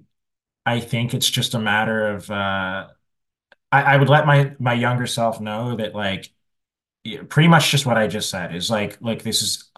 I 0.68 0.80
think 0.80 1.14
it's 1.14 1.28
just 1.30 1.54
a 1.54 1.58
matter 1.58 2.08
of 2.08 2.30
uh 2.30 2.88
I, 3.72 3.82
I 3.82 3.96
would 3.98 4.08
let 4.08 4.26
my 4.26 4.54
my 4.58 4.74
younger 4.74 5.06
self 5.06 5.40
know 5.40 5.76
that 5.76 5.94
like 5.94 6.30
pretty 7.28 7.48
much 7.48 7.70
just 7.70 7.86
what 7.86 7.96
I 7.98 8.06
just 8.06 8.30
said 8.30 8.54
is 8.54 8.70
like 8.70 8.98
like 9.00 9.22
this 9.22 9.42
is 9.42 9.70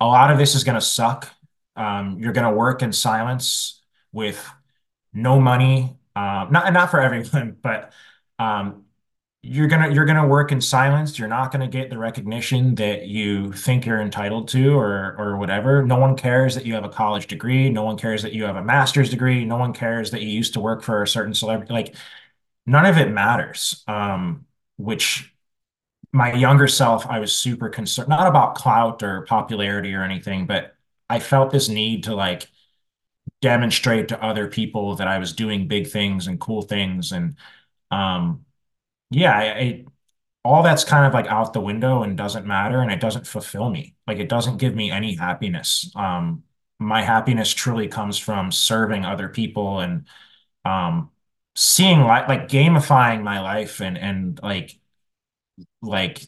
a 0.00 0.06
lot 0.06 0.30
of 0.32 0.38
this 0.38 0.54
is 0.56 0.64
gonna 0.64 0.82
suck. 0.82 1.30
Um, 1.76 2.18
you're 2.20 2.34
gonna 2.34 2.54
work 2.54 2.82
in 2.82 2.92
silence 2.92 3.82
with 4.12 4.44
no 5.14 5.40
money. 5.40 5.98
Um, 6.16 6.52
not 6.52 6.72
not 6.74 6.92
for 6.92 7.00
everyone, 7.00 7.58
but 7.62 7.92
um, 8.40 8.85
you're 9.46 9.68
gonna 9.68 9.90
you're 9.92 10.04
gonna 10.04 10.26
work 10.26 10.52
in 10.52 10.60
silence. 10.60 11.18
You're 11.18 11.28
not 11.28 11.52
gonna 11.52 11.68
get 11.68 11.90
the 11.90 11.98
recognition 11.98 12.74
that 12.76 13.06
you 13.06 13.52
think 13.52 13.86
you're 13.86 14.00
entitled 14.00 14.48
to, 14.48 14.76
or 14.78 15.14
or 15.18 15.36
whatever. 15.36 15.84
No 15.84 15.96
one 15.98 16.16
cares 16.16 16.54
that 16.54 16.66
you 16.66 16.74
have 16.74 16.84
a 16.84 16.88
college 16.88 17.26
degree. 17.28 17.70
No 17.70 17.84
one 17.84 17.96
cares 17.96 18.22
that 18.22 18.32
you 18.32 18.44
have 18.44 18.56
a 18.56 18.64
master's 18.64 19.10
degree. 19.10 19.44
No 19.44 19.56
one 19.56 19.72
cares 19.72 20.10
that 20.10 20.22
you 20.22 20.28
used 20.28 20.54
to 20.54 20.60
work 20.60 20.82
for 20.82 21.02
a 21.02 21.08
certain 21.08 21.34
celebrity. 21.34 21.72
Like 21.72 21.94
none 22.66 22.86
of 22.86 22.98
it 22.98 23.10
matters. 23.10 23.84
Um, 23.88 24.46
which 24.78 25.32
my 26.12 26.32
younger 26.34 26.68
self, 26.68 27.06
I 27.06 27.20
was 27.20 27.32
super 27.36 27.68
concerned, 27.68 28.08
not 28.08 28.26
about 28.28 28.54
clout 28.56 29.02
or 29.02 29.22
popularity 29.26 29.94
or 29.94 30.02
anything, 30.02 30.46
but 30.46 30.76
I 31.10 31.20
felt 31.20 31.50
this 31.52 31.68
need 31.68 32.04
to 32.04 32.14
like 32.14 32.48
demonstrate 33.42 34.08
to 34.08 34.22
other 34.24 34.48
people 34.48 34.96
that 34.96 35.08
I 35.08 35.18
was 35.18 35.34
doing 35.34 35.68
big 35.68 35.88
things 35.88 36.26
and 36.26 36.40
cool 36.40 36.62
things. 36.62 37.12
And 37.12 37.36
um, 37.92 38.45
yeah, 39.10 39.32
I, 39.36 39.84
all 40.44 40.62
that's 40.62 40.84
kind 40.84 41.06
of 41.06 41.14
like 41.14 41.26
out 41.28 41.52
the 41.54 41.60
window 41.60 42.02
and 42.02 42.16
doesn't 42.16 42.46
matter 42.46 42.80
and 42.82 42.92
it 42.92 43.00
doesn't 43.00 43.26
fulfill 43.26 43.70
me. 43.70 43.96
Like 44.06 44.18
it 44.18 44.28
doesn't 44.28 44.58
give 44.58 44.74
me 44.76 44.90
any 44.90 45.16
happiness. 45.16 45.90
Um, 45.96 46.44
my 46.80 47.02
happiness 47.02 47.52
truly 47.54 47.88
comes 47.88 48.18
from 48.18 48.52
serving 48.52 49.04
other 49.04 49.28
people 49.28 49.80
and 49.80 50.06
um, 50.64 51.10
seeing 51.56 52.00
like 52.02 52.28
like 52.28 52.48
gamifying 52.48 53.22
my 53.22 53.40
life 53.40 53.80
and 53.80 53.98
and 53.98 54.40
like 54.42 54.78
like 55.82 56.22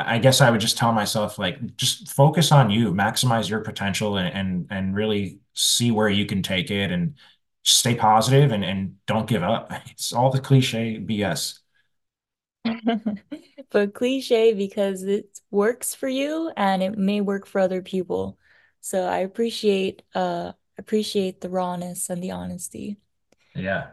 I 0.00 0.18
guess 0.18 0.40
I 0.42 0.50
would 0.50 0.60
just 0.60 0.78
tell 0.78 0.92
myself 0.92 1.38
like 1.38 1.76
just 1.76 2.12
focus 2.12 2.52
on 2.52 2.70
you, 2.70 2.92
maximize 2.92 3.50
your 3.50 3.60
potential 3.62 4.18
and 4.18 4.34
and 4.34 4.68
and 4.70 4.96
really 4.96 5.40
see 5.54 5.92
where 5.92 6.10
you 6.10 6.26
can 6.26 6.42
take 6.42 6.70
it 6.72 6.92
and 6.92 7.16
stay 7.64 7.96
positive 7.96 8.52
and 8.52 8.64
and 8.64 8.96
don't 9.06 9.28
give 9.28 9.44
up. 9.44 9.72
It's 9.92 10.12
all 10.14 10.30
the 10.32 10.40
cliche 10.42 10.98
BS. 10.98 11.60
But 13.70 13.94
cliche 13.94 14.54
because 14.54 15.02
it 15.02 15.40
works 15.50 15.94
for 15.94 16.08
you 16.08 16.52
and 16.56 16.82
it 16.82 16.96
may 16.96 17.20
work 17.20 17.46
for 17.46 17.60
other 17.60 17.82
people. 17.82 18.38
So 18.80 19.04
I 19.04 19.18
appreciate 19.18 20.02
uh 20.14 20.52
appreciate 20.78 21.40
the 21.40 21.48
rawness 21.50 22.10
and 22.10 22.22
the 22.22 22.32
honesty. 22.32 22.98
Yeah. 23.54 23.92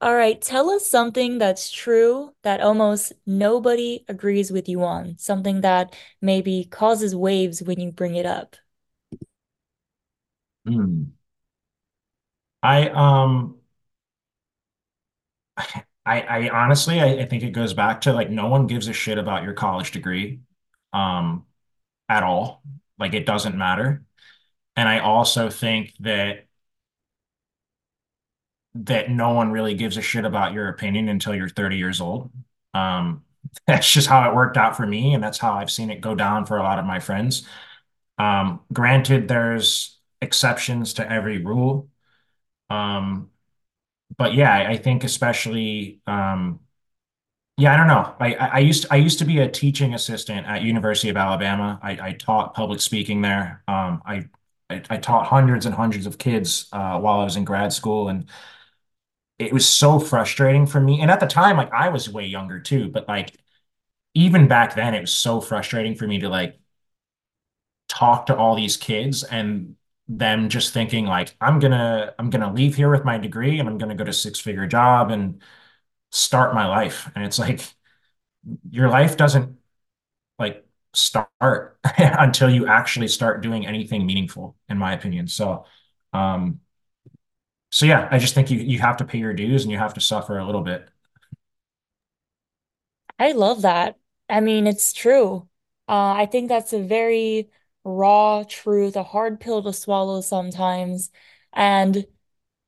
All 0.00 0.14
right, 0.14 0.40
tell 0.40 0.68
us 0.70 0.86
something 0.90 1.38
that's 1.38 1.70
true 1.70 2.34
that 2.42 2.60
almost 2.60 3.12
nobody 3.26 4.04
agrees 4.08 4.50
with 4.52 4.68
you 4.68 4.84
on, 4.84 5.16
something 5.18 5.62
that 5.62 5.94
maybe 6.20 6.64
causes 6.70 7.16
waves 7.16 7.62
when 7.62 7.80
you 7.80 7.92
bring 7.92 8.14
it 8.14 8.26
up. 8.26 8.56
Hmm. 10.66 11.16
I 12.62 12.88
um 12.90 13.60
I 16.06 16.22
I 16.22 16.48
honestly 16.50 17.00
I, 17.00 17.22
I 17.22 17.26
think 17.26 17.44
it 17.44 17.52
goes 17.52 17.74
back 17.74 18.02
to 18.02 18.12
like 18.14 18.30
no 18.30 18.48
one 18.48 18.68
gives 18.68 18.88
a 18.88 18.94
shit 18.94 19.18
about 19.18 19.44
your 19.44 19.54
college 19.54 19.92
degree 19.92 20.40
um 20.92 21.46
at 22.08 22.22
all. 22.24 22.62
Like 22.98 23.14
it 23.14 23.26
doesn't 23.26 23.56
matter. 23.58 24.04
And 24.76 24.88
I 24.88 25.00
also 25.00 25.50
think 25.50 25.94
that 26.00 26.46
that 28.74 29.10
no 29.10 29.30
one 29.32 29.52
really 29.52 29.74
gives 29.74 29.96
a 29.96 30.02
shit 30.02 30.24
about 30.24 30.52
your 30.52 30.68
opinion 30.68 31.08
until 31.08 31.34
you're 31.34 31.48
30 31.48 31.76
years 31.76 32.00
old. 32.00 32.30
Um 32.74 33.22
that's 33.66 33.90
just 33.90 34.08
how 34.08 34.28
it 34.28 34.34
worked 34.34 34.56
out 34.56 34.76
for 34.76 34.86
me 34.86 35.14
and 35.14 35.22
that's 35.22 35.38
how 35.38 35.52
I've 35.54 35.70
seen 35.70 35.90
it 35.90 36.00
go 36.00 36.14
down 36.16 36.46
for 36.46 36.56
a 36.58 36.62
lot 36.62 36.78
of 36.78 36.84
my 36.84 36.98
friends. 37.00 37.46
Um 38.18 38.60
granted 38.72 39.28
there's 39.28 39.98
exceptions 40.22 40.94
to 40.94 41.10
every 41.12 41.38
rule. 41.44 41.88
Um 42.70 43.30
but 44.18 44.34
yeah, 44.34 44.68
I, 44.68 44.76
think 44.76 45.04
especially 45.04 46.00
um 46.06 46.60
Yeah, 47.58 47.72
I 47.72 47.76
don't 47.78 47.86
know. 47.86 48.14
I, 48.20 48.34
I 48.34 48.46
I 48.56 48.58
used 48.58 48.82
to, 48.84 48.92
I 48.92 48.96
used 48.96 49.18
to 49.20 49.24
be 49.24 49.38
a 49.40 49.48
teaching 49.50 49.94
assistant 49.94 50.46
at 50.46 50.62
University 50.62 51.08
of 51.08 51.16
Alabama. 51.16 51.78
I, 51.82 52.08
I 52.08 52.12
taught 52.12 52.54
public 52.54 52.80
speaking 52.80 53.22
there. 53.22 53.62
Um, 53.66 54.02
I, 54.06 54.28
I 54.68 54.82
I 54.90 54.96
taught 54.98 55.26
hundreds 55.26 55.64
and 55.66 55.74
hundreds 55.74 56.06
of 56.06 56.18
kids 56.18 56.68
uh, 56.72 56.98
while 57.00 57.20
I 57.20 57.24
was 57.24 57.36
in 57.36 57.44
grad 57.44 57.72
school, 57.72 58.08
and 58.10 58.26
it 59.38 59.52
was 59.52 59.68
so 59.68 59.98
frustrating 59.98 60.66
for 60.66 60.80
me. 60.80 61.00
And 61.00 61.10
at 61.10 61.20
the 61.20 61.26
time, 61.26 61.56
like 61.56 61.72
I 61.72 61.88
was 61.90 62.08
way 62.08 62.26
younger 62.26 62.60
too, 62.60 62.88
but 62.88 63.06
like 63.08 63.36
even 64.14 64.48
back 64.48 64.76
then, 64.76 64.94
it 64.94 65.00
was 65.02 65.12
so 65.12 65.40
frustrating 65.40 65.96
for 65.96 66.06
me 66.06 66.20
to 66.20 66.30
like 66.30 66.58
talk 67.88 68.26
to 68.26 68.36
all 68.36 68.56
these 68.56 68.76
kids 68.76 69.22
and 69.24 69.75
them 70.08 70.48
just 70.48 70.72
thinking 70.72 71.06
like 71.06 71.34
I'm 71.40 71.58
gonna 71.58 72.14
I'm 72.18 72.30
gonna 72.30 72.52
leave 72.52 72.76
here 72.76 72.90
with 72.90 73.04
my 73.04 73.18
degree 73.18 73.58
and 73.58 73.68
I'm 73.68 73.78
gonna 73.78 73.94
go 73.96 74.04
to 74.04 74.12
six 74.12 74.38
figure 74.38 74.66
job 74.66 75.10
and 75.10 75.42
start 76.12 76.54
my 76.54 76.66
life. 76.68 77.10
And 77.14 77.24
it's 77.24 77.38
like 77.38 77.62
your 78.70 78.88
life 78.88 79.16
doesn't 79.16 79.56
like 80.38 80.66
start 80.94 81.78
until 81.98 82.50
you 82.50 82.66
actually 82.68 83.08
start 83.08 83.42
doing 83.42 83.66
anything 83.66 84.06
meaningful, 84.06 84.56
in 84.68 84.78
my 84.78 84.94
opinion. 84.94 85.28
So, 85.28 85.66
um, 86.12 86.60
so 87.70 87.86
yeah, 87.86 88.08
I 88.10 88.18
just 88.18 88.34
think 88.34 88.50
you 88.50 88.58
you 88.58 88.78
have 88.80 88.96
to 88.98 89.04
pay 89.04 89.18
your 89.18 89.34
dues 89.34 89.62
and 89.64 89.72
you 89.72 89.78
have 89.78 89.94
to 89.94 90.00
suffer 90.00 90.38
a 90.38 90.44
little 90.46 90.62
bit. 90.62 90.88
I 93.18 93.32
love 93.32 93.62
that. 93.62 93.98
I 94.28 94.40
mean, 94.40 94.66
it's 94.66 94.92
true. 94.92 95.48
Uh, 95.88 96.14
I 96.16 96.26
think 96.26 96.48
that's 96.48 96.72
a 96.72 96.82
very 96.82 97.50
raw 97.86 98.44
truth, 98.48 98.96
a 98.96 99.02
hard 99.02 99.40
pill 99.40 99.62
to 99.62 99.72
swallow 99.72 100.20
sometimes. 100.20 101.10
And 101.52 102.06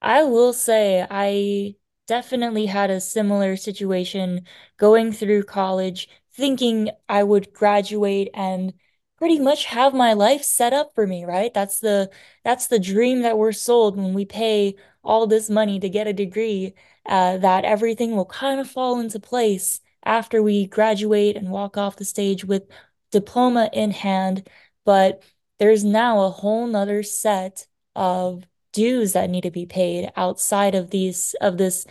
I 0.03 0.23
will 0.25 0.53
say 0.53 1.07
I 1.11 1.77
definitely 2.07 2.67
had 2.67 2.91
a 2.91 3.01
similar 3.01 3.57
situation 3.57 4.47
going 4.79 5.13
through 5.13 5.45
college, 5.45 6.09
thinking 6.35 6.91
I 7.09 7.23
would 7.25 7.53
graduate 7.53 8.31
and 8.35 8.75
pretty 9.19 9.39
much 9.41 9.65
have 9.67 9.95
my 9.95 10.13
life 10.13 10.45
set 10.45 10.73
up 10.73 10.95
for 10.95 11.07
me, 11.07 11.25
right? 11.25 11.53
That's 11.53 11.81
the 11.81 12.11
that's 12.45 12.69
the 12.69 12.79
dream 12.79 13.23
that 13.23 13.37
we're 13.39 13.53
sold 13.53 13.97
when 13.97 14.15
we 14.15 14.25
pay 14.25 14.77
all 15.03 15.27
this 15.27 15.51
money 15.51 15.81
to 15.81 15.89
get 15.89 16.07
a 16.07 16.13
degree, 16.13 16.75
uh, 17.07 17.39
that 17.39 17.65
everything 17.65 18.15
will 18.15 18.27
kind 18.27 18.61
of 18.61 18.71
fall 18.71 19.01
into 19.01 19.19
place 19.21 19.81
after 20.05 20.43
we 20.43 20.67
graduate 20.67 21.37
and 21.37 21.51
walk 21.51 21.77
off 21.77 21.97
the 21.97 22.05
stage 22.05 22.45
with 22.45 22.65
diploma 23.11 23.71
in 23.73 23.91
hand. 23.91 24.49
But 24.89 25.23
there's 25.59 25.85
now 25.85 26.23
a 26.23 26.31
whole 26.31 26.67
nother 26.67 27.03
set 27.03 27.67
of 27.95 28.45
dues 28.73 29.13
that 29.13 29.29
need 29.29 29.43
to 29.43 29.51
be 29.51 29.67
paid 29.67 30.11
outside 30.17 30.75
of 30.75 30.89
these 30.91 31.35
of 31.43 31.59
this 31.59 31.85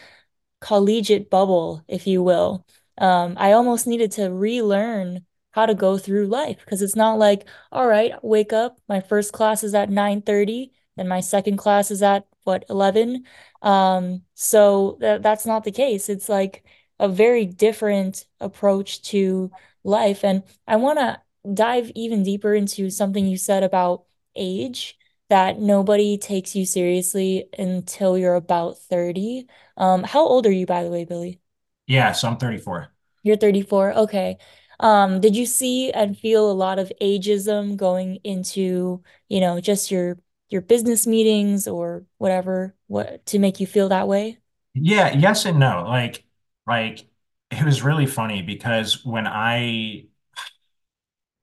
collegiate 0.61 1.29
bubble, 1.29 1.83
if 1.87 2.07
you 2.07 2.23
will. 2.23 2.65
Um, 2.97 3.35
I 3.37 3.51
almost 3.53 3.85
needed 3.87 4.11
to 4.13 4.29
relearn 4.29 5.25
how 5.51 5.67
to 5.67 5.75
go 5.75 5.99
through 5.99 6.27
life 6.27 6.57
because 6.65 6.81
it's 6.81 6.95
not 6.95 7.19
like, 7.19 7.47
all 7.71 7.87
right, 7.87 8.13
wake 8.23 8.53
up, 8.53 8.79
my 8.89 8.99
first 9.01 9.31
class 9.33 9.63
is 9.63 9.75
at 9.75 9.89
9:30, 9.91 10.71
then 10.95 11.07
my 11.07 11.19
second 11.19 11.57
class 11.57 11.91
is 11.91 12.01
at 12.01 12.25
what, 12.45 12.65
11? 12.69 13.25
Um, 13.61 14.23
so 14.33 14.97
th 15.01 15.21
that's 15.21 15.45
not 15.45 15.63
the 15.63 15.71
case. 15.71 16.09
It's 16.09 16.29
like 16.29 16.63
a 16.99 17.07
very 17.09 17.45
different 17.45 18.25
approach 18.39 19.01
to 19.11 19.51
life. 19.83 20.23
And 20.23 20.43
I 20.67 20.77
want 20.77 20.99
to 20.99 21.21
dive 21.53 21.91
even 21.95 22.23
deeper 22.23 22.53
into 22.53 22.89
something 22.89 23.25
you 23.25 23.37
said 23.37 23.63
about 23.63 24.05
age 24.35 24.97
that 25.29 25.59
nobody 25.59 26.17
takes 26.17 26.55
you 26.55 26.65
seriously 26.65 27.49
until 27.57 28.17
you're 28.17 28.35
about 28.35 28.77
30. 28.77 29.47
Um, 29.75 30.03
how 30.03 30.25
old 30.25 30.45
are 30.45 30.51
you, 30.51 30.65
by 30.65 30.83
the 30.83 30.89
way, 30.89 31.05
Billy? 31.05 31.41
Yeah, 31.85 32.11
so 32.11 32.27
I'm 32.27 32.37
34. 32.37 32.91
You're 33.23 33.37
34. 33.37 33.93
Okay. 33.93 34.37
Um, 34.79 35.19
did 35.21 35.35
you 35.35 35.45
see 35.45 35.91
and 35.91 36.17
feel 36.17 36.49
a 36.49 36.53
lot 36.53 36.79
of 36.79 36.91
ageism 37.01 37.75
going 37.75 38.17
into, 38.23 39.03
you 39.27 39.39
know, 39.39 39.59
just 39.59 39.91
your 39.91 40.17
your 40.49 40.61
business 40.61 41.05
meetings 41.05 41.67
or 41.67 42.05
whatever, 42.19 42.73
what 42.87 43.25
to 43.25 43.39
make 43.39 43.59
you 43.59 43.67
feel 43.67 43.89
that 43.89 44.07
way? 44.07 44.37
Yeah, 44.73 45.13
yes 45.13 45.45
and 45.45 45.59
no. 45.59 45.83
Like, 45.87 46.23
like 46.65 47.05
it 47.51 47.63
was 47.65 47.83
really 47.83 48.05
funny 48.05 48.41
because 48.41 49.03
when 49.05 49.27
I, 49.27 50.05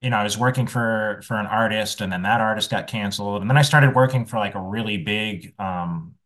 you 0.04 0.10
know, 0.10 0.18
I 0.18 0.24
was 0.24 0.38
working 0.38 0.68
for 0.68 1.22
for 1.24 1.36
an 1.38 1.46
artist, 1.46 2.02
and 2.02 2.12
then 2.12 2.22
that 2.24 2.40
artist 2.42 2.70
got 2.70 2.88
canceled, 2.88 3.42
and 3.42 3.50
then 3.50 3.58
I 3.58 3.62
started 3.62 3.94
working 3.96 4.26
for 4.26 4.38
like 4.38 4.54
a 4.56 4.60
really 4.62 4.98
big, 4.98 5.54
um, 5.60 6.16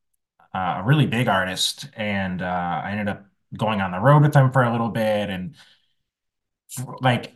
uh, 0.55 0.77
a 0.81 0.85
really 0.85 1.07
big 1.07 1.29
artist, 1.29 1.89
and 1.97 2.43
uh, 2.43 2.83
I 2.85 2.93
ended 2.93 3.09
up 3.09 3.27
going 3.59 3.81
on 3.81 3.93
the 3.93 4.01
road 4.01 4.23
with 4.23 4.35
them 4.35 4.53
for 4.53 4.63
a 4.65 4.73
little 4.73 4.91
bit, 4.91 5.31
and 5.31 5.55
like 7.01 7.35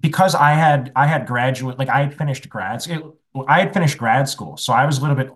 because 0.00 0.34
I 0.34 0.52
had 0.52 0.92
I 0.96 1.06
had 1.06 1.26
graduate 1.26 1.78
like 1.78 1.88
I 1.88 2.00
had 2.02 2.16
finished 2.16 2.48
grad 2.48 2.82
school. 2.82 3.18
I 3.48 3.60
had 3.60 3.72
finished 3.74 3.98
grad 3.98 4.28
school, 4.28 4.56
so 4.56 4.72
I 4.72 4.86
was 4.86 4.98
a 4.98 5.00
little 5.02 5.16
bit 5.16 5.30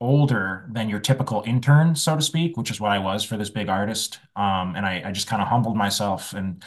older 0.00 0.68
than 0.72 0.88
your 0.90 1.00
typical 1.00 1.42
intern, 1.46 1.96
so 1.96 2.16
to 2.16 2.22
speak, 2.22 2.56
which 2.56 2.70
is 2.70 2.80
what 2.80 2.92
I 2.92 2.98
was 3.00 3.24
for 3.24 3.36
this 3.38 3.50
big 3.50 3.68
artist. 3.68 4.20
Um, 4.36 4.76
and 4.76 4.86
I, 4.86 5.02
I 5.06 5.12
just 5.12 5.28
kind 5.28 5.42
of 5.42 5.48
humbled 5.48 5.76
myself 5.76 6.34
and 6.34 6.64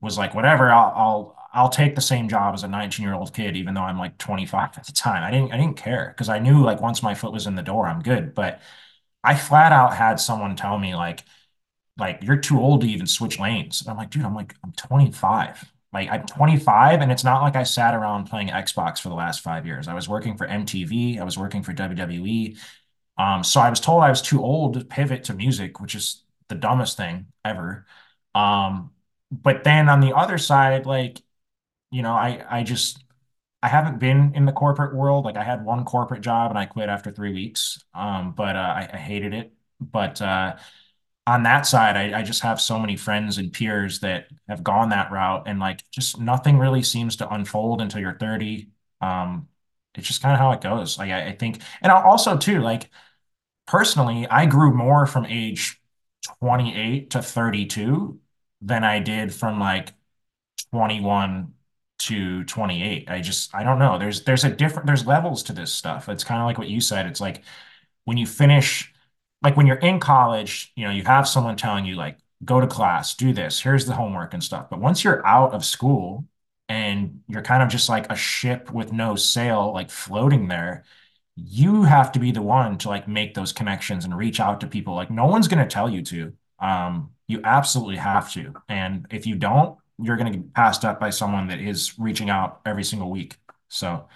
was 0.00 0.18
like, 0.18 0.34
whatever, 0.34 0.70
I'll 0.72 0.92
I'll 0.96 1.35
I'll 1.56 1.68
take 1.70 1.94
the 1.94 2.00
same 2.02 2.28
job 2.28 2.54
as 2.54 2.62
a 2.64 2.68
19 2.68 3.04
year 3.04 3.14
old 3.14 3.34
kid, 3.34 3.56
even 3.56 3.74
though 3.74 3.82
I'm 3.82 3.98
like 3.98 4.18
25 4.18 4.78
at 4.78 4.86
the 4.86 4.92
time. 4.92 5.22
I 5.24 5.30
didn't 5.30 5.52
I 5.52 5.56
didn't 5.56 5.76
care 5.76 6.08
because 6.14 6.28
I 6.28 6.38
knew 6.38 6.62
like 6.62 6.80
once 6.80 7.02
my 7.02 7.14
foot 7.14 7.32
was 7.32 7.46
in 7.46 7.56
the 7.56 7.62
door, 7.62 7.86
I'm 7.88 8.02
good. 8.02 8.34
But 8.34 8.60
I 9.24 9.36
flat 9.36 9.72
out 9.72 9.94
had 9.96 10.20
someone 10.20 10.56
tell 10.56 10.78
me 10.78 10.94
like 10.94 11.24
like 11.98 12.20
you're 12.22 12.36
too 12.38 12.60
old 12.60 12.82
to 12.82 12.88
even 12.88 13.06
switch 13.06 13.38
lanes. 13.38 13.80
And 13.82 13.90
I'm 13.90 13.96
like, 13.96 14.10
dude, 14.10 14.24
I'm 14.24 14.34
like, 14.34 14.54
I'm 14.64 14.72
25. 14.72 15.72
Like 15.92 16.10
I'm 16.10 16.26
25, 16.26 17.00
and 17.00 17.10
it's 17.12 17.24
not 17.24 17.42
like 17.42 17.56
I 17.56 17.62
sat 17.62 17.94
around 17.94 18.26
playing 18.26 18.48
Xbox 18.48 19.00
for 19.00 19.08
the 19.08 19.14
last 19.14 19.40
five 19.42 19.66
years. 19.66 19.88
I 19.88 19.94
was 19.94 20.08
working 20.08 20.36
for 20.36 20.46
MTV, 20.46 21.18
I 21.18 21.24
was 21.24 21.38
working 21.38 21.62
for 21.62 21.72
WWE. 21.72 22.56
Um, 23.18 23.42
so 23.44 23.60
I 23.60 23.70
was 23.70 23.80
told 23.80 24.02
I 24.02 24.10
was 24.10 24.20
too 24.22 24.42
old 24.42 24.74
to 24.74 24.84
pivot 24.84 25.24
to 25.24 25.34
music, 25.34 25.80
which 25.80 25.94
is 25.94 26.22
the 26.48 26.54
dumbest 26.54 26.96
thing 26.98 27.26
ever. 27.44 27.86
Um, 28.34 28.90
but 29.30 29.64
then 29.64 29.88
on 29.88 30.00
the 30.00 30.14
other 30.14 30.38
side, 30.38 30.84
like, 30.86 31.22
you 31.90 32.02
know, 32.02 32.12
I 32.12 32.44
I 32.50 32.62
just 32.62 33.04
I 33.62 33.68
haven't 33.68 33.98
been 33.98 34.32
in 34.34 34.46
the 34.46 34.52
corporate 34.52 34.94
world. 34.94 35.24
Like 35.24 35.36
I 35.36 35.44
had 35.44 35.64
one 35.64 35.84
corporate 35.84 36.22
job 36.22 36.50
and 36.50 36.58
I 36.58 36.66
quit 36.66 36.88
after 36.88 37.10
three 37.12 37.32
weeks. 37.32 37.80
Um, 37.94 38.32
but 38.34 38.56
uh, 38.56 38.60
I, 38.60 38.90
I 38.94 38.96
hated 38.98 39.34
it. 39.34 39.52
But 39.80 40.22
uh, 40.22 40.56
on 41.26 41.42
that 41.44 41.66
side, 41.66 41.96
I, 41.96 42.20
I 42.20 42.22
just 42.22 42.42
have 42.42 42.60
so 42.60 42.78
many 42.78 42.96
friends 42.96 43.38
and 43.38 43.52
peers 43.52 44.00
that 44.00 44.28
have 44.48 44.62
gone 44.64 44.90
that 44.90 45.10
route, 45.12 45.44
and 45.46 45.58
like 45.60 45.82
just 45.90 46.20
nothing 46.20 46.58
really 46.58 46.82
seems 46.82 47.16
to 47.16 47.28
unfold 47.34 47.80
until 47.82 48.00
you're 48.00 48.18
30. 48.18 48.70
Um, 49.00 49.48
it's 49.96 50.06
just 50.08 50.22
kind 50.22 50.34
of 50.34 50.40
how 50.40 50.52
it 50.52 50.60
goes. 50.60 50.98
Like 50.98 51.10
I, 51.10 51.28
I 51.28 51.32
think, 51.32 51.60
and 51.82 51.90
also 51.92 52.36
too, 52.36 52.60
like 52.60 52.90
personally, 53.66 54.26
I 54.28 54.46
grew 54.46 54.72
more 54.74 55.06
from 55.06 55.26
age 55.26 55.80
28 56.40 57.10
to 57.10 57.22
32 57.22 58.20
than 58.60 58.84
I 58.84 59.00
did 59.00 59.34
from 59.34 59.60
like 59.60 59.92
21 60.72 61.54
to 61.98 62.44
28. 62.44 63.10
I 63.10 63.20
just 63.20 63.54
I 63.54 63.62
don't 63.62 63.78
know. 63.78 63.98
There's 63.98 64.22
there's 64.24 64.44
a 64.44 64.50
different 64.50 64.86
there's 64.86 65.06
levels 65.06 65.42
to 65.44 65.52
this 65.52 65.72
stuff. 65.72 66.08
It's 66.08 66.24
kind 66.24 66.40
of 66.40 66.46
like 66.46 66.58
what 66.58 66.68
you 66.68 66.80
said. 66.80 67.06
It's 67.06 67.20
like 67.20 67.42
when 68.04 68.16
you 68.16 68.26
finish 68.26 68.92
like 69.42 69.56
when 69.56 69.66
you're 69.66 69.76
in 69.76 70.00
college, 70.00 70.72
you 70.76 70.84
know, 70.84 70.90
you 70.90 71.04
have 71.04 71.28
someone 71.28 71.56
telling 71.56 71.84
you 71.86 71.94
like 71.96 72.18
go 72.44 72.60
to 72.60 72.66
class, 72.66 73.14
do 73.14 73.32
this, 73.32 73.60
here's 73.60 73.86
the 73.86 73.94
homework 73.94 74.34
and 74.34 74.42
stuff. 74.42 74.68
But 74.70 74.80
once 74.80 75.04
you're 75.04 75.26
out 75.26 75.54
of 75.54 75.64
school 75.64 76.26
and 76.68 77.20
you're 77.28 77.42
kind 77.42 77.62
of 77.62 77.68
just 77.68 77.88
like 77.88 78.10
a 78.10 78.16
ship 78.16 78.72
with 78.72 78.92
no 78.92 79.14
sail 79.16 79.72
like 79.72 79.90
floating 79.90 80.48
there, 80.48 80.84
you 81.36 81.84
have 81.84 82.12
to 82.12 82.18
be 82.18 82.32
the 82.32 82.42
one 82.42 82.78
to 82.78 82.88
like 82.88 83.06
make 83.08 83.34
those 83.34 83.52
connections 83.52 84.04
and 84.04 84.16
reach 84.16 84.40
out 84.40 84.60
to 84.60 84.66
people. 84.66 84.94
Like 84.94 85.10
no 85.10 85.26
one's 85.26 85.48
going 85.48 85.62
to 85.66 85.72
tell 85.72 85.88
you 85.88 86.02
to. 86.02 86.32
Um, 86.58 87.10
you 87.28 87.40
absolutely 87.44 87.96
have 87.96 88.32
to. 88.32 88.54
And 88.68 89.06
if 89.10 89.26
you 89.26 89.34
don't, 89.36 89.78
you're 89.98 90.16
going 90.16 90.32
to 90.32 90.38
get 90.38 90.54
passed 90.54 90.84
up 90.84 91.00
by 91.00 91.10
someone 91.10 91.48
that 91.48 91.60
is 91.60 91.98
reaching 91.98 92.30
out 92.30 92.60
every 92.66 92.84
single 92.84 93.10
week. 93.10 93.36
So, 93.68 94.08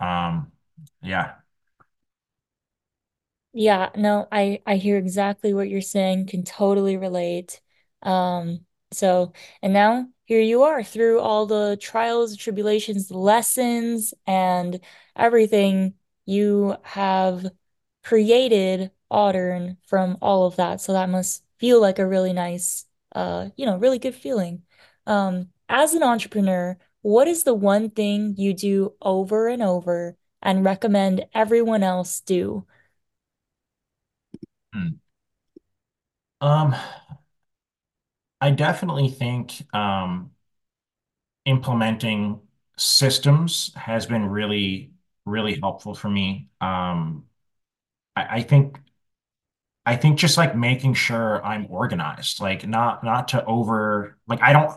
um, 0.00 0.52
yeah. 1.02 1.34
Yeah, 3.52 3.90
no, 3.96 4.28
I 4.30 4.62
I 4.66 4.76
hear 4.76 4.98
exactly 4.98 5.54
what 5.54 5.68
you're 5.68 5.80
saying, 5.80 6.26
can 6.26 6.44
totally 6.44 6.96
relate. 6.96 7.60
Um, 8.02 8.66
so 8.92 9.32
and 9.62 9.72
now 9.72 10.08
here 10.26 10.40
you 10.40 10.62
are 10.64 10.82
through 10.84 11.20
all 11.20 11.46
the 11.46 11.76
trials, 11.80 12.36
tribulations, 12.36 13.10
lessons, 13.10 14.12
and 14.26 14.80
everything 15.16 15.94
you 16.26 16.76
have 16.82 17.46
created 18.04 18.90
AudEarn 19.10 19.78
from 19.86 20.18
all 20.20 20.46
of 20.46 20.56
that. 20.56 20.80
So 20.80 20.92
that 20.92 21.08
must 21.08 21.42
feel 21.58 21.80
like 21.80 21.98
a 21.98 22.06
really 22.06 22.32
nice, 22.32 22.84
uh, 23.14 23.48
you 23.56 23.64
know, 23.66 23.76
really 23.78 23.98
good 23.98 24.14
feeling. 24.14 24.62
Um, 25.06 25.50
as 25.68 25.94
an 25.94 26.02
entrepreneur, 26.02 26.78
what 27.02 27.28
is 27.28 27.44
the 27.44 27.54
one 27.54 27.90
thing 27.90 28.34
you 28.36 28.54
do 28.54 28.94
over 29.02 29.48
and 29.48 29.62
over 29.62 30.16
and 30.42 30.64
recommend 30.64 31.26
everyone 31.34 31.82
else 31.82 32.20
do? 32.20 32.66
Hmm. 34.72 34.98
Um, 36.40 36.74
I 38.40 38.50
definitely 38.50 39.08
think 39.08 39.62
um, 39.74 40.30
implementing 41.44 42.40
systems 42.76 43.72
has 43.76 44.06
been 44.06 44.26
really, 44.26 44.92
really 45.24 45.58
helpful 45.60 45.94
for 45.94 46.08
me. 46.08 46.48
Um, 46.60 47.24
I, 48.16 48.38
I 48.38 48.42
think 48.42 48.78
I 49.86 49.96
think 49.96 50.18
just 50.18 50.36
like 50.36 50.56
making 50.56 50.94
sure 50.94 51.44
I'm 51.44 51.66
organized, 51.70 52.40
like 52.40 52.66
not 52.66 53.04
not 53.04 53.28
to 53.28 53.44
over 53.46 54.18
like 54.28 54.42
I 54.42 54.52
don't 54.52 54.72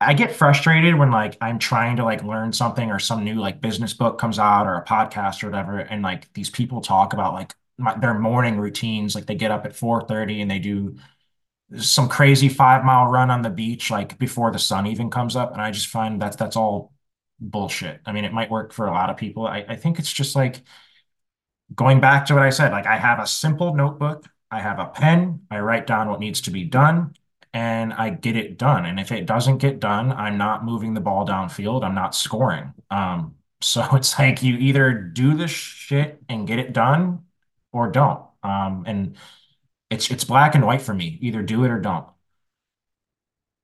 I 0.00 0.14
get 0.14 0.34
frustrated 0.36 0.96
when 0.96 1.10
like 1.10 1.36
I'm 1.40 1.58
trying 1.58 1.96
to 1.96 2.04
like 2.04 2.22
learn 2.24 2.52
something 2.52 2.90
or 2.90 2.98
some 2.98 3.24
new 3.24 3.36
like 3.36 3.60
business 3.60 3.94
book 3.94 4.18
comes 4.18 4.38
out 4.38 4.66
or 4.66 4.74
a 4.76 4.84
podcast 4.84 5.42
or 5.44 5.50
whatever, 5.50 5.78
and 5.78 6.02
like 6.02 6.32
these 6.34 6.50
people 6.50 6.80
talk 6.82 7.12
about 7.14 7.34
like 7.34 7.54
my, 7.78 7.96
their 7.98 8.14
morning 8.18 8.58
routines, 8.58 9.14
like 9.14 9.26
they 9.26 9.36
get 9.36 9.50
up 9.52 9.64
at 9.66 9.76
4:30 9.76 10.40
and 10.42 10.50
they 10.50 10.58
do 10.58 10.96
some 11.78 12.08
crazy 12.08 12.48
five 12.48 12.84
mile 12.84 13.06
run 13.08 13.30
on 13.30 13.42
the 13.42 13.50
beach 13.50 13.90
like 13.90 14.18
before 14.18 14.50
the 14.52 14.58
sun 14.58 14.86
even 14.86 15.10
comes 15.10 15.36
up, 15.36 15.52
and 15.52 15.60
I 15.62 15.70
just 15.70 15.88
find 15.88 16.20
that's 16.20 16.36
that's 16.36 16.56
all 16.56 16.92
bullshit. 17.40 18.00
I 18.06 18.12
mean, 18.12 18.24
it 18.24 18.32
might 18.32 18.50
work 18.50 18.72
for 18.72 18.86
a 18.86 18.92
lot 18.92 19.10
of 19.10 19.16
people. 19.16 19.46
I, 19.46 19.64
I 19.68 19.76
think 19.76 19.98
it's 19.98 20.12
just 20.12 20.36
like 20.36 20.62
going 21.74 22.00
back 22.00 22.26
to 22.26 22.34
what 22.34 22.42
I 22.42 22.50
said, 22.50 22.72
like 22.72 22.86
I 22.86 22.96
have 22.96 23.18
a 23.20 23.26
simple 23.26 23.74
notebook, 23.74 24.26
I 24.50 24.60
have 24.60 24.78
a 24.78 24.86
pen, 24.86 25.40
I 25.50 25.58
write 25.60 25.86
down 25.86 26.08
what 26.08 26.20
needs 26.20 26.40
to 26.42 26.50
be 26.50 26.64
done, 26.64 27.14
and 27.52 27.92
I 27.92 28.10
get 28.10 28.36
it 28.36 28.58
done. 28.58 28.84
And 28.86 28.98
if 29.00 29.12
it 29.12 29.26
doesn't 29.26 29.58
get 29.58 29.80
done, 29.80 30.12
I'm 30.12 30.38
not 30.38 30.64
moving 30.64 30.94
the 30.94 31.00
ball 31.00 31.26
downfield, 31.26 31.84
I'm 31.84 31.94
not 31.94 32.14
scoring. 32.14 32.72
Um, 32.90 33.36
so 33.60 33.86
it's 33.92 34.18
like 34.18 34.42
you 34.42 34.56
either 34.56 34.92
do 34.92 35.34
the 35.34 35.48
shit 35.48 36.22
and 36.28 36.46
get 36.46 36.58
it 36.58 36.72
done 36.72 37.24
or 37.72 37.90
don't. 37.90 38.22
Um, 38.42 38.84
and 38.86 39.16
it's 39.90 40.10
it's 40.10 40.24
black 40.24 40.54
and 40.54 40.66
white 40.66 40.82
for 40.82 40.92
me. 40.94 41.18
Either 41.22 41.42
do 41.42 41.64
it 41.64 41.70
or 41.70 41.80
don't. 41.80 42.06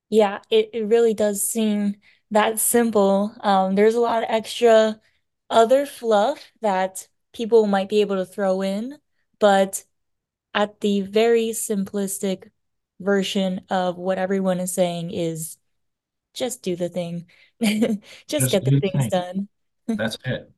Yeah, 0.09 0.41
it, 0.51 0.71
it 0.73 0.87
really 0.87 1.15
does 1.15 1.47
seem 1.47 1.97
that 2.31 2.59
simple. 2.59 3.35
Um, 3.41 3.75
there's 3.75 3.95
a 3.95 4.01
lot 4.01 4.23
of 4.23 4.31
extra 4.31 5.01
other 5.49 5.87
fluff 5.87 6.51
that 6.61 7.09
people 7.33 7.67
might 7.67 7.89
be 7.89 8.01
able 8.01 8.17
to 8.17 8.27
throw 8.27 8.63
in, 8.63 8.99
but 9.39 9.85
at 10.55 10.81
the 10.81 11.03
very 11.03 11.51
simplistic 11.51 12.51
version 13.01 13.63
of 13.71 13.99
what 13.99 14.19
everyone 14.19 14.61
is 14.61 14.73
saying 14.75 15.13
is 15.13 15.59
just 16.35 16.63
do 16.63 16.77
the 16.77 16.89
thing. 16.91 17.27
Just 18.29 18.51
Just 18.51 18.51
get 18.51 18.65
the 18.65 18.73
things 18.73 19.07
thing. 19.07 19.11
done. 19.11 19.49
That's 19.97 20.19
it. 20.25 20.53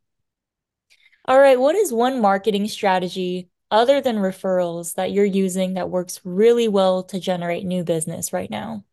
All 1.25 1.39
right, 1.41 1.59
what 1.59 1.75
is 1.75 1.93
one 1.93 2.21
marketing 2.21 2.69
strategy 2.69 3.49
other 3.73 4.01
than 4.01 4.17
referrals 4.19 4.95
that 4.95 5.11
you're 5.13 5.25
using 5.25 5.75
that 5.75 5.91
works 5.91 6.21
really 6.25 6.69
well 6.69 7.03
to 7.05 7.19
generate 7.21 7.65
new 7.65 7.83
business 7.85 8.33
right 8.33 8.51
now? 8.51 8.85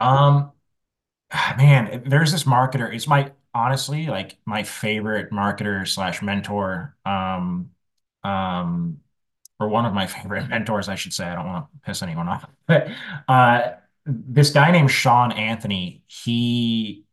Um, 0.00 0.52
Man, 1.58 2.04
there's 2.06 2.32
this 2.32 2.44
marketer. 2.44 2.94
It's 2.94 3.06
my 3.08 3.32
honestly 3.54 4.06
like 4.06 4.38
my 4.46 4.62
favorite 4.62 5.30
marketer 5.30 5.86
slash 5.86 6.22
mentor. 6.22 6.96
Um, 7.04 7.70
um, 8.22 9.00
or 9.60 9.68
one 9.68 9.86
of 9.86 9.94
my 9.94 10.06
favorite 10.08 10.48
mentors, 10.48 10.88
I 10.88 10.94
should 10.96 11.12
say. 11.14 11.24
I 11.26 11.34
don't 11.34 11.46
want 11.46 11.66
to 11.72 11.80
piss 11.86 12.02
anyone 12.02 12.28
off. 12.28 12.46
But 12.66 12.88
uh, 13.28 13.72
this 14.06 14.50
guy 14.50 14.70
named 14.70 14.90
Sean 14.90 15.32
Anthony, 15.32 16.02
he 16.06 17.04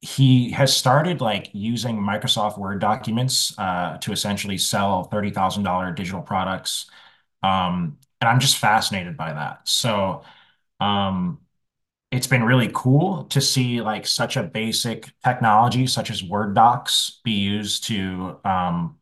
he 0.00 0.50
has 0.52 0.76
started 0.76 1.20
like 1.20 1.50
using 1.52 1.96
Microsoft 1.98 2.58
Word 2.58 2.80
documents 2.80 3.52
uh, 3.58 3.98
to 3.98 4.12
essentially 4.12 4.58
sell 4.58 5.08
$30,000 5.10 5.96
digital 5.96 6.22
products. 6.22 6.88
Um, 7.42 7.98
and 8.20 8.28
I'm 8.28 8.40
just 8.40 8.58
fascinated 8.58 9.16
by 9.16 9.32
that. 9.32 9.68
So, 9.68 10.22
um, 10.80 11.40
it's 12.10 12.26
been 12.26 12.42
really 12.42 12.70
cool 12.72 13.24
to 13.24 13.40
see 13.40 13.82
like 13.82 14.06
such 14.06 14.36
a 14.36 14.42
basic 14.42 15.10
technology 15.22 15.86
such 15.86 16.10
as 16.10 16.22
Word 16.22 16.54
docs 16.54 17.20
be 17.24 17.32
used 17.32 17.84
to 17.88 18.38
um, 18.44 18.96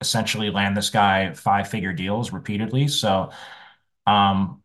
essentially 0.00 0.50
land 0.50 0.76
this 0.76 0.90
guy 0.90 1.32
five 1.34 1.68
figure 1.68 1.92
deals 1.92 2.32
repeatedly. 2.32 2.86
So 2.88 3.30
um, 4.06 4.62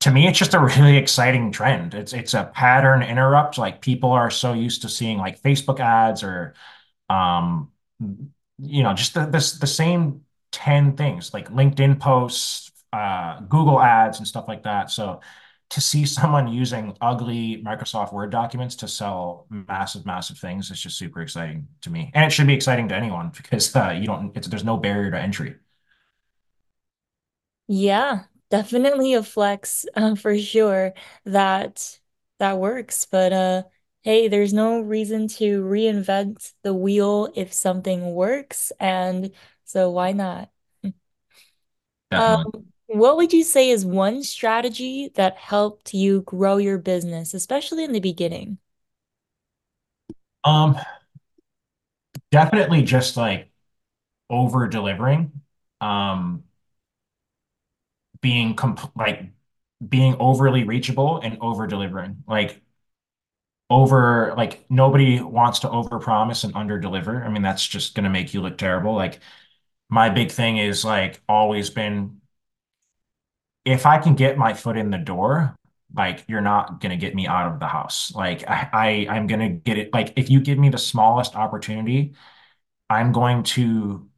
to 0.00 0.10
me, 0.12 0.28
it's 0.28 0.38
just 0.38 0.54
a 0.54 0.60
really 0.78 0.96
exciting 0.96 1.52
trend. 1.52 1.94
It's 1.94 2.12
it's 2.12 2.34
a 2.34 2.44
pattern 2.54 3.02
interrupt. 3.02 3.58
Like 3.58 3.82
people 3.82 4.12
are 4.12 4.30
so 4.30 4.52
used 4.54 4.82
to 4.82 4.88
seeing 4.88 5.18
like 5.18 5.42
Facebook 5.42 5.80
ads 5.80 6.22
or 6.22 6.54
um, 7.10 7.70
you 8.58 8.82
know, 8.82 8.94
just 8.94 9.14
the 9.14 9.26
this 9.26 9.52
the 9.58 9.66
same 9.66 10.24
10 10.52 10.96
things 10.96 11.32
like 11.34 11.50
LinkedIn 11.50 12.00
posts, 12.00 12.70
uh, 12.92 13.40
Google 13.40 13.80
ads 13.80 14.18
and 14.18 14.26
stuff 14.26 14.48
like 14.48 14.64
that. 14.64 14.90
So 14.90 15.20
to 15.70 15.80
see 15.80 16.06
someone 16.06 16.48
using 16.48 16.96
ugly 17.00 17.62
Microsoft 17.64 18.12
Word 18.12 18.30
documents 18.30 18.74
to 18.76 18.88
sell 18.88 19.46
massive, 19.50 20.06
massive 20.06 20.38
things 20.38 20.70
is 20.70 20.80
just 20.80 20.96
super 20.98 21.20
exciting 21.20 21.68
to 21.82 21.90
me. 21.90 22.10
And 22.14 22.24
it 22.24 22.30
should 22.32 22.46
be 22.46 22.54
exciting 22.54 22.88
to 22.88 22.94
anyone 22.96 23.30
because 23.36 23.74
uh, 23.76 23.90
you 23.90 24.06
don't, 24.06 24.34
it's, 24.36 24.48
there's 24.48 24.64
no 24.64 24.78
barrier 24.78 25.10
to 25.10 25.18
entry. 25.20 25.56
Yeah, 27.66 28.24
definitely 28.50 29.14
a 29.14 29.22
flex 29.22 29.84
uh, 29.94 30.14
for 30.14 30.36
sure 30.38 30.94
that 31.24 32.00
that 32.38 32.58
works. 32.58 33.04
But 33.06 33.32
uh 33.32 33.62
hey, 34.02 34.28
there's 34.28 34.52
no 34.54 34.80
reason 34.80 35.28
to 35.28 35.62
reinvent 35.62 36.52
the 36.62 36.72
wheel 36.74 37.30
if 37.34 37.52
something 37.52 38.14
works, 38.14 38.72
and 38.80 39.32
so 39.64 39.90
why 39.90 40.12
not? 40.12 40.50
Um, 42.14 42.44
Definitely. 42.44 42.64
What 42.88 43.16
would 43.16 43.32
you 43.32 43.44
say 43.44 43.70
is 43.70 43.84
one 43.86 44.22
strategy 44.22 45.10
that 45.14 45.36
helped 45.36 45.94
you 45.94 46.22
grow 46.22 46.56
your 46.58 46.78
business, 46.78 47.34
especially 47.34 47.84
in 47.84 47.92
the 47.92 48.00
beginning? 48.00 48.58
Um, 50.44 50.78
definitely 52.30 52.82
just 52.82 53.16
like 53.16 53.50
over 54.30 54.68
delivering. 54.68 55.32
Um, 55.80 56.44
being 58.20 58.54
comp 58.56 58.80
like 58.96 59.22
being 59.88 60.16
overly 60.20 60.64
reachable 60.64 61.20
and 61.20 61.38
over 61.40 61.66
delivering. 61.66 62.22
Like 62.26 62.62
over 63.70 64.34
like 64.36 64.64
nobody 64.70 65.20
wants 65.20 65.60
to 65.60 65.70
over 65.70 65.98
promise 65.98 66.44
and 66.44 66.54
under 66.56 66.78
deliver. 66.78 67.22
I 67.24 67.28
mean, 67.28 67.42
that's 67.42 67.66
just 67.66 67.94
gonna 67.94 68.10
make 68.10 68.32
you 68.34 68.40
look 68.40 68.56
terrible. 68.58 68.94
Like 68.94 69.20
my 69.90 70.10
big 70.10 70.30
thing 70.32 70.58
is 70.58 70.84
like 70.84 71.22
always 71.28 71.70
been 71.70 72.17
if 73.68 73.86
I 73.86 73.98
can 73.98 74.14
get 74.14 74.38
my 74.38 74.54
foot 74.54 74.76
in 74.76 74.90
the 74.90 74.98
door, 74.98 75.56
like 75.94 76.24
you're 76.28 76.40
not 76.40 76.80
gonna 76.80 76.96
get 76.96 77.14
me 77.14 77.26
out 77.26 77.52
of 77.52 77.60
the 77.60 77.66
house. 77.66 78.12
Like 78.14 78.48
I, 78.48 78.68
I 78.72 79.06
I'm 79.10 79.26
gonna 79.26 79.50
get 79.50 79.78
it. 79.78 79.92
Like 79.92 80.14
if 80.16 80.30
you 80.30 80.40
give 80.40 80.58
me 80.58 80.70
the 80.70 80.78
smallest 80.78 81.36
opportunity, 81.36 82.14
I'm 82.90 83.12
going 83.12 83.44
to 83.44 84.08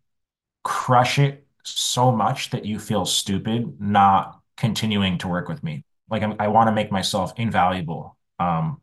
crush 0.65 1.19
it 1.19 1.47
so 1.65 2.13
much 2.13 2.51
that 2.51 2.65
you 2.67 2.79
feel 2.79 3.07
stupid 3.07 3.81
not 3.81 4.41
continuing 4.57 5.19
to 5.19 5.29
work 5.29 5.49
with 5.49 5.63
me. 5.65 5.85
Like 6.11 6.23
I'm, 6.23 6.37
I 6.41 6.49
want 6.49 6.69
to 6.69 6.73
make 6.73 6.93
myself 6.93 7.33
invaluable. 7.37 8.17
Um, 8.39 8.83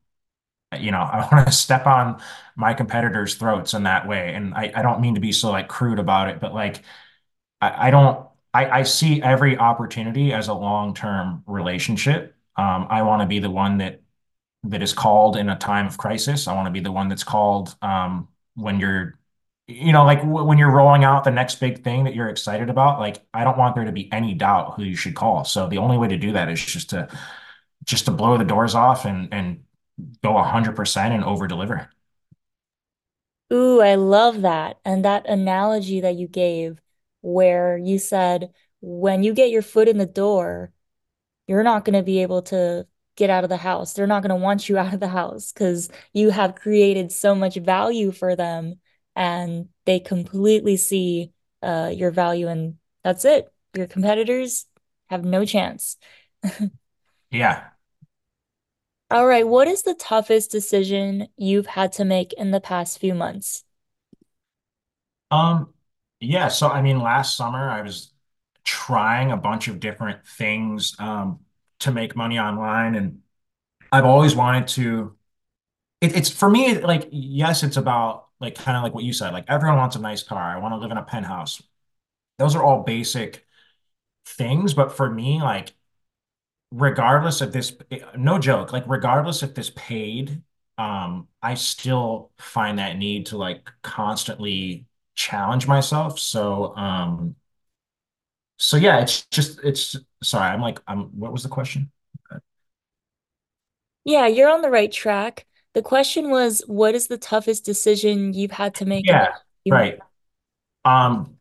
you 0.80 0.91
know, 0.91 0.99
I 1.01 1.28
want 1.32 1.47
to 1.47 1.53
step 1.53 1.88
on 1.88 2.22
my 2.55 2.74
competitors' 2.74 3.36
throats 3.36 3.74
in 3.74 3.84
that 3.84 4.07
way. 4.07 4.34
And 4.34 4.53
I, 4.53 4.72
I 4.76 4.82
don't 4.82 5.01
mean 5.01 5.15
to 5.15 5.22
be 5.22 5.32
so 5.32 5.51
like 5.51 5.68
crude 5.70 5.99
about 5.99 6.30
it, 6.30 6.39
but 6.39 6.53
like 6.53 6.84
I, 7.61 7.88
I 7.88 7.91
don't 7.91 8.26
I, 8.57 8.79
I 8.79 8.83
see 8.83 9.21
every 9.21 9.57
opportunity 9.57 10.33
as 10.33 10.47
a 10.47 10.53
long-term 10.53 11.43
relationship. 11.47 12.35
Um, 12.55 12.87
I 12.89 13.03
want 13.03 13.21
to 13.21 13.27
be 13.27 13.39
the 13.39 13.49
one 13.51 13.77
that 13.79 14.01
that 14.63 14.81
is 14.81 14.93
called 14.93 15.37
in 15.37 15.49
a 15.49 15.57
time 15.57 15.87
of 15.87 15.97
crisis. 15.97 16.47
I 16.47 16.53
want 16.55 16.67
to 16.67 16.71
be 16.71 16.79
the 16.81 16.91
one 16.91 17.09
that's 17.09 17.23
called 17.23 17.75
um, 17.81 18.27
when 18.55 18.79
you're 18.79 19.19
you 19.67 19.91
know, 19.93 20.05
like 20.05 20.21
w 20.21 20.43
when 20.45 20.57
you're 20.57 20.71
rolling 20.71 21.03
out 21.03 21.23
the 21.25 21.31
next 21.31 21.55
big 21.59 21.83
thing 21.83 22.05
that 22.05 22.15
you're 22.15 22.29
excited 22.29 22.69
about, 22.69 22.99
like 22.99 23.21
I 23.33 23.43
don't 23.43 23.57
want 23.57 23.75
there 23.75 23.85
to 23.85 23.91
be 23.91 24.11
any 24.13 24.33
doubt 24.33 24.75
who 24.77 24.83
you 24.83 24.95
should 24.95 25.15
call. 25.15 25.43
So 25.45 25.67
the 25.67 25.77
only 25.79 25.97
way 25.97 26.07
to 26.09 26.17
do 26.17 26.33
that 26.33 26.49
is 26.49 26.63
just 26.65 26.89
to 26.91 27.09
just 27.85 28.05
to 28.05 28.11
blow 28.11 28.37
the 28.37 28.45
doors 28.45 28.75
off 28.75 29.05
and 29.05 29.33
and 29.33 29.63
go 30.23 30.33
100% 30.37 31.13
and 31.13 31.23
over 31.23 31.47
deliver. 31.47 31.89
Ooh, 33.51 33.81
I 33.81 33.95
love 33.95 34.41
that. 34.41 34.79
And 34.85 35.03
that 35.05 35.27
analogy 35.27 35.99
that 36.01 36.15
you 36.15 36.27
gave, 36.27 36.81
where 37.22 37.78
you 37.78 37.99
said, 37.99 38.51
when 38.82 39.24
you 39.24 39.34
get 39.34 39.49
your 39.49 39.61
foot 39.61 39.88
in 39.88 39.97
the 39.97 40.05
door, 40.05 40.72
you're 41.47 41.63
not 41.63 41.86
going 41.86 41.97
to 41.97 42.03
be 42.03 42.22
able 42.22 42.43
to 42.43 42.86
get 43.15 43.30
out 43.30 43.43
of 43.43 43.49
the 43.49 43.57
house. 43.57 43.93
They're 43.93 44.07
not 44.07 44.22
going 44.22 44.38
to 44.38 44.43
want 44.43 44.70
you 44.70 44.78
out 44.78 44.93
of 44.93 44.99
the 44.99 45.07
house 45.07 45.51
because 45.51 45.89
you 46.13 46.30
have 46.30 46.55
created 46.55 47.11
so 47.11 47.36
much 47.36 47.55
value 47.55 48.11
for 48.11 48.36
them 48.36 48.76
and 49.15 49.70
they 49.86 49.99
completely 49.99 50.78
see 50.78 51.32
uh, 51.63 51.91
your 51.93 52.11
value. 52.11 52.47
And 52.47 52.76
that's 53.03 53.26
it. 53.26 53.51
Your 53.74 53.88
competitors 53.88 54.65
have 55.09 55.26
no 55.26 55.45
chance. 55.45 55.97
Yeah. 57.32 57.63
All 59.09 59.26
right. 59.26 59.47
What 59.47 59.68
is 59.68 59.84
the 59.84 59.93
toughest 59.93 60.51
decision 60.51 61.28
you've 61.38 61.68
had 61.68 61.93
to 61.93 62.05
make 62.05 62.34
in 62.34 62.51
the 62.51 62.59
past 62.59 62.99
few 62.99 63.13
months? 63.13 63.63
Um, 65.32 65.74
yeah, 66.20 66.47
so 66.47 66.68
I 66.68 66.82
mean, 66.82 66.99
last 66.99 67.38
summer 67.38 67.70
I 67.70 67.82
was 67.82 68.11
trying 68.63 69.32
a 69.32 69.38
bunch 69.38 69.68
of 69.70 69.80
different 69.80 70.26
things 70.28 70.93
um 70.99 71.39
to 71.80 71.91
make 71.91 72.15
money 72.15 72.38
online 72.39 72.95
and 72.95 73.20
I've 73.91 74.05
always 74.05 74.36
wanted 74.36 74.68
to 74.70 75.15
it, 76.01 76.15
it's 76.15 76.30
for 76.30 76.49
me 76.49 76.80
like 76.80 77.09
yes, 77.11 77.63
it's 77.63 77.78
about 77.78 78.28
like 78.39 78.55
kind 78.55 78.78
of 78.78 78.84
like 78.84 78.93
what 78.93 79.03
you 79.03 79.13
said, 79.13 79.34
like 79.34 79.45
everyone 79.49 79.78
wants 79.78 79.95
a 79.95 80.01
nice 80.01 80.24
car. 80.24 80.41
I 80.41 80.59
want 80.59 80.74
to 80.74 80.78
live 80.78 80.91
in 80.91 80.97
a 80.97 81.03
penthouse. 81.03 81.61
Those 82.39 82.55
are 82.55 82.63
all 82.63 82.84
basic 82.84 83.45
things, 84.26 84.74
but 84.74 84.93
for 84.97 85.09
me, 85.09 85.41
like 85.41 85.74
regardless 86.72 87.41
of 87.41 87.53
this, 87.53 87.76
no 88.18 88.39
joke, 88.39 88.74
like 88.74 88.84
regardless 88.88 89.43
if 89.43 89.53
this 89.55 89.72
paid, 89.76 90.41
um, 90.78 91.28
I 91.41 91.55
still 91.55 92.32
find 92.38 92.80
that 92.80 92.97
need 92.97 93.28
to 93.28 93.38
like 93.38 93.70
constantly 93.82 94.86
challenge 95.18 95.68
myself. 95.68 96.20
So, 96.20 96.76
um, 96.78 97.38
so 98.57 98.78
yeah, 98.78 98.99
it's 99.01 99.26
just 99.28 99.59
it's 99.63 99.95
sorry, 100.24 100.49
I'm 100.49 100.61
like 100.61 100.80
I'm 100.88 101.05
what 101.20 101.32
was 101.32 101.43
the 101.43 101.49
question? 101.49 101.91
Yeah, 104.05 104.28
you're 104.28 104.49
on 104.49 104.61
the 104.61 104.70
right 104.70 104.91
track. 104.91 105.45
The 105.74 105.82
question 105.82 106.30
was, 106.30 106.61
what 106.68 106.95
is 106.95 107.07
the 107.07 107.18
toughest 107.18 107.65
decision 107.65 108.34
you've 108.34 108.51
had 108.51 108.74
to 108.76 108.86
make 108.86 109.07
Yeah, 109.07 109.28
past 109.28 109.30
few 109.63 109.74
months? 109.74 109.86
right. 109.86 109.99
Um, 110.86 111.38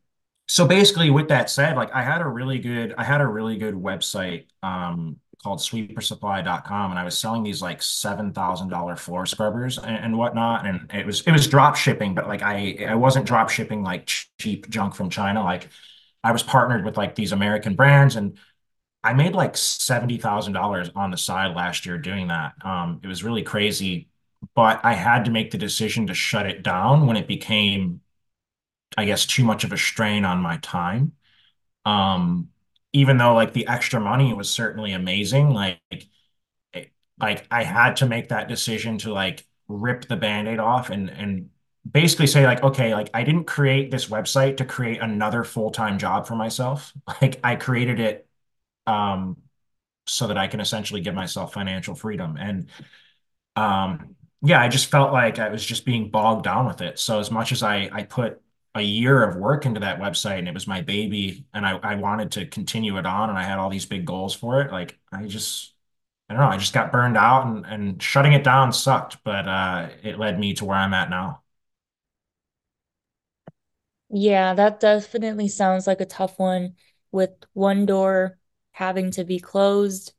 so 0.49 0.66
basically 0.66 1.11
with 1.11 1.29
that 1.29 1.51
said, 1.51 1.77
like 1.77 1.93
I 1.95 2.03
had 2.03 2.22
a 2.22 2.29
really 2.29 2.59
good 2.61 2.95
I 2.99 3.05
had 3.05 3.20
a 3.22 3.29
really 3.29 3.59
good 3.59 3.74
website 3.74 4.47
um 4.62 5.20
called 5.47 5.61
sweepersupply.com 5.61 6.90
and 6.90 6.99
I 6.99 7.05
was 7.05 7.16
selling 7.16 7.44
these 7.44 7.62
like 7.62 7.80
$7,000 7.80 8.97
floor 8.97 9.26
scrubbers 9.26 9.78
and, 9.78 9.97
and 9.97 10.18
whatnot. 10.18 10.66
And 10.66 10.90
it 10.92 11.07
was 11.07 11.20
it 11.20 11.30
was 11.30 11.47
drop 11.47 11.76
shipping, 11.76 12.16
but 12.16 12.26
like 12.26 12.42
I 12.42 12.84
I 12.88 12.97
wasn't 12.97 13.26
drop 13.26 13.49
shipping 13.49 13.84
like 13.84 14.07
cheap 14.38 14.68
junk 14.68 14.97
from 14.97 15.09
China. 15.09 15.44
Like 15.44 15.68
I 16.24 16.32
was 16.32 16.42
partnered 16.42 16.84
with 16.84 16.97
like 16.97 17.14
these 17.14 17.30
American 17.30 17.76
brands 17.76 18.16
and 18.16 18.38
I 19.05 19.12
made 19.12 19.34
like 19.34 19.55
$70,000 19.55 20.90
on 20.97 21.12
the 21.12 21.16
side 21.16 21.55
last 21.55 21.86
year 21.86 21.97
doing 21.97 22.26
that. 22.28 22.55
Um, 22.64 23.01
it 23.05 23.07
was 23.07 23.22
really 23.22 23.42
crazy, 23.42 24.09
but 24.57 24.84
I 24.84 24.94
had 24.94 25.26
to 25.26 25.30
make 25.30 25.53
the 25.53 25.59
decision 25.59 26.09
to 26.09 26.14
shut 26.14 26.47
it 26.47 26.64
down 26.64 27.07
when 27.07 27.16
it 27.16 27.28
became 27.28 28.01
I 28.97 29.05
guess, 29.05 29.26
too 29.26 29.44
much 29.44 29.64
of 29.64 29.72
a 29.72 29.76
strain 29.78 30.24
on 30.24 30.40
my 30.40 30.59
time. 30.59 31.12
Um, 31.84 32.49
even 32.97 33.18
though 33.18 33.34
like 33.34 33.53
the 33.53 33.66
extra 33.68 34.01
money 34.01 34.32
was 34.32 34.51
certainly 34.51 34.92
amazing, 34.92 35.51
like 35.51 35.80
like 37.20 37.47
I 37.51 37.62
had 37.62 37.97
to 37.97 38.07
make 38.07 38.28
that 38.28 38.49
decision 38.49 38.99
to 38.99 39.12
like 39.12 39.47
rip 39.68 40.07
the 40.07 40.16
band-aid 40.16 40.59
off 40.59 40.90
and 40.90 41.09
and 41.11 41.51
basically 41.90 42.26
say 42.26 42.44
like, 42.47 42.62
okay, 42.62 42.94
like 42.94 43.11
I 43.14 43.22
didn't 43.24 43.44
create 43.44 43.90
this 43.90 44.07
website 44.09 44.59
to 44.59 44.64
create 44.64 45.01
another 45.01 45.44
full-time 45.44 45.99
job 45.99 46.26
for 46.26 46.34
myself. 46.36 46.92
Like 47.22 47.40
I 47.44 47.57
created 47.57 48.01
it 48.01 48.26
um 48.86 49.38
so 50.07 50.28
that 50.28 50.38
I 50.38 50.49
can 50.49 50.61
essentially 50.61 51.01
give 51.03 51.14
myself 51.14 51.55
financial 51.55 51.94
freedom. 51.94 52.36
And 52.38 52.68
um, 53.57 54.16
yeah, 54.42 54.61
I 54.61 54.68
just 54.68 54.90
felt 54.90 55.12
like 55.12 55.38
I 55.38 55.49
was 55.51 55.64
just 55.64 55.84
being 55.84 56.11
bogged 56.11 56.44
down 56.44 56.66
with 56.66 56.80
it. 56.82 56.99
So 56.99 57.20
as 57.20 57.30
much 57.30 57.53
as 57.53 57.62
I 57.62 57.90
I 57.92 58.05
put 58.05 58.40
a 58.77 58.83
year 58.83 59.22
of 59.24 59.37
work 59.37 59.66
into 59.66 59.81
that 59.81 59.99
website 60.01 60.39
and 60.39 60.49
it 60.49 60.55
was 60.55 60.66
my 60.66 60.83
baby 60.83 61.47
and 61.55 61.66
I, 61.66 61.79
I 61.79 61.97
wanted 61.97 62.33
to 62.33 62.47
continue 62.47 62.99
it 62.99 63.07
on 63.07 63.31
and 63.31 63.39
I 63.39 63.45
had 63.45 63.59
all 63.59 63.70
these 63.70 63.87
big 63.87 64.05
goals 64.07 64.35
for 64.35 64.61
it, 64.62 64.72
like 64.72 64.99
I 65.12 65.27
just 65.27 65.74
I 66.31 66.35
don't 66.35 66.43
know, 66.43 66.49
I 66.51 66.59
just 66.59 66.74
got 66.74 66.93
burned 66.93 67.16
out 67.18 67.47
and 67.47 67.66
and 67.66 68.03
shutting 68.03 68.33
it 68.35 68.45
down 68.45 68.72
sucked, 68.72 69.18
but 69.24 69.49
uh 69.49 69.91
it 70.05 70.18
led 70.18 70.39
me 70.41 70.55
to 70.55 70.64
where 70.66 70.79
I'm 70.79 70.95
at 70.95 71.11
now. 71.11 71.43
Yeah, 74.09 74.55
that 74.55 74.81
definitely 74.81 75.49
sounds 75.49 75.87
like 75.87 76.01
a 76.01 76.07
tough 76.07 76.39
one 76.39 76.77
with 77.11 77.31
one 77.55 77.87
door 77.87 78.39
having 78.72 79.11
to 79.12 79.24
be 79.24 79.41
closed 79.41 80.12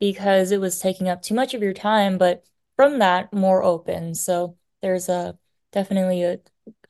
because 0.00 0.52
it 0.52 0.60
was 0.60 0.80
taking 0.80 1.08
up 1.08 1.22
too 1.22 1.34
much 1.34 1.54
of 1.54 1.62
your 1.62 1.74
time, 1.74 2.18
but 2.18 2.44
from 2.76 2.98
that, 3.00 3.32
more 3.32 3.62
open. 3.64 4.14
So 4.14 4.58
there's 4.82 5.08
a 5.08 5.38
definitely 5.72 6.24
a, 6.24 6.40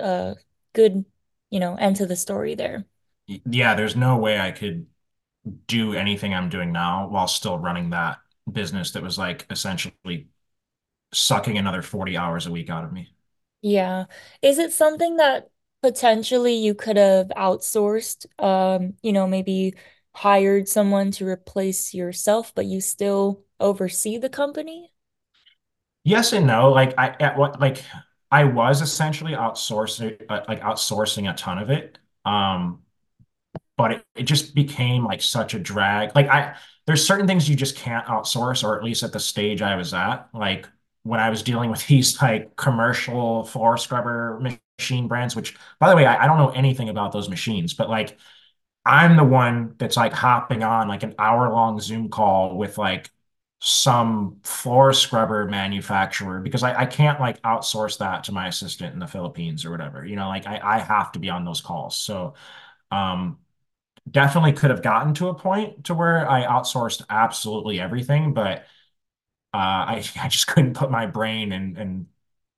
a 0.00 0.36
good, 0.74 1.06
you 1.50 1.60
know, 1.60 1.76
end 1.76 1.96
to 1.98 2.06
the 2.06 2.16
story 2.16 2.56
there. 2.56 2.86
Yeah, 3.26 3.74
there's 3.74 3.96
no 3.96 4.16
way 4.18 4.38
I 4.38 4.50
could 4.50 4.86
do 5.68 5.94
anything 5.94 6.34
I'm 6.34 6.48
doing 6.50 6.72
now 6.72 7.08
while 7.08 7.28
still 7.28 7.58
running 7.58 7.90
that 7.90 8.18
business 8.52 8.92
that 8.92 9.02
was 9.02 9.18
like 9.18 9.46
essentially 9.50 10.28
sucking 11.14 11.58
another 11.58 11.82
40 11.82 12.16
hours 12.18 12.46
a 12.46 12.52
week 12.52 12.70
out 12.70 12.84
of 12.84 12.92
me. 12.92 13.14
Yeah. 13.62 14.06
Is 14.42 14.58
it 14.58 14.72
something 14.72 15.16
that 15.16 15.50
potentially 15.82 16.54
you 16.54 16.74
could 16.74 16.96
have 16.96 17.28
outsourced, 17.28 18.26
um, 18.42 18.94
you 19.02 19.12
know, 19.12 19.26
maybe 19.26 19.74
hired 20.14 20.68
someone 20.68 21.10
to 21.12 21.26
replace 21.26 21.94
yourself, 21.94 22.54
but 22.54 22.66
you 22.66 22.80
still 22.80 23.44
oversee 23.60 24.18
the 24.18 24.28
company? 24.28 24.92
Yes 26.04 26.32
and 26.32 26.46
no. 26.46 26.70
Like 26.70 26.94
I 26.98 27.16
at 27.20 27.36
what 27.38 27.60
like 27.60 27.82
I 28.34 28.44
was 28.44 28.80
essentially 28.82 29.32
outsourcing 29.32 30.20
uh, 30.28 30.42
like 30.48 30.60
outsourcing 30.60 31.30
a 31.30 31.34
ton 31.36 31.58
of 31.58 31.70
it. 31.70 31.98
Um, 32.24 32.82
but 33.76 33.92
it, 33.92 34.04
it 34.16 34.22
just 34.24 34.54
became 34.54 35.04
like 35.04 35.22
such 35.22 35.54
a 35.54 35.58
drag. 35.58 36.14
Like 36.14 36.28
I 36.28 36.56
there's 36.86 37.06
certain 37.06 37.26
things 37.26 37.48
you 37.48 37.56
just 37.56 37.76
can't 37.76 38.06
outsource, 38.06 38.64
or 38.64 38.76
at 38.78 38.84
least 38.84 39.02
at 39.02 39.12
the 39.12 39.20
stage 39.20 39.62
I 39.62 39.76
was 39.76 39.94
at. 39.94 40.28
Like 40.34 40.68
when 41.04 41.20
I 41.20 41.30
was 41.30 41.42
dealing 41.42 41.70
with 41.70 41.86
these 41.88 42.20
like 42.22 42.56
commercial 42.56 43.44
floor 43.44 43.76
scrubber 43.78 44.40
machine 44.78 45.08
brands, 45.08 45.36
which 45.36 45.56
by 45.80 45.90
the 45.90 45.96
way, 45.96 46.06
I, 46.06 46.24
I 46.24 46.26
don't 46.26 46.38
know 46.38 46.50
anything 46.50 46.88
about 46.90 47.12
those 47.12 47.28
machines, 47.28 47.74
but 47.74 47.90
like 47.90 48.18
I'm 48.86 49.16
the 49.16 49.24
one 49.24 49.74
that's 49.78 49.96
like 49.96 50.12
hopping 50.12 50.62
on 50.62 50.88
like 50.88 51.02
an 51.02 51.14
hour 51.18 51.50
long 51.52 51.80
Zoom 51.80 52.10
call 52.10 52.56
with 52.56 52.78
like 52.78 53.10
some 53.66 54.40
floor 54.44 54.92
scrubber 54.92 55.46
manufacturer 55.46 56.40
because 56.40 56.62
I, 56.62 56.82
I 56.82 56.86
can't 56.86 57.18
like 57.20 57.40
outsource 57.42 57.98
that 57.98 58.24
to 58.24 58.32
my 58.32 58.48
assistant 58.48 58.92
in 58.92 58.98
the 59.00 59.06
Philippines 59.06 59.64
or 59.64 59.70
whatever. 59.70 60.04
You 60.04 60.16
know, 60.16 60.28
like 60.28 60.46
I, 60.46 60.60
I 60.62 60.78
have 60.80 61.12
to 61.12 61.18
be 61.18 61.30
on 61.30 61.44
those 61.44 61.60
calls. 61.62 61.96
So 61.96 62.34
um 62.90 63.38
definitely 64.10 64.52
could 64.54 64.70
have 64.70 64.82
gotten 64.82 65.14
to 65.14 65.28
a 65.28 65.34
point 65.34 65.84
to 65.86 65.94
where 65.94 66.28
I 66.30 66.44
outsourced 66.46 67.02
absolutely 67.10 67.80
everything, 67.80 68.34
but 68.34 68.60
uh 69.54 69.58
I, 69.58 70.04
I 70.22 70.28
just 70.28 70.46
couldn't 70.48 70.74
put 70.74 70.90
my 70.90 71.06
brain 71.06 71.52
in, 71.52 71.76
in 71.76 72.06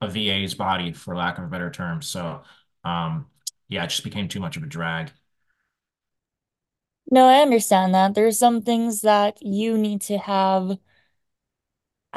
a 0.01 0.09
VA's 0.09 0.55
body 0.55 0.93
for 0.93 1.15
lack 1.15 1.37
of 1.39 1.45
a 1.45 1.47
better 1.47 1.71
term. 1.71 2.01
So 2.01 2.43
um 2.85 3.27
yeah, 3.69 3.83
it 3.85 3.89
just 3.89 4.03
became 4.05 4.27
too 4.29 4.39
much 4.41 4.57
of 4.57 4.63
a 4.63 4.67
drag. 4.67 5.11
No, 7.09 7.27
I 7.27 7.41
understand 7.41 7.93
that. 7.95 8.15
There's 8.15 8.37
some 8.37 8.61
things 8.61 9.01
that 9.01 9.41
you 9.41 9.77
need 9.77 10.01
to 10.03 10.17
have, 10.17 10.77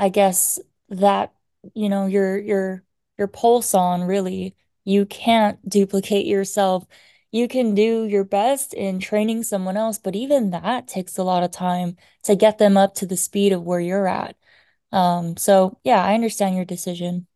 I 0.01 0.11
guess, 0.11 0.61
that, 0.91 1.35
you 1.75 1.89
know, 1.91 2.07
your 2.07 2.39
your 2.39 2.85
your 3.19 3.29
pulse 3.29 3.75
on 3.75 4.03
really. 4.05 4.57
You 4.85 5.07
can't 5.07 5.61
duplicate 5.69 6.27
yourself. 6.27 6.87
You 7.33 7.49
can 7.49 7.75
do 7.77 8.05
your 8.07 8.25
best 8.25 8.75
in 8.75 9.01
training 9.01 9.45
someone 9.45 9.77
else, 9.77 9.99
but 9.99 10.17
even 10.17 10.51
that 10.51 10.89
takes 10.89 11.19
a 11.19 11.25
lot 11.25 11.45
of 11.45 11.53
time 11.53 11.97
to 12.25 12.37
get 12.37 12.59
them 12.59 12.77
up 12.79 12.95
to 12.97 13.07
the 13.07 13.17
speed 13.19 13.53
of 13.53 13.63
where 13.65 13.81
you're 13.81 14.09
at. 14.09 14.37
Um, 14.93 15.37
so 15.37 15.79
yeah, 15.85 16.03
I 16.05 16.15
understand 16.15 16.57
your 16.57 16.65
decision. 16.67 17.27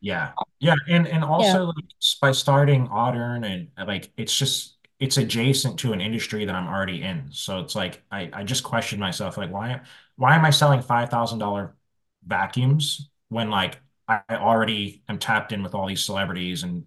Yeah. 0.00 0.34
Yeah. 0.60 0.74
And 0.88 1.06
and 1.06 1.24
Yeah. 1.36 1.60
also 1.64 1.66
like 1.66 1.84
by 2.20 2.32
starting 2.32 2.88
AudEarn 2.88 3.44
and 3.76 3.88
like 3.88 4.12
it's 4.16 4.36
just 4.36 4.76
it's 5.00 5.16
adjacent 5.16 5.78
to 5.80 5.92
an 5.92 6.00
industry 6.00 6.44
that 6.44 6.54
I'm 6.54 6.66
already 6.68 7.02
in. 7.02 7.28
So 7.32 7.60
it's 7.60 7.74
like 7.74 8.02
I, 8.10 8.30
I 8.32 8.44
just 8.44 8.64
question 8.64 8.98
myself 9.00 9.36
like 9.36 9.50
why 9.50 9.80
why 10.18 10.36
am 10.36 10.46
I 10.46 10.50
selling 10.50 10.82
$5,000 10.82 11.74
vacuums 12.26 13.10
when 13.30 13.50
like 13.50 13.80
I 14.08 14.22
already 14.32 15.04
am 15.08 15.18
tapped 15.20 15.52
in 15.52 15.62
with 15.64 15.74
all 15.74 15.88
these 15.88 16.04
celebrities 16.04 16.64
and 16.64 16.86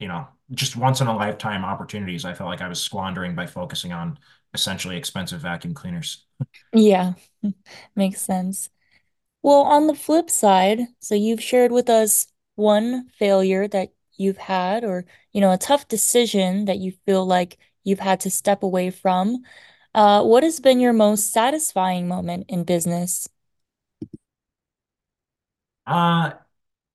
you 0.00 0.08
know, 0.08 0.28
just 0.52 0.76
once 0.76 1.00
in 1.00 1.08
a 1.08 1.16
lifetime 1.16 1.64
opportunities 1.64 2.24
I 2.24 2.34
felt 2.34 2.50
like 2.50 2.62
I 2.62 2.68
was 2.68 2.82
squandering 2.82 3.34
by 3.36 3.46
focusing 3.46 3.92
on 3.92 4.18
essentially 4.54 4.96
expensive 4.98 5.40
vacuum 5.42 5.74
cleaners. 5.74 6.26
Yeah, 6.74 7.14
makes 7.96 8.20
sense. 8.22 8.70
Well, 9.42 9.62
on 9.62 9.86
the 9.86 9.94
flip 9.94 10.30
side, 10.30 10.80
so 11.00 11.14
you've 11.14 11.42
shared 11.42 11.72
with 11.72 11.90
us 11.90 12.28
one 12.56 13.08
failure 13.18 13.68
that 13.68 13.90
you've 14.18 14.38
had, 14.38 14.84
or, 14.84 15.06
you 15.32 15.40
know, 15.40 15.52
a 15.52 15.58
tough 15.58 15.88
decision 15.88 16.66
that 16.66 16.78
you 16.78 16.92
feel 17.06 17.26
like 17.26 17.58
you've 17.84 18.00
had 18.00 18.20
to 18.20 18.30
step 18.30 18.62
away 18.64 18.90
from. 18.90 19.44
Uh, 19.94 20.22
what 20.22 20.42
has 20.42 20.60
been 20.60 20.80
your 20.80 20.92
most 20.92 21.32
satisfying 21.32 22.06
moment 22.08 22.46
in 22.48 22.64
business? 22.64 23.28
Uh, 25.86 26.32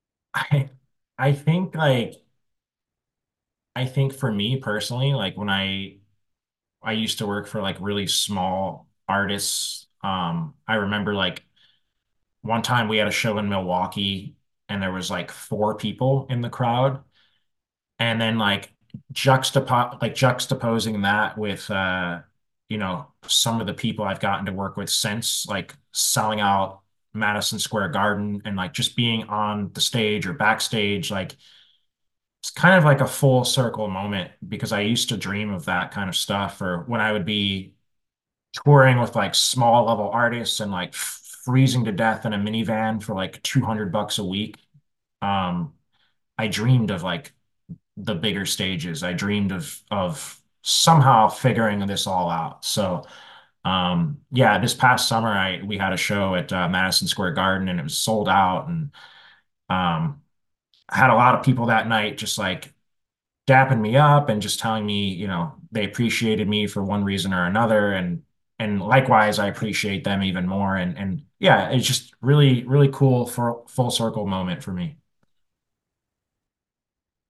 I 0.35 0.69
I 1.17 1.33
think 1.33 1.75
like 1.75 2.23
I 3.75 3.85
think 3.85 4.13
for 4.13 4.31
me 4.31 4.57
personally, 4.57 5.13
like 5.13 5.35
when 5.37 5.49
I 5.49 5.97
I 6.83 6.93
used 6.93 7.19
to 7.19 7.27
work 7.27 7.47
for 7.47 7.61
like 7.61 7.77
really 7.81 8.07
small 8.07 8.87
artists. 9.09 9.87
Um, 10.03 10.55
I 10.67 10.75
remember 10.75 11.15
like 11.15 11.43
one 12.41 12.61
time 12.61 12.87
we 12.87 12.97
had 12.97 13.07
a 13.07 13.11
show 13.11 13.37
in 13.39 13.49
Milwaukee 13.49 14.35
and 14.69 14.81
there 14.81 14.91
was 14.93 15.11
like 15.11 15.31
four 15.31 15.75
people 15.75 16.27
in 16.29 16.41
the 16.41 16.49
crowd. 16.49 17.03
And 17.99 18.21
then 18.21 18.37
like 18.39 18.73
juxtapo 19.13 20.01
like 20.01 20.15
juxtaposing 20.15 21.03
that 21.03 21.37
with 21.37 21.69
uh, 21.71 22.21
you 22.69 22.77
know, 22.77 23.07
some 23.27 23.61
of 23.61 23.67
the 23.67 23.73
people 23.73 24.05
I've 24.05 24.19
gotten 24.19 24.45
to 24.47 24.53
work 24.53 24.77
with 24.77 24.89
since, 24.89 25.45
like 25.47 25.73
selling 25.93 26.39
out 26.41 26.81
Madison 27.13 27.59
Square 27.59 27.89
Garden 27.89 28.41
and 28.45 28.55
like 28.57 28.73
just 28.73 28.95
being 28.95 29.23
on 29.29 29.71
the 29.73 29.81
stage 29.81 30.25
or 30.27 30.33
backstage, 30.33 31.11
like 31.11 31.35
it's 32.41 32.51
kind 32.51 32.75
of 32.77 32.83
like 32.83 33.01
a 33.01 33.07
full 33.07 33.43
circle 33.43 33.87
moment 33.87 34.31
because 34.47 34.71
I 34.71 34.81
used 34.81 35.09
to 35.09 35.17
dream 35.17 35.51
of 35.53 35.65
that 35.65 35.91
kind 35.91 36.09
of 36.09 36.15
stuff 36.15 36.61
or 36.61 36.83
when 36.87 37.01
I 37.01 37.11
would 37.11 37.25
be 37.25 37.73
touring 38.65 38.99
with 38.99 39.15
like 39.15 39.35
small 39.35 39.85
level 39.85 40.09
artists 40.09 40.59
and 40.59 40.71
like 40.71 40.93
freezing 40.93 41.85
to 41.85 41.91
death 41.91 42.25
in 42.25 42.33
a 42.33 42.37
minivan 42.37 43.03
for 43.03 43.15
like 43.15 43.41
200 43.43 43.91
bucks 43.91 44.19
a 44.19 44.23
week. 44.25 44.57
Um, 45.21 45.73
I 46.37 46.47
dreamed 46.47 46.91
of 46.91 47.03
like 47.03 47.33
the 47.97 48.15
bigger 48.15 48.45
stages. 48.45 49.03
I 49.03 49.13
dreamed 49.13 49.51
of 49.53 49.81
of 49.91 50.39
somehow 50.65 51.29
figuring 51.29 51.85
this 51.85 52.07
all 52.07 52.29
out. 52.29 52.65
So, 52.65 53.05
um, 53.63 54.21
yeah, 54.31 54.59
this 54.59 54.73
past 54.73 55.07
summer, 55.07 55.29
I 55.29 55.61
we 55.63 55.77
had 55.77 55.93
a 55.93 55.97
show 55.97 56.35
at 56.35 56.51
uh, 56.53 56.67
Madison 56.69 57.07
Square 57.07 57.33
Garden 57.33 57.69
and 57.69 57.79
it 57.79 57.83
was 57.83 57.97
sold 57.97 58.27
out, 58.29 58.67
and 58.67 58.91
um, 59.69 60.21
had 60.89 61.11
a 61.11 61.15
lot 61.15 61.35
of 61.35 61.45
people 61.45 61.67
that 61.67 61.87
night 61.87 62.17
just 62.17 62.37
like 62.39 62.73
dapping 63.47 63.81
me 63.81 63.97
up 63.97 64.29
and 64.29 64.41
just 64.41 64.59
telling 64.59 64.85
me, 64.85 65.09
you 65.09 65.27
know, 65.27 65.55
they 65.71 65.85
appreciated 65.85 66.47
me 66.49 66.67
for 66.67 66.83
one 66.83 67.03
reason 67.03 67.33
or 67.33 67.45
another. 67.45 67.93
And 67.93 68.23
and 68.59 68.81
likewise, 68.81 69.39
I 69.39 69.47
appreciate 69.47 70.03
them 70.03 70.23
even 70.23 70.47
more. 70.47 70.75
And 70.77 70.97
and 70.97 71.23
yeah, 71.39 71.69
it's 71.71 71.87
just 71.87 72.13
really, 72.21 72.63
really 72.65 72.89
cool 72.93 73.27
for 73.27 73.63
full 73.67 73.91
circle 73.91 74.27
moment 74.27 74.63
for 74.63 74.73
me. 74.73 74.97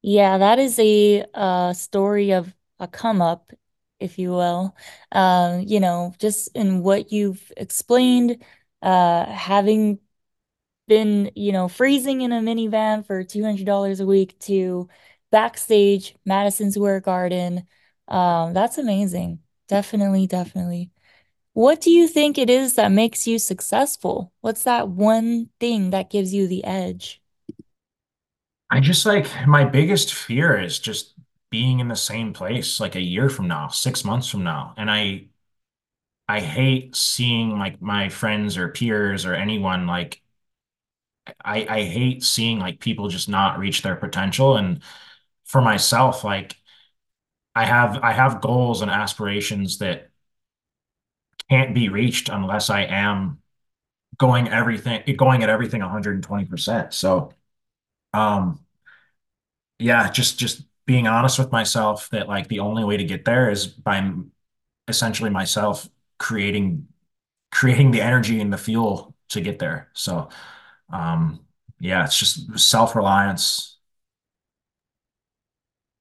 Yeah, 0.01 0.37
that 0.37 0.59
is 0.59 0.77
a 0.79 1.25
uh, 1.33 1.73
story 1.73 2.31
of 2.31 2.53
a 2.79 2.87
come 2.87 3.21
up, 3.21 3.51
if 3.99 4.19
you 4.19 4.31
will. 4.31 4.75
Um, 5.11 5.61
you 5.61 5.79
know, 5.79 6.13
just 6.19 6.49
in 6.55 6.83
what 6.83 7.11
you've 7.11 7.51
explained, 7.57 8.43
uh, 8.81 9.25
having 9.25 9.99
been, 10.87 11.31
you 11.35 11.51
know, 11.51 11.67
freezing 11.67 12.21
in 12.21 12.31
a 12.31 12.41
minivan 12.41 13.05
for 13.05 13.23
$200 13.23 13.99
a 13.99 14.05
week 14.05 14.37
to 14.39 14.89
backstage 15.31 16.15
Madison 16.25 16.71
Square 16.71 17.01
Garden. 17.01 17.67
Um, 18.07 18.53
that's 18.53 18.77
amazing. 18.77 19.39
Definitely, 19.67 20.27
definitely. 20.27 20.91
What 21.53 21.81
do 21.81 21.91
you 21.91 22.07
think 22.07 22.37
it 22.37 22.49
is 22.49 22.75
that 22.75 22.91
makes 22.91 23.27
you 23.27 23.39
successful? 23.39 24.33
What's 24.41 24.63
that 24.63 24.89
one 24.89 25.49
thing 25.59 25.91
that 25.91 26.09
gives 26.09 26.33
you 26.33 26.47
the 26.47 26.63
edge? 26.65 27.21
I 28.69 28.79
just 28.79 29.05
like 29.05 29.27
my 29.47 29.63
biggest 29.63 30.13
fear 30.13 30.59
is 30.59 30.79
just 30.79 31.13
being 31.55 31.79
in 31.79 31.87
the 31.87 31.95
same 31.95 32.33
place 32.33 32.79
like 32.81 32.95
a 32.95 33.01
year 33.01 33.29
from 33.29 33.47
now, 33.47 33.69
six 33.69 34.03
months 34.03 34.27
from 34.27 34.43
now. 34.43 34.73
And 34.77 34.91
I 34.91 35.27
I 36.27 36.39
hate 36.39 36.95
seeing 36.95 37.57
like 37.57 37.81
my 37.81 38.09
friends 38.09 38.57
or 38.57 38.69
peers 38.69 39.25
or 39.25 39.33
anyone 39.33 39.87
like 39.87 40.21
I 41.43 41.65
I 41.69 41.83
hate 41.83 42.23
seeing 42.23 42.59
like 42.59 42.79
people 42.79 43.07
just 43.09 43.29
not 43.29 43.59
reach 43.59 43.81
their 43.81 43.95
potential. 43.95 44.57
And 44.57 44.81
for 45.45 45.61
myself, 45.61 46.23
like 46.23 46.57
I 47.55 47.65
have 47.65 47.99
I 48.03 48.13
have 48.13 48.41
goals 48.41 48.81
and 48.81 48.91
aspirations 48.91 49.79
that 49.79 50.11
can't 51.49 51.75
be 51.75 51.89
reached 51.89 52.29
unless 52.29 52.69
I 52.69 52.81
am 52.81 53.39
going 54.17 54.49
everything 54.49 55.03
going 55.17 55.43
at 55.43 55.49
everything 55.49 55.81
120%. 55.81 56.93
So 56.93 57.33
um 58.13 58.61
yeah, 59.79 60.09
just 60.11 60.39
just 60.39 60.63
being 60.85 61.07
honest 61.07 61.39
with 61.39 61.51
myself 61.51 62.09
that 62.11 62.27
like 62.27 62.47
the 62.47 62.59
only 62.59 62.83
way 62.83 62.97
to 62.97 63.03
get 63.03 63.25
there 63.25 63.49
is 63.49 63.67
by 63.67 64.11
essentially 64.87 65.29
myself 65.29 65.89
creating 66.19 66.87
creating 67.51 67.91
the 67.91 68.01
energy 68.01 68.39
and 68.41 68.51
the 68.51 68.57
fuel 68.57 69.15
to 69.29 69.41
get 69.41 69.59
there. 69.59 69.89
So 69.93 70.29
um 70.91 71.41
yeah, 71.79 72.05
it's 72.05 72.17
just 72.17 72.57
self-reliance. 72.57 73.77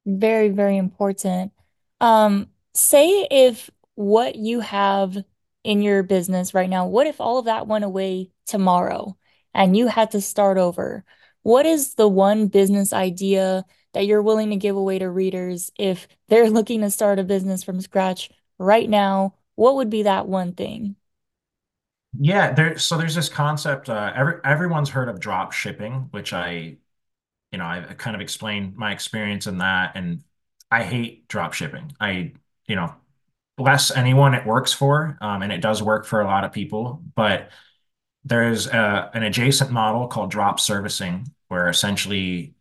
Very, 0.06 0.50
very 0.50 0.76
important. 0.76 1.52
Um, 2.00 2.48
say 2.74 3.26
if 3.30 3.70
what 3.94 4.36
you 4.36 4.60
have 4.60 5.16
in 5.62 5.82
your 5.82 6.02
business 6.02 6.52
right 6.54 6.68
now, 6.68 6.86
what 6.86 7.06
if 7.06 7.20
all 7.20 7.38
of 7.38 7.46
that 7.46 7.66
went 7.66 7.84
away 7.84 8.30
tomorrow 8.46 9.16
and 9.54 9.76
you 9.76 9.86
had 9.86 10.10
to 10.12 10.20
start 10.20 10.58
over? 10.58 11.04
What 11.42 11.66
is 11.66 11.94
the 11.94 12.08
one 12.08 12.48
business 12.48 12.92
idea 12.92 13.64
that 13.94 14.06
you're 14.06 14.22
willing 14.22 14.50
to 14.50 14.56
give 14.56 14.76
away 14.76 14.98
to 14.98 15.08
readers 15.10 15.72
if 15.78 16.08
they're 16.28 16.50
looking 16.52 16.80
to 16.82 16.90
start 16.90 17.18
a 17.18 17.24
business 17.24 17.62
from 17.64 17.80
scratch 17.80 18.30
right 18.58 18.88
now? 18.88 19.34
What 19.56 19.76
would 19.76 19.90
be 19.90 20.02
that 20.04 20.28
one 20.28 20.52
thing? 20.54 20.96
Yeah, 22.16 22.52
there 22.52 22.78
so 22.78 22.96
there's 22.96 23.14
this 23.14 23.28
concept 23.28 23.88
uh 23.90 24.12
every 24.14 24.34
everyone's 24.44 24.90
heard 24.90 25.08
of 25.08 25.18
drop 25.20 25.52
shipping, 25.52 26.08
which 26.12 26.32
I 26.32 26.76
you 27.52 27.58
know, 27.58 27.66
I 27.66 27.82
kind 27.98 28.16
of 28.16 28.22
explained 28.22 28.76
my 28.76 28.92
experience 28.92 29.46
in 29.46 29.58
that, 29.58 29.92
and 29.96 30.24
I 30.70 30.84
hate 30.84 31.28
drop 31.28 31.54
shipping. 31.54 31.92
I, 32.00 32.34
you 32.68 32.76
know, 32.76 32.94
bless 33.58 33.90
anyone 33.90 34.34
it 34.34 34.46
works 34.46 34.72
for, 34.72 35.18
um, 35.22 35.42
and 35.42 35.52
it 35.52 35.60
does 35.62 35.82
work 35.82 36.06
for 36.06 36.20
a 36.22 36.26
lot 36.26 36.44
of 36.44 36.52
people, 36.52 37.02
but 37.16 37.50
there's 38.24 38.66
a, 38.68 39.10
an 39.14 39.22
adjacent 39.24 39.70
model 39.70 40.08
called 40.08 40.30
drop 40.30 40.60
servicing, 40.60 41.26
where 41.48 41.68
essentially 41.68 42.54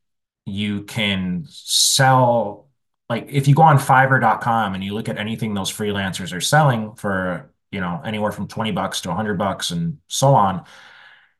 you 0.45 0.83
can 0.83 1.45
sell, 1.47 2.67
like 3.09 3.27
if 3.29 3.47
you 3.47 3.55
go 3.55 3.61
on 3.61 3.77
Fiverr.com 3.77 4.73
and 4.73 4.83
you 4.83 4.93
look 4.93 5.09
at 5.09 5.17
anything 5.17 5.53
those 5.53 5.71
freelancers 5.71 6.35
are 6.35 6.41
selling 6.41 6.95
for, 6.95 7.51
you 7.71 7.79
know, 7.79 8.01
anywhere 8.03 8.31
from 8.31 8.47
20 8.47 8.71
bucks 8.71 9.01
to 9.01 9.09
100 9.09 9.37
bucks 9.37 9.71
and 9.71 9.99
so 10.07 10.35
on, 10.35 10.65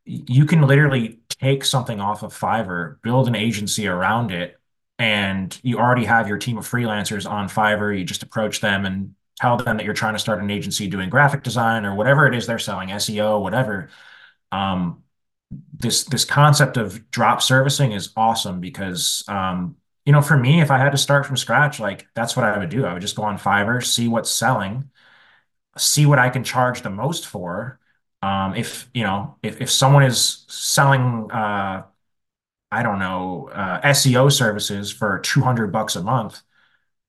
you 0.06 0.45
can 0.45 0.62
literally 0.62 1.20
take 1.30 1.64
something 1.64 1.99
off 1.99 2.24
of 2.24 2.38
Fiverr, 2.38 3.01
build 3.01 3.28
an 3.28 3.36
agency 3.36 3.88
around 3.88 4.32
it, 4.32 4.60
and 4.99 5.58
you 5.64 5.80
already 5.80 6.06
have 6.06 6.28
your 6.28 6.38
team 6.38 6.58
of 6.58 6.68
freelancers 6.68 7.30
on 7.30 7.47
Fiverr. 7.49 7.97
You 7.97 8.04
just 8.04 8.24
approach 8.24 8.62
them 8.62 8.86
and 8.86 9.16
tell 9.39 9.58
them 9.58 9.78
that 9.78 9.86
you're 9.86 9.93
trying 9.93 10.14
to 10.14 10.20
start 10.20 10.41
an 10.41 10.51
agency 10.51 10.88
doing 10.88 11.10
graphic 11.10 11.43
design 11.43 11.86
or 11.86 11.95
whatever 11.95 12.28
it 12.28 12.36
is 12.36 12.45
they're 12.45 12.60
selling, 12.60 12.89
SEO, 12.89 13.41
whatever. 13.41 13.89
Um, 14.51 15.03
this 15.52 16.04
this 16.06 16.26
concept 16.26 16.78
of 16.78 17.10
drop 17.12 17.41
servicing 17.41 17.91
is 17.91 18.12
awesome 18.16 18.60
because 18.60 19.24
um, 19.28 19.76
you 20.06 20.12
know, 20.12 20.22
for 20.22 20.38
me, 20.38 20.62
if 20.62 20.70
I 20.72 20.78
had 20.78 20.91
to 20.91 20.98
start 20.98 21.26
from 21.26 21.38
scratch, 21.38 21.80
like 21.80 22.08
that's 22.14 22.36
what 22.36 22.46
I 22.46 22.58
would 22.58 22.70
do. 22.70 22.86
I 22.86 22.94
would 22.94 23.02
just 23.02 23.16
go 23.16 23.24
on 23.24 23.38
Fiverr, 23.38 23.84
see 23.86 24.08
what's 24.08 24.30
selling, 24.32 24.89
see 25.78 26.06
what 26.06 26.20
I 26.20 26.30
can 26.30 26.44
charge 26.44 26.82
the 26.82 26.89
most 26.89 27.28
for. 27.28 27.80
Um, 28.22 28.56
if 28.56 28.89
you 28.94 29.04
know, 29.04 29.38
if 29.44 29.62
if 29.62 29.72
someone 29.72 30.04
is 30.04 30.46
selling, 30.50 31.30
uh, 31.32 31.84
I 32.72 32.84
don't 32.84 33.00
know, 33.00 33.50
uh, 33.54 33.82
SEO 33.84 34.30
services 34.30 34.91
for 34.91 35.20
200 35.20 35.72
bucks 35.72 35.96
a 35.96 36.04
month, 36.04 36.41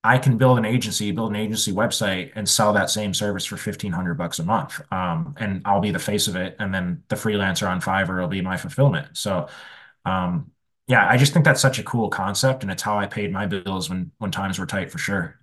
I 0.04 0.18
can 0.18 0.36
build 0.38 0.58
an 0.58 0.66
agency, 0.66 1.10
build 1.12 1.30
an 1.30 1.36
agency 1.36 1.72
website, 1.72 2.32
and 2.36 2.48
sell 2.48 2.74
that 2.74 2.90
same 2.90 3.14
service 3.14 3.46
for 3.46 3.56
1500 3.56 4.14
bucks 4.14 4.38
a 4.38 4.44
month. 4.44 4.80
Um, 4.92 5.34
and 5.38 5.62
I'll 5.64 5.80
be 5.80 5.92
the 5.92 5.98
face 5.98 6.28
of 6.28 6.36
it, 6.36 6.56
and 6.58 6.74
then 6.74 7.02
the 7.08 7.16
freelancer 7.16 7.68
on 7.68 7.80
Fiverr 7.80 8.20
will 8.20 8.28
be 8.28 8.42
my 8.42 8.58
fulfillment. 8.58 9.16
So, 9.16 9.48
um, 10.04 10.52
yeah, 10.88 11.08
I 11.08 11.16
just 11.16 11.32
think 11.32 11.46
that's 11.46 11.62
such 11.62 11.78
a 11.78 11.82
cool 11.82 12.10
concept, 12.10 12.62
and 12.62 12.70
it's 12.70 12.82
how 12.82 12.98
I 12.98 13.06
paid 13.06 13.32
my 13.32 13.46
bills 13.46 13.88
when 13.88 14.12
when 14.18 14.30
times 14.30 14.58
were 14.58 14.66
tight 14.66 14.92
for 14.92 14.98
sure. 14.98 15.40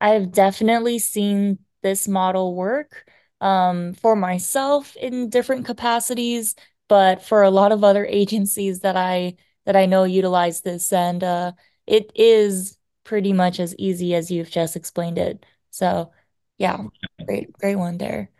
I've 0.00 0.32
definitely 0.32 0.98
seen 0.98 1.58
this 1.82 2.08
model 2.08 2.54
work 2.54 3.10
um, 3.40 3.94
for 3.94 4.16
myself 4.16 4.96
in 4.96 5.28
different 5.30 5.66
capacities, 5.66 6.54
but 6.88 7.22
for 7.22 7.42
a 7.42 7.50
lot 7.50 7.72
of 7.72 7.84
other 7.84 8.06
agencies 8.06 8.80
that 8.80 8.96
I 8.96 9.36
that 9.66 9.76
I 9.76 9.86
know 9.86 10.04
utilize 10.04 10.62
this. 10.62 10.92
And 10.92 11.22
uh, 11.22 11.52
it 11.86 12.10
is 12.14 12.76
pretty 13.10 13.32
much 13.34 13.60
as 13.60 13.76
easy 13.78 14.14
as 14.14 14.30
you've 14.30 14.50
just 14.50 14.76
explained 14.76 15.18
it. 15.18 15.44
So, 15.70 16.12
yeah, 16.58 16.78
great, 17.26 17.52
great 17.54 17.76
one 17.76 17.98
there. 17.98 18.30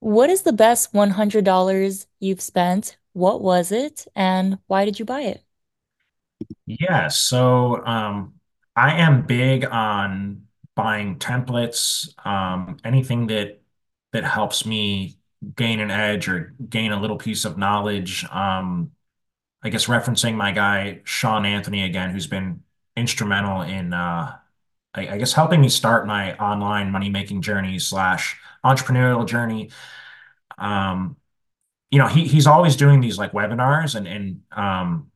What 0.00 0.30
is 0.30 0.42
the 0.42 0.52
best 0.54 0.94
$100 0.94 2.06
you've 2.20 2.40
spent? 2.42 2.98
What 3.14 3.42
was 3.42 3.72
it, 3.72 4.06
and 4.16 4.58
why 4.68 4.84
did 4.86 4.98
you 5.00 5.04
buy 5.06 5.22
it? 5.22 5.44
Yeah, 6.66 7.08
so 7.08 7.84
um, 7.86 8.34
I 8.74 8.94
am 9.00 9.26
big 9.26 9.64
on 9.64 10.46
buying 10.74 11.18
templates, 11.18 12.08
um, 12.26 12.78
anything 12.84 13.28
that 13.28 13.60
that 14.12 14.24
helps 14.24 14.64
me 14.66 15.18
gain 15.56 15.80
an 15.80 15.90
edge 15.90 16.28
or 16.28 16.54
gain 16.68 16.92
a 16.92 17.00
little 17.00 17.18
piece 17.18 17.44
of 17.44 17.58
knowledge. 17.58 18.24
Um, 18.30 18.92
I 19.62 19.70
guess 19.70 19.86
referencing 19.86 20.36
my 20.36 20.52
guy 20.52 21.02
Sean 21.04 21.46
Anthony 21.46 21.84
again, 21.84 22.10
who's 22.12 22.28
been 22.28 22.62
instrumental 22.96 23.62
in 23.62 23.92
uh, 23.92 24.36
I, 24.94 25.08
I 25.08 25.18
guess 25.18 25.32
helping 25.32 25.60
me 25.60 25.68
start 25.68 26.06
my 26.06 26.36
online 26.36 26.90
money 26.90 27.10
making 27.10 27.42
journey 27.42 27.78
slash 27.78 28.38
entrepreneurial 28.64 29.26
journey. 29.26 29.70
Um, 30.58 31.16
you 31.90 31.98
know, 31.98 32.08
he 32.08 32.26
he's 32.26 32.46
always 32.46 32.76
doing 32.76 33.00
these 33.00 33.18
like 33.18 33.32
webinars 33.32 33.94
and 33.94 34.06
and 34.06 34.42
um 34.52 35.10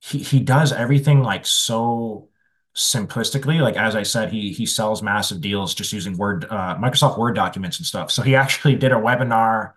he 0.00 0.18
he 0.18 0.40
does 0.40 0.72
everything 0.72 1.22
like 1.22 1.46
so 1.46 2.28
simplistically. 2.76 3.60
Like 3.60 3.76
as 3.76 3.96
I 3.96 4.02
said, 4.02 4.32
he 4.32 4.52
he 4.52 4.66
sells 4.66 5.02
massive 5.02 5.40
deals 5.40 5.74
just 5.74 5.92
using 5.92 6.16
Word, 6.16 6.46
uh, 6.50 6.76
Microsoft 6.78 7.18
Word 7.18 7.34
documents 7.36 7.78
and 7.78 7.86
stuff. 7.86 8.10
So 8.10 8.22
he 8.22 8.34
actually 8.36 8.76
did 8.76 8.92
a 8.92 8.96
webinar 8.96 9.72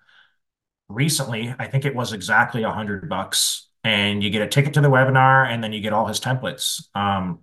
recently. 0.89 1.53
I 1.59 1.67
think 1.67 1.85
it 1.85 1.95
was 1.95 2.13
exactly 2.13 2.63
a 2.63 2.71
hundred 2.71 3.09
bucks, 3.09 3.67
and 3.83 4.23
you 4.23 4.29
get 4.29 4.41
a 4.41 4.47
ticket 4.47 4.73
to 4.75 4.81
the 4.81 4.89
webinar, 4.89 5.47
and 5.47 5.63
then 5.63 5.73
you 5.73 5.81
get 5.81 5.93
all 5.93 6.07
his 6.07 6.19
templates. 6.19 6.87
Um, 6.95 7.39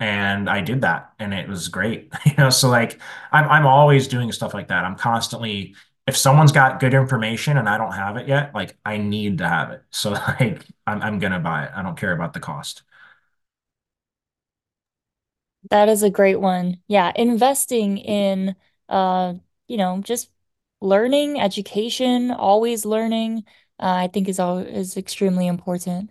and 0.00 0.48
I 0.48 0.60
did 0.60 0.82
that, 0.82 1.12
and 1.18 1.34
it 1.34 1.48
was 1.48 1.68
great. 1.68 2.12
You 2.26 2.34
know, 2.38 2.50
so 2.50 2.68
like 2.68 3.00
I'm 3.32 3.48
I'm 3.48 3.66
always 3.66 4.08
doing 4.08 4.32
stuff 4.32 4.54
like 4.54 4.68
that. 4.68 4.84
I'm 4.84 4.96
constantly 4.96 5.74
if 6.06 6.16
someone's 6.16 6.52
got 6.52 6.80
good 6.80 6.94
information 6.94 7.58
and 7.58 7.68
I 7.68 7.76
don't 7.78 7.92
have 7.92 8.16
it 8.16 8.28
yet, 8.28 8.54
like 8.54 8.76
I 8.84 8.96
need 8.98 9.38
to 9.38 9.48
have 9.48 9.70
it. 9.72 9.82
So 9.90 10.10
like 10.40 10.64
I'm 10.86 11.02
I'm 11.02 11.18
gonna 11.18 11.40
buy 11.40 11.64
it. 11.66 11.72
I 11.74 11.82
don't 11.82 11.98
care 11.98 12.12
about 12.12 12.32
the 12.34 12.40
cost. 12.40 12.82
That 15.70 15.88
is 15.88 16.02
a 16.02 16.10
great 16.10 16.40
one. 16.40 16.80
Yeah, 16.86 17.12
investing 17.16 17.98
in 17.98 18.56
uh, 18.88 19.34
you 19.66 19.76
know, 19.76 20.00
just 20.02 20.30
learning, 20.80 21.40
education, 21.40 22.30
always 22.30 22.84
learning, 22.86 23.44
uh, 23.80 23.86
I 24.04 24.08
think 24.08 24.28
is 24.28 24.38
all 24.40 24.58
is 24.58 24.96
extremely 24.96 25.46
important. 25.46 26.10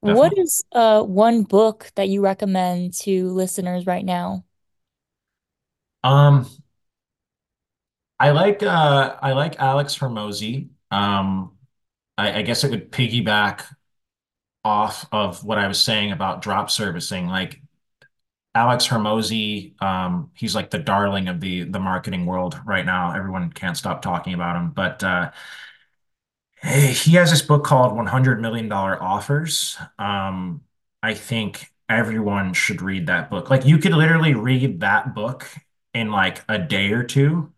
What 0.00 0.32
Definitely. 0.32 0.36
is 0.36 0.62
uh 0.72 1.02
one 1.02 1.44
book 1.44 1.90
that 1.94 2.08
you 2.08 2.20
recommend 2.22 2.92
to 3.02 3.28
listeners 3.30 3.86
right 3.86 4.04
now? 4.04 4.44
Um, 6.04 6.46
I 8.18 8.30
like 8.30 8.62
uh 8.62 9.16
I 9.20 9.32
like 9.32 9.58
Alex 9.58 9.96
Hormozi. 9.98 10.70
Um, 10.90 11.56
I, 12.18 12.40
I 12.40 12.42
guess 12.42 12.64
it 12.64 12.70
would 12.70 12.92
piggyback 12.92 13.64
off 14.64 15.06
of 15.12 15.44
what 15.44 15.58
I 15.58 15.68
was 15.68 15.80
saying 15.80 16.12
about 16.12 16.42
drop 16.42 16.70
servicing. 16.70 17.26
Like 17.28 17.60
Alex 18.54 18.88
Hormozi, 18.88 19.80
um, 19.82 20.30
he's 20.36 20.54
like 20.54 20.70
the 20.70 20.78
darling 20.78 21.28
of 21.28 21.40
the 21.40 21.64
the 21.64 21.80
marketing 21.80 22.26
world 22.26 22.60
right 22.66 22.86
now. 22.86 23.14
Everyone 23.16 23.52
can't 23.52 23.76
stop 23.76 24.02
talking 24.02 24.34
about 24.34 24.56
him. 24.56 24.72
But 24.72 25.04
uh, 25.04 25.32
he 26.62 27.14
has 27.14 27.30
this 27.30 27.42
book 27.42 27.64
called 27.64 27.92
$100 27.92 28.40
million 28.40 28.70
offers. 28.70 29.76
Um, 29.98 30.62
I 31.02 31.14
think 31.14 31.72
everyone 31.88 32.54
should 32.54 32.80
read 32.82 33.06
that 33.06 33.30
book. 33.30 33.50
Like 33.50 33.66
you 33.66 33.78
could 33.78 33.92
literally 33.92 34.34
read 34.34 34.80
that 34.80 35.14
book 35.14 35.48
in 35.92 36.10
like 36.10 36.44
a 36.48 36.58
day 36.58 36.92
or 36.92 37.02
two 37.02 37.52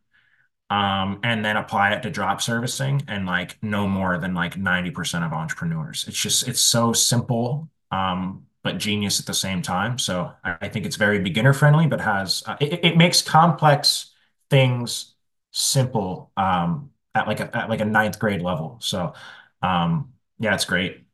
um, 0.71 1.21
and 1.23 1.45
then 1.45 1.57
apply 1.57 1.93
it 1.93 2.03
to 2.03 2.11
drop 2.11 2.41
servicing 2.41 3.03
and 3.07 3.27
like 3.27 3.59
no 3.63 3.87
more 3.87 4.19
than 4.19 4.35
like 4.35 4.57
90% 4.57 5.25
of 5.25 5.33
entrepreneurs. 5.33 6.07
It's 6.09 6.21
just, 6.21 6.49
it's 6.49 6.61
so 6.61 6.93
simple, 6.93 7.69
um, 7.91 8.47
but 8.63 8.79
genius 8.79 9.21
at 9.21 9.27
the 9.27 9.35
same 9.35 9.63
time. 9.63 9.99
So 9.99 10.33
I, 10.43 10.57
I 10.63 10.69
think 10.69 10.87
it's 10.87 10.97
very 10.97 11.19
beginner 11.19 11.53
friendly, 11.53 11.87
but 11.87 12.01
has, 12.01 12.43
uh, 12.47 12.57
it, 12.61 12.85
it 12.85 12.97
makes 12.97 13.21
complex 13.23 14.13
things 14.51 15.15
simple, 15.53 16.33
um, 16.37 16.91
at 17.15 17.27
like 17.27 17.41
a, 17.41 17.57
at 17.57 17.69
like 17.69 17.81
a 17.81 17.85
ninth 17.85 18.19
grade 18.19 18.43
level. 18.43 18.79
So, 18.81 19.15
um, 19.63 20.13
yeah, 20.39 20.55
it's 20.55 20.65
great. 20.65 21.05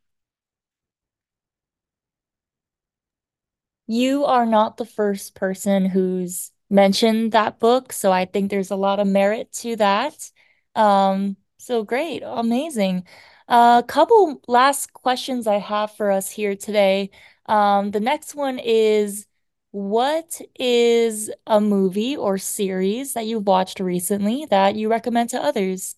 You 3.86 4.24
are 4.24 4.46
not 4.46 4.76
the 4.76 4.86
first 4.86 5.34
person 5.34 5.84
who's 5.84 6.52
mentioned 6.70 7.32
that 7.32 7.58
book, 7.58 7.92
so 7.92 8.12
I 8.12 8.24
think 8.24 8.50
there's 8.50 8.70
a 8.70 8.76
lot 8.76 9.00
of 9.00 9.06
merit 9.08 9.52
to 9.54 9.76
that. 9.76 10.30
Um, 10.76 11.36
so 11.58 11.82
great, 11.82 12.22
amazing. 12.24 13.04
A 13.48 13.52
uh, 13.52 13.82
couple 13.82 14.40
last 14.46 14.92
questions 14.92 15.48
I 15.48 15.58
have 15.58 15.96
for 15.96 16.12
us 16.12 16.30
here 16.30 16.54
today. 16.54 17.10
Um, 17.46 17.90
the 17.90 17.98
next 17.98 18.36
one 18.36 18.60
is, 18.60 19.26
what 19.72 20.40
is 20.58 21.30
a 21.46 21.60
movie 21.60 22.16
or 22.16 22.38
series 22.38 23.14
that 23.14 23.26
you've 23.26 23.46
watched 23.46 23.80
recently 23.80 24.46
that 24.46 24.76
you 24.76 24.88
recommend 24.90 25.30
to 25.30 25.42
others? 25.42 25.96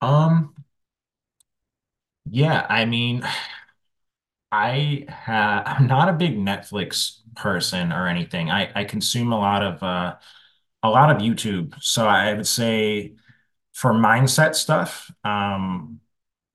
Um, 0.00 0.54
yeah, 2.30 2.66
I 2.68 2.84
mean, 2.84 3.22
I 4.52 5.06
have, 5.08 5.64
I'm 5.66 5.86
not 5.86 6.08
a 6.08 6.12
big 6.12 6.36
Netflix 6.38 7.18
person 7.34 7.92
or 7.92 8.06
anything. 8.06 8.50
I, 8.50 8.70
I 8.74 8.84
consume 8.84 9.32
a 9.32 9.38
lot 9.38 9.62
of 9.62 9.82
uh, 9.82 10.16
a 10.82 10.90
lot 10.90 11.10
of 11.14 11.22
YouTube. 11.22 11.74
So 11.82 12.06
I 12.06 12.34
would 12.34 12.46
say 12.46 13.14
for 13.74 13.92
mindset 13.92 14.54
stuff, 14.56 15.10
um, 15.24 16.00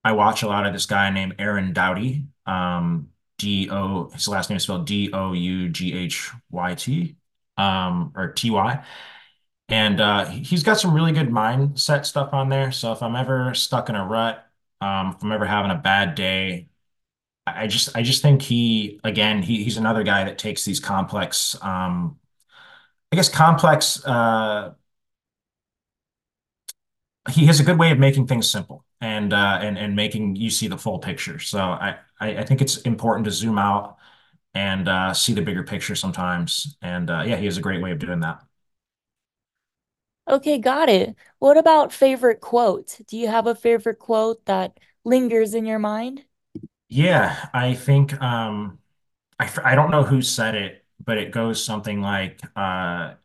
I 0.03 0.13
watch 0.13 0.43
a 0.43 0.47
lot 0.47 0.65
of 0.67 0.73
this 0.73 0.85
guy 0.87 1.11
named 1.11 1.35
Aaron 1.39 1.73
Doughty. 1.73 2.27
Um, 2.45 3.09
D 3.39 3.69
O, 3.71 4.09
his 4.11 4.27
last 4.27 4.49
name 4.51 4.57
is 4.57 4.63
spelled 4.63 4.85
D 4.85 5.09
O 5.13 5.33
U 5.33 5.69
G 5.69 5.93
H 5.93 6.31
Y 6.51 6.75
T, 6.75 7.17
um, 7.57 8.13
or 8.15 8.33
T 8.33 8.51
Y. 8.51 8.85
And 9.69 10.01
uh, 10.01 10.25
he's 10.25 10.63
got 10.63 10.79
some 10.79 10.93
really 10.93 11.11
good 11.11 11.29
mindset 11.29 12.05
stuff 12.05 12.33
on 12.33 12.49
there. 12.49 12.71
So 12.71 12.91
if 12.91 13.03
I'm 13.03 13.15
ever 13.15 13.53
stuck 13.53 13.89
in 13.89 13.95
a 13.95 14.05
rut, 14.05 14.45
um, 14.81 15.15
if 15.15 15.23
I'm 15.23 15.31
ever 15.31 15.45
having 15.45 15.71
a 15.71 15.75
bad 15.75 16.15
day, 16.15 16.69
I 17.47 17.67
just 17.67 17.95
I 17.97 18.03
just 18.03 18.21
think 18.21 18.41
he 18.41 18.99
again 19.03 19.41
he 19.43 19.63
he's 19.63 19.77
another 19.77 20.03
guy 20.03 20.23
that 20.25 20.37
takes 20.37 20.65
these 20.65 20.79
complex 20.79 21.55
um 21.61 22.19
I 23.11 23.15
guess 23.15 23.29
complex 23.29 24.05
uh 24.05 24.73
he 27.31 27.45
has 27.45 27.59
a 27.59 27.63
good 27.63 27.79
way 27.79 27.91
of 27.91 27.99
making 27.99 28.27
things 28.27 28.49
simple 28.49 28.85
and 29.01 29.33
uh 29.33 29.59
and 29.61 29.77
and 29.77 29.95
making 29.95 30.35
you 30.35 30.49
see 30.49 30.67
the 30.67 30.77
full 30.77 30.99
picture. 30.99 31.39
So 31.39 31.59
I 31.59 31.97
I, 32.19 32.37
I 32.39 32.45
think 32.45 32.61
it's 32.61 32.77
important 32.79 33.25
to 33.25 33.31
zoom 33.31 33.57
out 33.59 33.97
and 34.55 34.87
uh 34.89 35.13
see 35.13 35.33
the 35.33 35.41
bigger 35.41 35.63
picture 35.63 35.95
sometimes. 35.95 36.77
And 36.81 37.09
uh 37.09 37.23
yeah, 37.27 37.37
he 37.37 37.45
has 37.45 37.57
a 37.57 37.61
great 37.61 37.81
way 37.81 37.91
of 37.91 37.99
doing 37.99 38.21
that. 38.21 38.43
Okay, 40.29 40.59
got 40.59 40.89
it. 40.89 41.15
What 41.39 41.57
about 41.57 41.91
favorite 41.91 42.39
quote? 42.41 42.99
Do 43.07 43.17
you 43.17 43.27
have 43.27 43.47
a 43.47 43.55
favorite 43.55 43.99
quote 43.99 44.45
that 44.45 44.79
lingers 45.03 45.53
in 45.53 45.65
your 45.65 45.79
mind? 45.79 46.25
Yeah, 46.87 47.49
I 47.53 47.73
think 47.75 48.19
um 48.21 48.79
I 49.39 49.51
I 49.63 49.75
don't 49.75 49.91
know 49.91 50.03
who 50.03 50.21
said 50.21 50.55
it, 50.55 50.85
but 51.03 51.17
it 51.17 51.31
goes 51.31 51.63
something 51.63 52.01
like 52.01 52.41
uh 52.55 53.15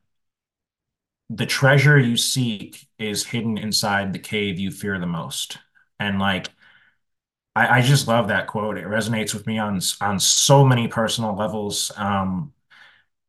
the 1.31 1.47
treasure 1.47 1.99
you 1.99 2.17
seek 2.17 2.87
is 2.99 3.27
hidden 3.27 3.59
inside 3.59 4.13
the 4.13 4.19
cave 4.19 4.59
you 4.59 4.71
fear 4.71 4.99
the 4.99 5.07
most. 5.07 5.59
And 6.01 6.19
like, 6.19 6.49
I, 7.57 7.79
I 7.79 7.83
just 7.83 8.09
love 8.09 8.29
that 8.29 8.47
quote. 8.47 8.79
It 8.79 8.85
resonates 8.85 9.35
with 9.35 9.47
me 9.47 9.59
on 9.59 9.81
on 10.01 10.19
so 10.19 10.65
many 10.65 10.89
personal 10.89 11.35
levels. 11.37 11.93
Um, 11.97 12.53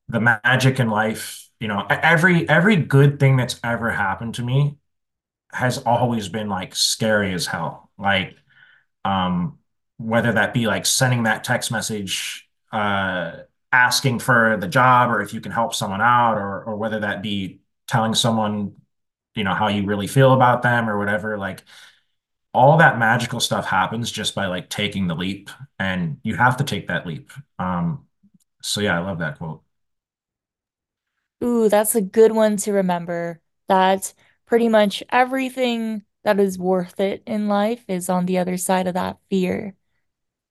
the 0.10 0.22
magic 0.22 0.80
in 0.80 0.90
life, 0.90 1.50
you 1.60 1.68
know, 1.68 1.86
every 1.90 2.48
every 2.50 2.78
good 2.78 3.20
thing 3.20 3.38
that's 3.38 3.60
ever 3.64 3.92
happened 3.92 4.36
to 4.36 4.44
me 4.44 4.78
has 5.52 5.80
always 5.80 6.30
been 6.30 6.50
like 6.50 6.76
scary 6.76 7.34
as 7.34 7.48
hell. 7.48 7.92
Like, 7.98 8.38
um, 9.06 9.60
whether 9.98 10.34
that 10.34 10.54
be 10.54 10.68
like 10.68 10.86
sending 10.86 11.24
that 11.24 11.44
text 11.44 11.72
message, 11.72 12.50
uh, 12.72 13.38
asking 13.72 14.20
for 14.20 14.58
the 14.60 14.68
job, 14.68 15.12
or 15.12 15.22
if 15.22 15.34
you 15.34 15.42
can 15.42 15.52
help 15.52 15.74
someone 15.76 16.02
out, 16.02 16.38
or 16.38 16.64
or 16.64 16.76
whether 16.78 17.02
that 17.02 17.22
be 17.24 17.62
telling 17.88 18.16
someone 18.16 18.76
you 19.36 19.44
know 19.44 19.54
how 19.54 19.68
you 19.68 19.86
really 19.86 20.08
feel 20.08 20.34
about 20.34 20.62
them 20.62 20.90
or 20.90 20.98
whatever 20.98 21.38
like 21.38 21.64
all 22.56 22.78
that 22.78 23.00
magical 23.00 23.40
stuff 23.40 23.66
happens 23.68 24.12
just 24.12 24.36
by 24.36 24.48
like 24.48 24.70
taking 24.70 25.08
the 25.08 25.16
leap 25.16 25.50
and 25.80 26.20
you 26.24 26.36
have 26.36 26.58
to 26.58 26.64
take 26.64 26.88
that 26.88 27.08
leap 27.08 27.32
um 27.60 28.06
so 28.62 28.82
yeah 28.82 28.98
i 28.98 29.02
love 29.04 29.20
that 29.20 29.38
quote 29.38 29.62
Ooh, 31.44 31.70
that's 31.70 31.96
a 31.96 32.02
good 32.02 32.32
one 32.34 32.58
to 32.58 32.74
remember. 32.74 33.42
That 33.68 34.14
pretty 34.46 34.70
much 34.70 35.04
everything 35.10 36.04
that 36.24 36.40
is 36.40 36.58
worth 36.58 37.00
it 37.00 37.24
in 37.26 37.48
life 37.48 37.84
is 37.88 38.10
on 38.10 38.26
the 38.26 38.38
other 38.38 38.58
side 38.58 38.88
of 38.88 38.94
that 38.96 39.18
fear. 39.30 39.76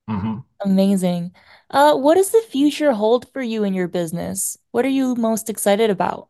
hmm 0.09 0.45
Amazing. 0.61 1.33
Uh, 1.71 1.97
what 1.97 2.15
does 2.15 2.31
the 2.31 2.41
future 2.51 2.93
hold 2.93 3.29
for 3.33 3.43
you 3.43 3.65
in 3.65 3.75
your 3.75 3.89
business? 3.89 4.57
What 4.71 4.85
are 4.85 4.89
you 4.89 5.15
most 5.15 5.51
excited 5.51 5.91
about? 5.91 6.29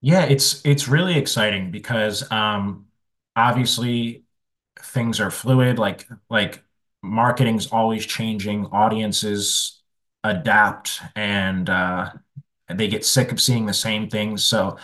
Yeah, 0.00 0.24
it's 0.24 0.64
it's 0.64 0.88
really 0.88 1.16
exciting 1.16 1.70
because 1.70 2.28
um, 2.32 2.86
obviously 3.36 4.24
things 4.80 5.20
are 5.20 5.30
fluid. 5.30 5.78
Like 5.78 6.08
like 6.30 6.62
marketing's 7.02 7.68
always 7.68 8.06
changing. 8.06 8.66
Audiences 8.66 9.82
adapt 10.24 11.00
and 11.16 11.68
uh, 11.70 12.10
they 12.74 12.88
get 12.88 13.04
sick 13.04 13.32
of 13.32 13.40
seeing 13.40 13.66
the 13.66 13.74
same 13.74 14.08
things. 14.10 14.44
So 14.44 14.78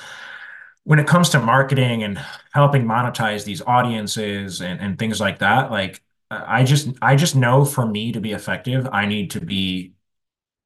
when 0.84 0.98
it 0.98 1.06
comes 1.06 1.28
to 1.30 1.40
marketing 1.40 2.02
and 2.02 2.18
helping 2.52 2.84
monetize 2.84 3.44
these 3.44 3.62
audiences 3.62 4.60
and, 4.62 4.80
and 4.80 4.98
things 4.98 5.20
like 5.20 5.38
that, 5.40 5.70
like 5.70 6.02
I 6.30 6.64
just 6.64 6.88
I 7.02 7.16
just 7.16 7.36
know 7.36 7.64
for 7.64 7.86
me 7.86 8.12
to 8.12 8.20
be 8.20 8.32
effective, 8.32 8.88
I 8.92 9.06
need 9.06 9.30
to 9.32 9.40
be 9.40 9.94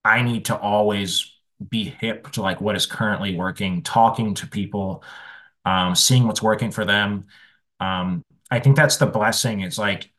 I 0.05 0.23
need 0.23 0.47
to 0.47 0.59
always 0.59 1.33
be 1.71 1.85
hip 1.85 2.31
to 2.33 2.43
like 2.43 2.61
what 2.61 2.77
is 2.77 2.87
currently 2.87 3.37
working, 3.37 3.83
talking 3.83 4.35
to 4.35 4.47
people, 4.47 5.05
um, 5.65 5.95
seeing 5.95 6.27
what's 6.27 6.43
working 6.43 6.71
for 6.71 6.85
them. 6.85 7.27
Um, 7.83 8.25
I 8.51 8.61
think 8.61 8.77
that's 8.77 8.97
the 8.99 9.07
blessing. 9.07 9.61
It's 9.61 9.79
like 9.79 10.11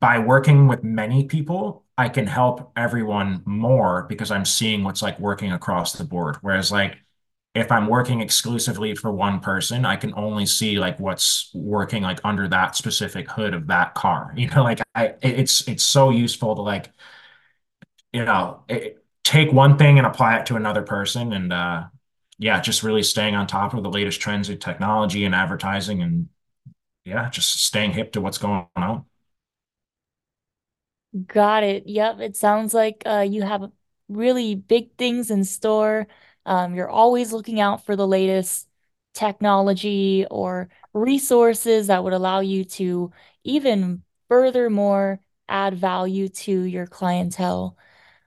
by 0.00 0.18
working 0.18 0.68
with 0.68 0.82
many 0.82 1.24
people, 1.24 1.84
I 1.98 2.08
can 2.08 2.26
help 2.26 2.72
everyone 2.76 3.42
more 3.46 4.04
because 4.08 4.30
I'm 4.30 4.44
seeing 4.44 4.84
what's 4.84 5.02
like 5.02 5.18
working 5.18 5.52
across 5.52 5.92
the 5.92 6.04
board. 6.04 6.36
Whereas 6.42 6.70
like 6.72 6.96
if 7.54 7.72
I'm 7.72 7.86
working 7.86 8.20
exclusively 8.20 8.94
for 8.94 9.10
one 9.12 9.40
person, 9.40 9.86
I 9.86 9.96
can 9.96 10.12
only 10.14 10.44
see 10.46 10.78
like 10.78 11.00
what's 11.00 11.50
working 11.54 12.02
like 12.02 12.20
under 12.24 12.48
that 12.48 12.76
specific 12.76 13.30
hood 13.30 13.54
of 13.54 13.66
that 13.68 13.94
car. 13.94 14.32
You 14.36 14.48
know, 14.48 14.62
like 14.62 14.80
I 14.94 15.14
it's 15.22 15.66
it's 15.68 15.84
so 15.84 16.10
useful 16.10 16.54
to 16.56 16.62
like, 16.62 16.90
you 18.12 18.24
know, 18.24 18.62
it, 18.68 19.04
take 19.24 19.52
one 19.52 19.76
thing 19.78 19.98
and 19.98 20.06
apply 20.06 20.38
it 20.38 20.46
to 20.46 20.56
another 20.56 20.82
person 20.82 21.32
and 21.32 21.52
uh 21.52 21.84
yeah, 22.38 22.60
just 22.60 22.82
really 22.82 23.02
staying 23.02 23.34
on 23.34 23.46
top 23.46 23.72
of 23.72 23.82
the 23.82 23.88
latest 23.90 24.20
trends 24.20 24.50
in 24.50 24.58
technology 24.58 25.24
and 25.24 25.34
advertising 25.34 26.02
and 26.02 26.28
yeah, 27.06 27.30
just 27.30 27.64
staying 27.64 27.92
hip 27.92 28.12
to 28.12 28.20
what's 28.20 28.38
going 28.38 28.66
on. 28.76 29.06
Got 31.26 31.62
it. 31.64 31.86
Yep. 31.86 32.20
It 32.20 32.36
sounds 32.36 32.74
like 32.74 33.02
uh, 33.06 33.26
you 33.28 33.42
have 33.42 33.70
really 34.08 34.54
big 34.54 34.96
things 34.98 35.30
in 35.30 35.44
store. 35.44 36.08
Um, 36.44 36.74
you're 36.74 36.90
always 36.90 37.32
looking 37.32 37.58
out 37.60 37.86
for 37.86 37.96
the 37.96 38.06
latest 38.06 38.68
technology 39.14 40.26
or 40.30 40.68
resources 40.92 41.86
that 41.86 42.04
would 42.04 42.12
allow 42.12 42.40
you 42.40 42.64
to 42.64 43.12
even 43.44 44.02
furthermore 44.28 45.20
add 45.48 45.74
value 45.74 46.28
to 46.28 46.62
your 46.62 46.86
clientele. 46.86 47.78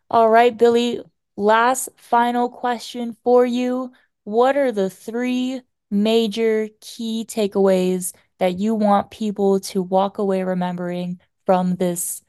All 0.09 0.29
right, 0.29 0.55
Billy, 0.57 1.01
last 1.35 1.89
final 1.97 2.49
question 2.49 3.15
for 3.23 3.45
you. 3.45 3.91
What 4.23 4.57
are 4.57 4.71
the 4.71 4.89
three 4.89 5.61
major 5.91 6.69
key 6.81 7.25
takeaways 7.27 8.13
that 8.39 8.57
you 8.59 8.75
want 8.75 9.11
people 9.11 9.59
to 9.61 9.81
walk 9.81 10.17
away 10.17 10.43
remembering 10.43 11.19
from 11.45 11.75
this 11.75 12.21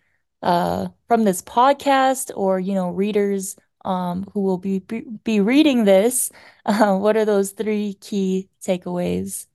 uh 0.43 0.89
from 1.09 1.25
this 1.25 1.43
podcast 1.43 2.31
or, 2.37 2.59
you 2.61 2.75
know, 2.75 2.91
readers 2.91 3.57
um 3.85 4.25
who 4.33 4.41
will 4.43 4.59
be 4.59 4.81
be, 5.25 5.41
reading 5.41 5.85
this? 5.85 6.31
Uh, 6.67 6.97
what 6.99 7.17
are 7.17 7.25
those 7.25 7.53
three 7.53 7.95
key 7.95 8.49
takeaways? 8.63 9.47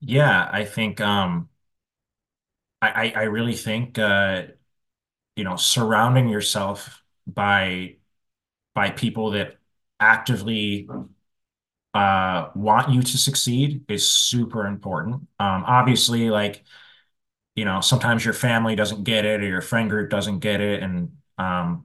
Yeah, 0.00 0.48
I 0.52 0.64
think 0.64 1.00
um 1.00 1.48
I 2.82 3.12
I 3.16 3.20
I 3.20 3.22
really 3.24 3.54
think 3.54 3.98
uh 3.98 4.42
you 5.36 5.44
know 5.44 5.56
surrounding 5.56 6.28
yourself 6.28 7.02
by 7.26 7.96
by 8.74 8.90
people 8.90 9.32
that 9.32 9.58
actively 10.00 10.88
uh 11.96 12.50
want 12.54 12.90
you 12.90 13.02
to 13.02 13.18
succeed 13.18 13.84
is 13.88 14.08
super 14.10 14.66
important. 14.66 15.14
Um 15.38 15.64
obviously 15.66 16.30
like 16.30 16.64
you 17.54 17.64
know 17.64 17.80
sometimes 17.80 18.24
your 18.24 18.34
family 18.34 18.76
doesn't 18.76 19.04
get 19.04 19.24
it 19.24 19.42
or 19.42 19.46
your 19.46 19.62
friend 19.62 19.90
group 19.90 20.10
doesn't 20.10 20.40
get 20.40 20.60
it 20.60 20.82
and 20.82 21.12
um 21.38 21.84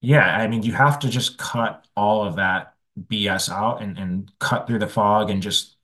yeah, 0.00 0.36
I 0.36 0.48
mean 0.48 0.62
you 0.62 0.72
have 0.72 0.98
to 1.00 1.08
just 1.08 1.38
cut 1.38 1.86
all 1.96 2.24
of 2.26 2.36
that 2.36 2.74
BS 3.08 3.50
out 3.50 3.82
and 3.82 3.98
and 3.98 4.30
cut 4.38 4.66
through 4.66 4.80
the 4.80 4.88
fog 4.88 5.30
and 5.30 5.42
just 5.42 5.76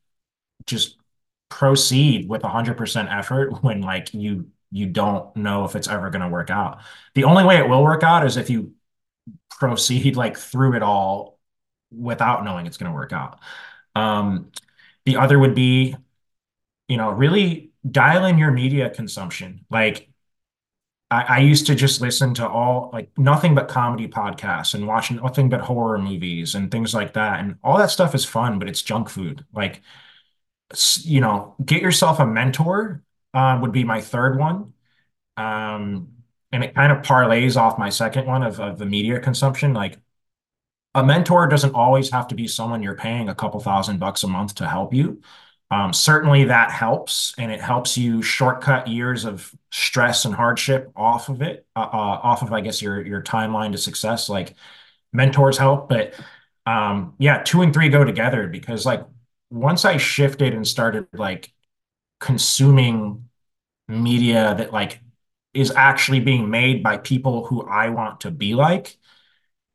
just 0.67 0.97
proceed 1.51 2.29
with 2.29 2.43
100% 2.45 3.11
effort 3.13 3.53
when 3.65 3.83
like 3.83 4.15
you 4.15 4.51
you 4.73 4.87
don't 4.87 5.35
know 5.37 5.65
if 5.65 5.77
it's 5.77 5.89
ever 5.89 6.11
going 6.11 6.23
to 6.23 6.29
work 6.29 6.51
out. 6.51 6.81
The 7.15 7.25
only 7.25 7.45
way 7.45 7.59
it 7.59 7.69
will 7.69 7.83
work 7.85 8.05
out 8.05 8.27
is 8.27 8.37
if 8.37 8.51
you 8.51 8.75
proceed 9.51 10.17
like 10.17 10.39
through 10.39 10.77
it 10.77 10.83
all 10.85 11.40
without 11.91 12.45
knowing 12.45 12.67
it's 12.67 12.77
going 12.77 12.91
to 12.91 12.95
work 12.95 13.13
out. 13.13 13.41
Um, 13.95 14.53
the 15.05 15.17
other 15.17 15.39
would 15.39 15.55
be, 15.55 15.97
you 16.89 16.97
know, 16.97 17.11
really 17.11 17.73
dial 17.89 18.25
in 18.27 18.39
your 18.39 18.51
media 18.51 18.91
consumption. 18.91 19.65
Like 19.71 20.09
I, 21.11 21.23
I 21.23 21.39
used 21.39 21.67
to 21.67 21.75
just 21.75 22.01
listen 22.01 22.35
to 22.35 22.49
all 22.49 22.91
like 22.93 23.11
nothing 23.19 23.55
but 23.55 23.69
comedy 23.69 24.09
podcasts 24.09 24.75
and 24.75 24.87
watch 24.87 25.11
nothing 25.11 25.49
but 25.49 25.61
horror 25.61 25.99
movies 25.99 26.55
and 26.55 26.71
things 26.71 26.95
like 26.95 27.15
that. 27.15 27.41
And 27.41 27.57
all 27.65 27.79
that 27.79 27.91
stuff 27.91 28.15
is 28.15 28.25
fun, 28.25 28.59
but 28.59 28.69
it's 28.69 28.83
junk 28.83 29.09
food. 29.09 29.45
Like 29.53 29.83
you 31.03 31.21
know, 31.21 31.55
get 31.65 31.83
yourself 31.83 32.21
a 32.21 32.27
mentor 32.27 33.03
uh, 33.35 33.59
would 33.61 33.73
be 33.73 33.85
my 33.85 34.01
third 34.01 34.39
one. 34.39 34.73
Um, 35.37 36.09
and 36.53 36.65
it 36.65 36.75
kind 36.75 36.93
of 36.93 36.99
parlays 37.03 37.57
off 37.57 37.79
my 37.79 37.91
second 37.91 38.27
one 38.27 38.43
of, 38.43 38.61
of 38.61 38.79
the 38.79 38.87
media 38.87 39.21
consumption. 39.21 39.75
Like 39.75 39.99
a 40.95 41.05
mentor 41.05 41.47
doesn't 41.47 41.75
always 41.75 42.11
have 42.11 42.29
to 42.29 42.35
be 42.35 42.49
someone 42.49 42.83
you're 42.83 42.97
paying 42.97 43.29
a 43.29 43.35
couple 43.35 43.61
thousand 43.61 43.99
bucks 43.99 44.23
a 44.25 44.29
month 44.29 44.57
to 44.57 44.69
help 44.69 44.93
you. 44.93 45.23
Um, 45.71 45.93
certainly 45.93 46.45
that 46.45 46.73
helps, 46.73 47.33
and 47.39 47.53
it 47.53 47.61
helps 47.61 47.97
you 47.97 48.23
shortcut 48.23 48.89
years 48.89 49.25
of 49.25 49.55
stress 49.71 50.25
and 50.25 50.35
hardship 50.35 50.91
off 50.97 51.29
of 51.29 51.43
it, 51.43 51.65
uh, 51.77 51.81
uh, 51.81 52.21
off 52.23 52.43
of 52.43 52.53
I 52.53 52.61
guess 52.61 52.83
your 52.83 53.07
your 53.07 53.23
timeline 53.23 53.73
to 53.73 53.79
success. 53.79 54.29
Like 54.29 54.55
mentors 55.13 55.59
help, 55.59 55.89
but 55.89 56.15
um, 56.67 57.15
yeah, 57.19 57.43
two 57.45 57.63
and 57.63 57.73
three 57.73 57.89
go 57.89 58.05
together 58.05 58.49
because 58.49 58.85
like 58.85 59.07
once 59.51 59.85
I 59.85 59.97
shifted 59.97 60.55
and 60.55 60.67
started 60.67 61.07
like 61.13 61.53
consuming 62.21 63.29
media 63.89 64.55
that 64.57 64.73
like 64.73 65.01
is 65.55 65.71
actually 65.73 66.21
being 66.21 66.51
made 66.51 66.83
by 66.83 66.97
people 66.99 67.47
who 67.47 67.63
I 67.69 67.89
want 67.91 68.21
to 68.23 68.31
be 68.31 68.55
like, 68.55 68.97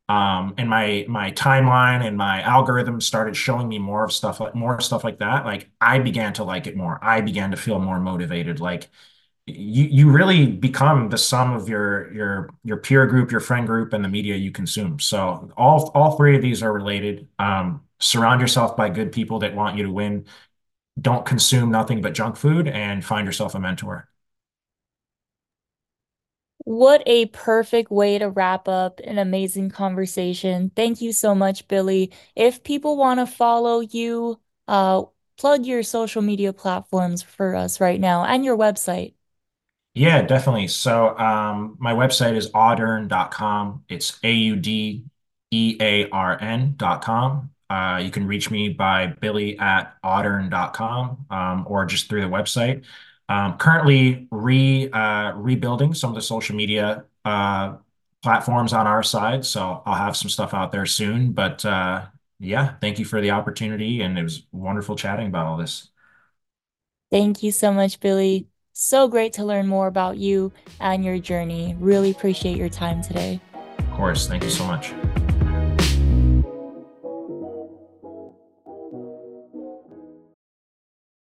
um, 0.08 0.54
and 0.56 0.70
my 0.70 1.04
my 1.08 1.32
timeline 1.32 2.04
and 2.06 2.16
my 2.16 2.40
algorithm 2.42 3.00
started 3.00 3.36
showing 3.36 3.68
me 3.68 3.78
more 3.78 4.04
of 4.04 4.12
stuff 4.12 4.38
like 4.40 4.54
more 4.54 4.80
stuff 4.80 5.02
like 5.04 5.18
that, 5.18 5.44
like 5.44 5.70
I 5.80 5.98
began 5.98 6.32
to 6.34 6.44
like 6.44 6.66
it 6.66 6.76
more. 6.76 6.98
I 7.02 7.20
began 7.20 7.50
to 7.50 7.56
feel 7.56 7.80
more 7.80 7.98
motivated. 8.00 8.60
Like 8.60 8.88
you 9.46 9.84
you 9.84 10.10
really 10.10 10.46
become 10.46 11.08
the 11.10 11.18
sum 11.18 11.52
of 11.54 11.68
your 11.68 12.12
your 12.12 12.50
your 12.64 12.78
peer 12.78 13.06
group, 13.06 13.30
your 13.30 13.40
friend 13.40 13.66
group, 13.66 13.92
and 13.92 14.04
the 14.04 14.08
media 14.08 14.36
you 14.36 14.50
consume. 14.52 15.00
So 15.00 15.50
all 15.56 15.90
all 15.94 16.16
three 16.16 16.36
of 16.36 16.42
these 16.42 16.62
are 16.62 16.72
related. 16.72 17.28
Um, 17.38 17.82
surround 18.00 18.40
yourself 18.40 18.76
by 18.76 18.90
good 18.90 19.12
people 19.12 19.40
that 19.40 19.54
want 19.54 19.76
you 19.76 19.84
to 19.84 19.92
win. 19.92 20.26
Don't 21.00 21.26
consume 21.26 21.70
nothing 21.70 22.02
but 22.02 22.14
junk 22.14 22.36
food, 22.36 22.68
and 22.68 23.04
find 23.04 23.26
yourself 23.26 23.54
a 23.54 23.60
mentor. 23.60 24.08
What 26.66 27.04
a 27.06 27.26
perfect 27.26 27.92
way 27.92 28.18
to 28.18 28.28
wrap 28.28 28.66
up 28.66 28.98
an 29.04 29.18
amazing 29.18 29.70
conversation. 29.70 30.72
Thank 30.74 31.00
you 31.00 31.12
so 31.12 31.32
much, 31.32 31.68
Billy. 31.68 32.10
If 32.34 32.64
people 32.64 32.96
want 32.96 33.20
to 33.20 33.26
follow 33.26 33.78
you, 33.78 34.40
uh, 34.66 35.04
plug 35.38 35.64
your 35.64 35.84
social 35.84 36.22
media 36.22 36.52
platforms 36.52 37.22
for 37.22 37.54
us 37.54 37.80
right 37.80 38.00
now 38.00 38.24
and 38.24 38.44
your 38.44 38.58
website. 38.58 39.14
Yeah, 39.94 40.22
definitely. 40.22 40.66
So 40.66 41.16
um, 41.16 41.76
my 41.78 41.92
website 41.92 42.34
is 42.34 42.50
audearn.com. 42.50 43.84
It's 43.88 44.18
A-U-D-E-A-R-N.com. 44.24 45.10
Uh, 47.70 48.00
you 48.02 48.10
can 48.10 48.26
reach 48.26 48.50
me 48.50 48.70
by 48.70 49.06
billy 49.06 49.56
at 49.60 49.94
audearn.com 50.04 51.26
um, 51.30 51.64
or 51.68 51.86
just 51.86 52.08
through 52.08 52.22
the 52.22 52.28
website. 52.28 52.84
Um, 53.28 53.58
currently 53.58 54.28
re 54.30 54.88
uh, 54.90 55.32
rebuilding 55.34 55.94
some 55.94 56.10
of 56.10 56.14
the 56.14 56.22
social 56.22 56.54
media 56.54 57.04
uh, 57.24 57.76
platforms 58.22 58.72
on 58.72 58.86
our 58.86 59.02
side, 59.02 59.44
so 59.44 59.82
I'll 59.84 59.94
have 59.94 60.16
some 60.16 60.28
stuff 60.28 60.54
out 60.54 60.72
there 60.72 60.86
soon. 60.86 61.32
But 61.32 61.64
uh, 61.64 62.06
yeah, 62.38 62.74
thank 62.80 62.98
you 62.98 63.04
for 63.04 63.20
the 63.20 63.32
opportunity, 63.32 64.00
and 64.02 64.18
it 64.18 64.22
was 64.22 64.46
wonderful 64.52 64.96
chatting 64.96 65.26
about 65.26 65.46
all 65.46 65.56
this. 65.56 65.88
Thank 67.10 67.42
you 67.42 67.52
so 67.52 67.72
much, 67.72 68.00
Billy. 68.00 68.46
So 68.72 69.08
great 69.08 69.32
to 69.34 69.44
learn 69.44 69.66
more 69.66 69.86
about 69.86 70.18
you 70.18 70.52
and 70.80 71.04
your 71.04 71.18
journey. 71.18 71.76
Really 71.78 72.10
appreciate 72.10 72.56
your 72.56 72.68
time 72.68 73.02
today. 73.02 73.40
Of 73.78 73.90
course, 73.92 74.26
thank 74.26 74.44
you 74.44 74.50
so 74.50 74.66
much. 74.66 74.92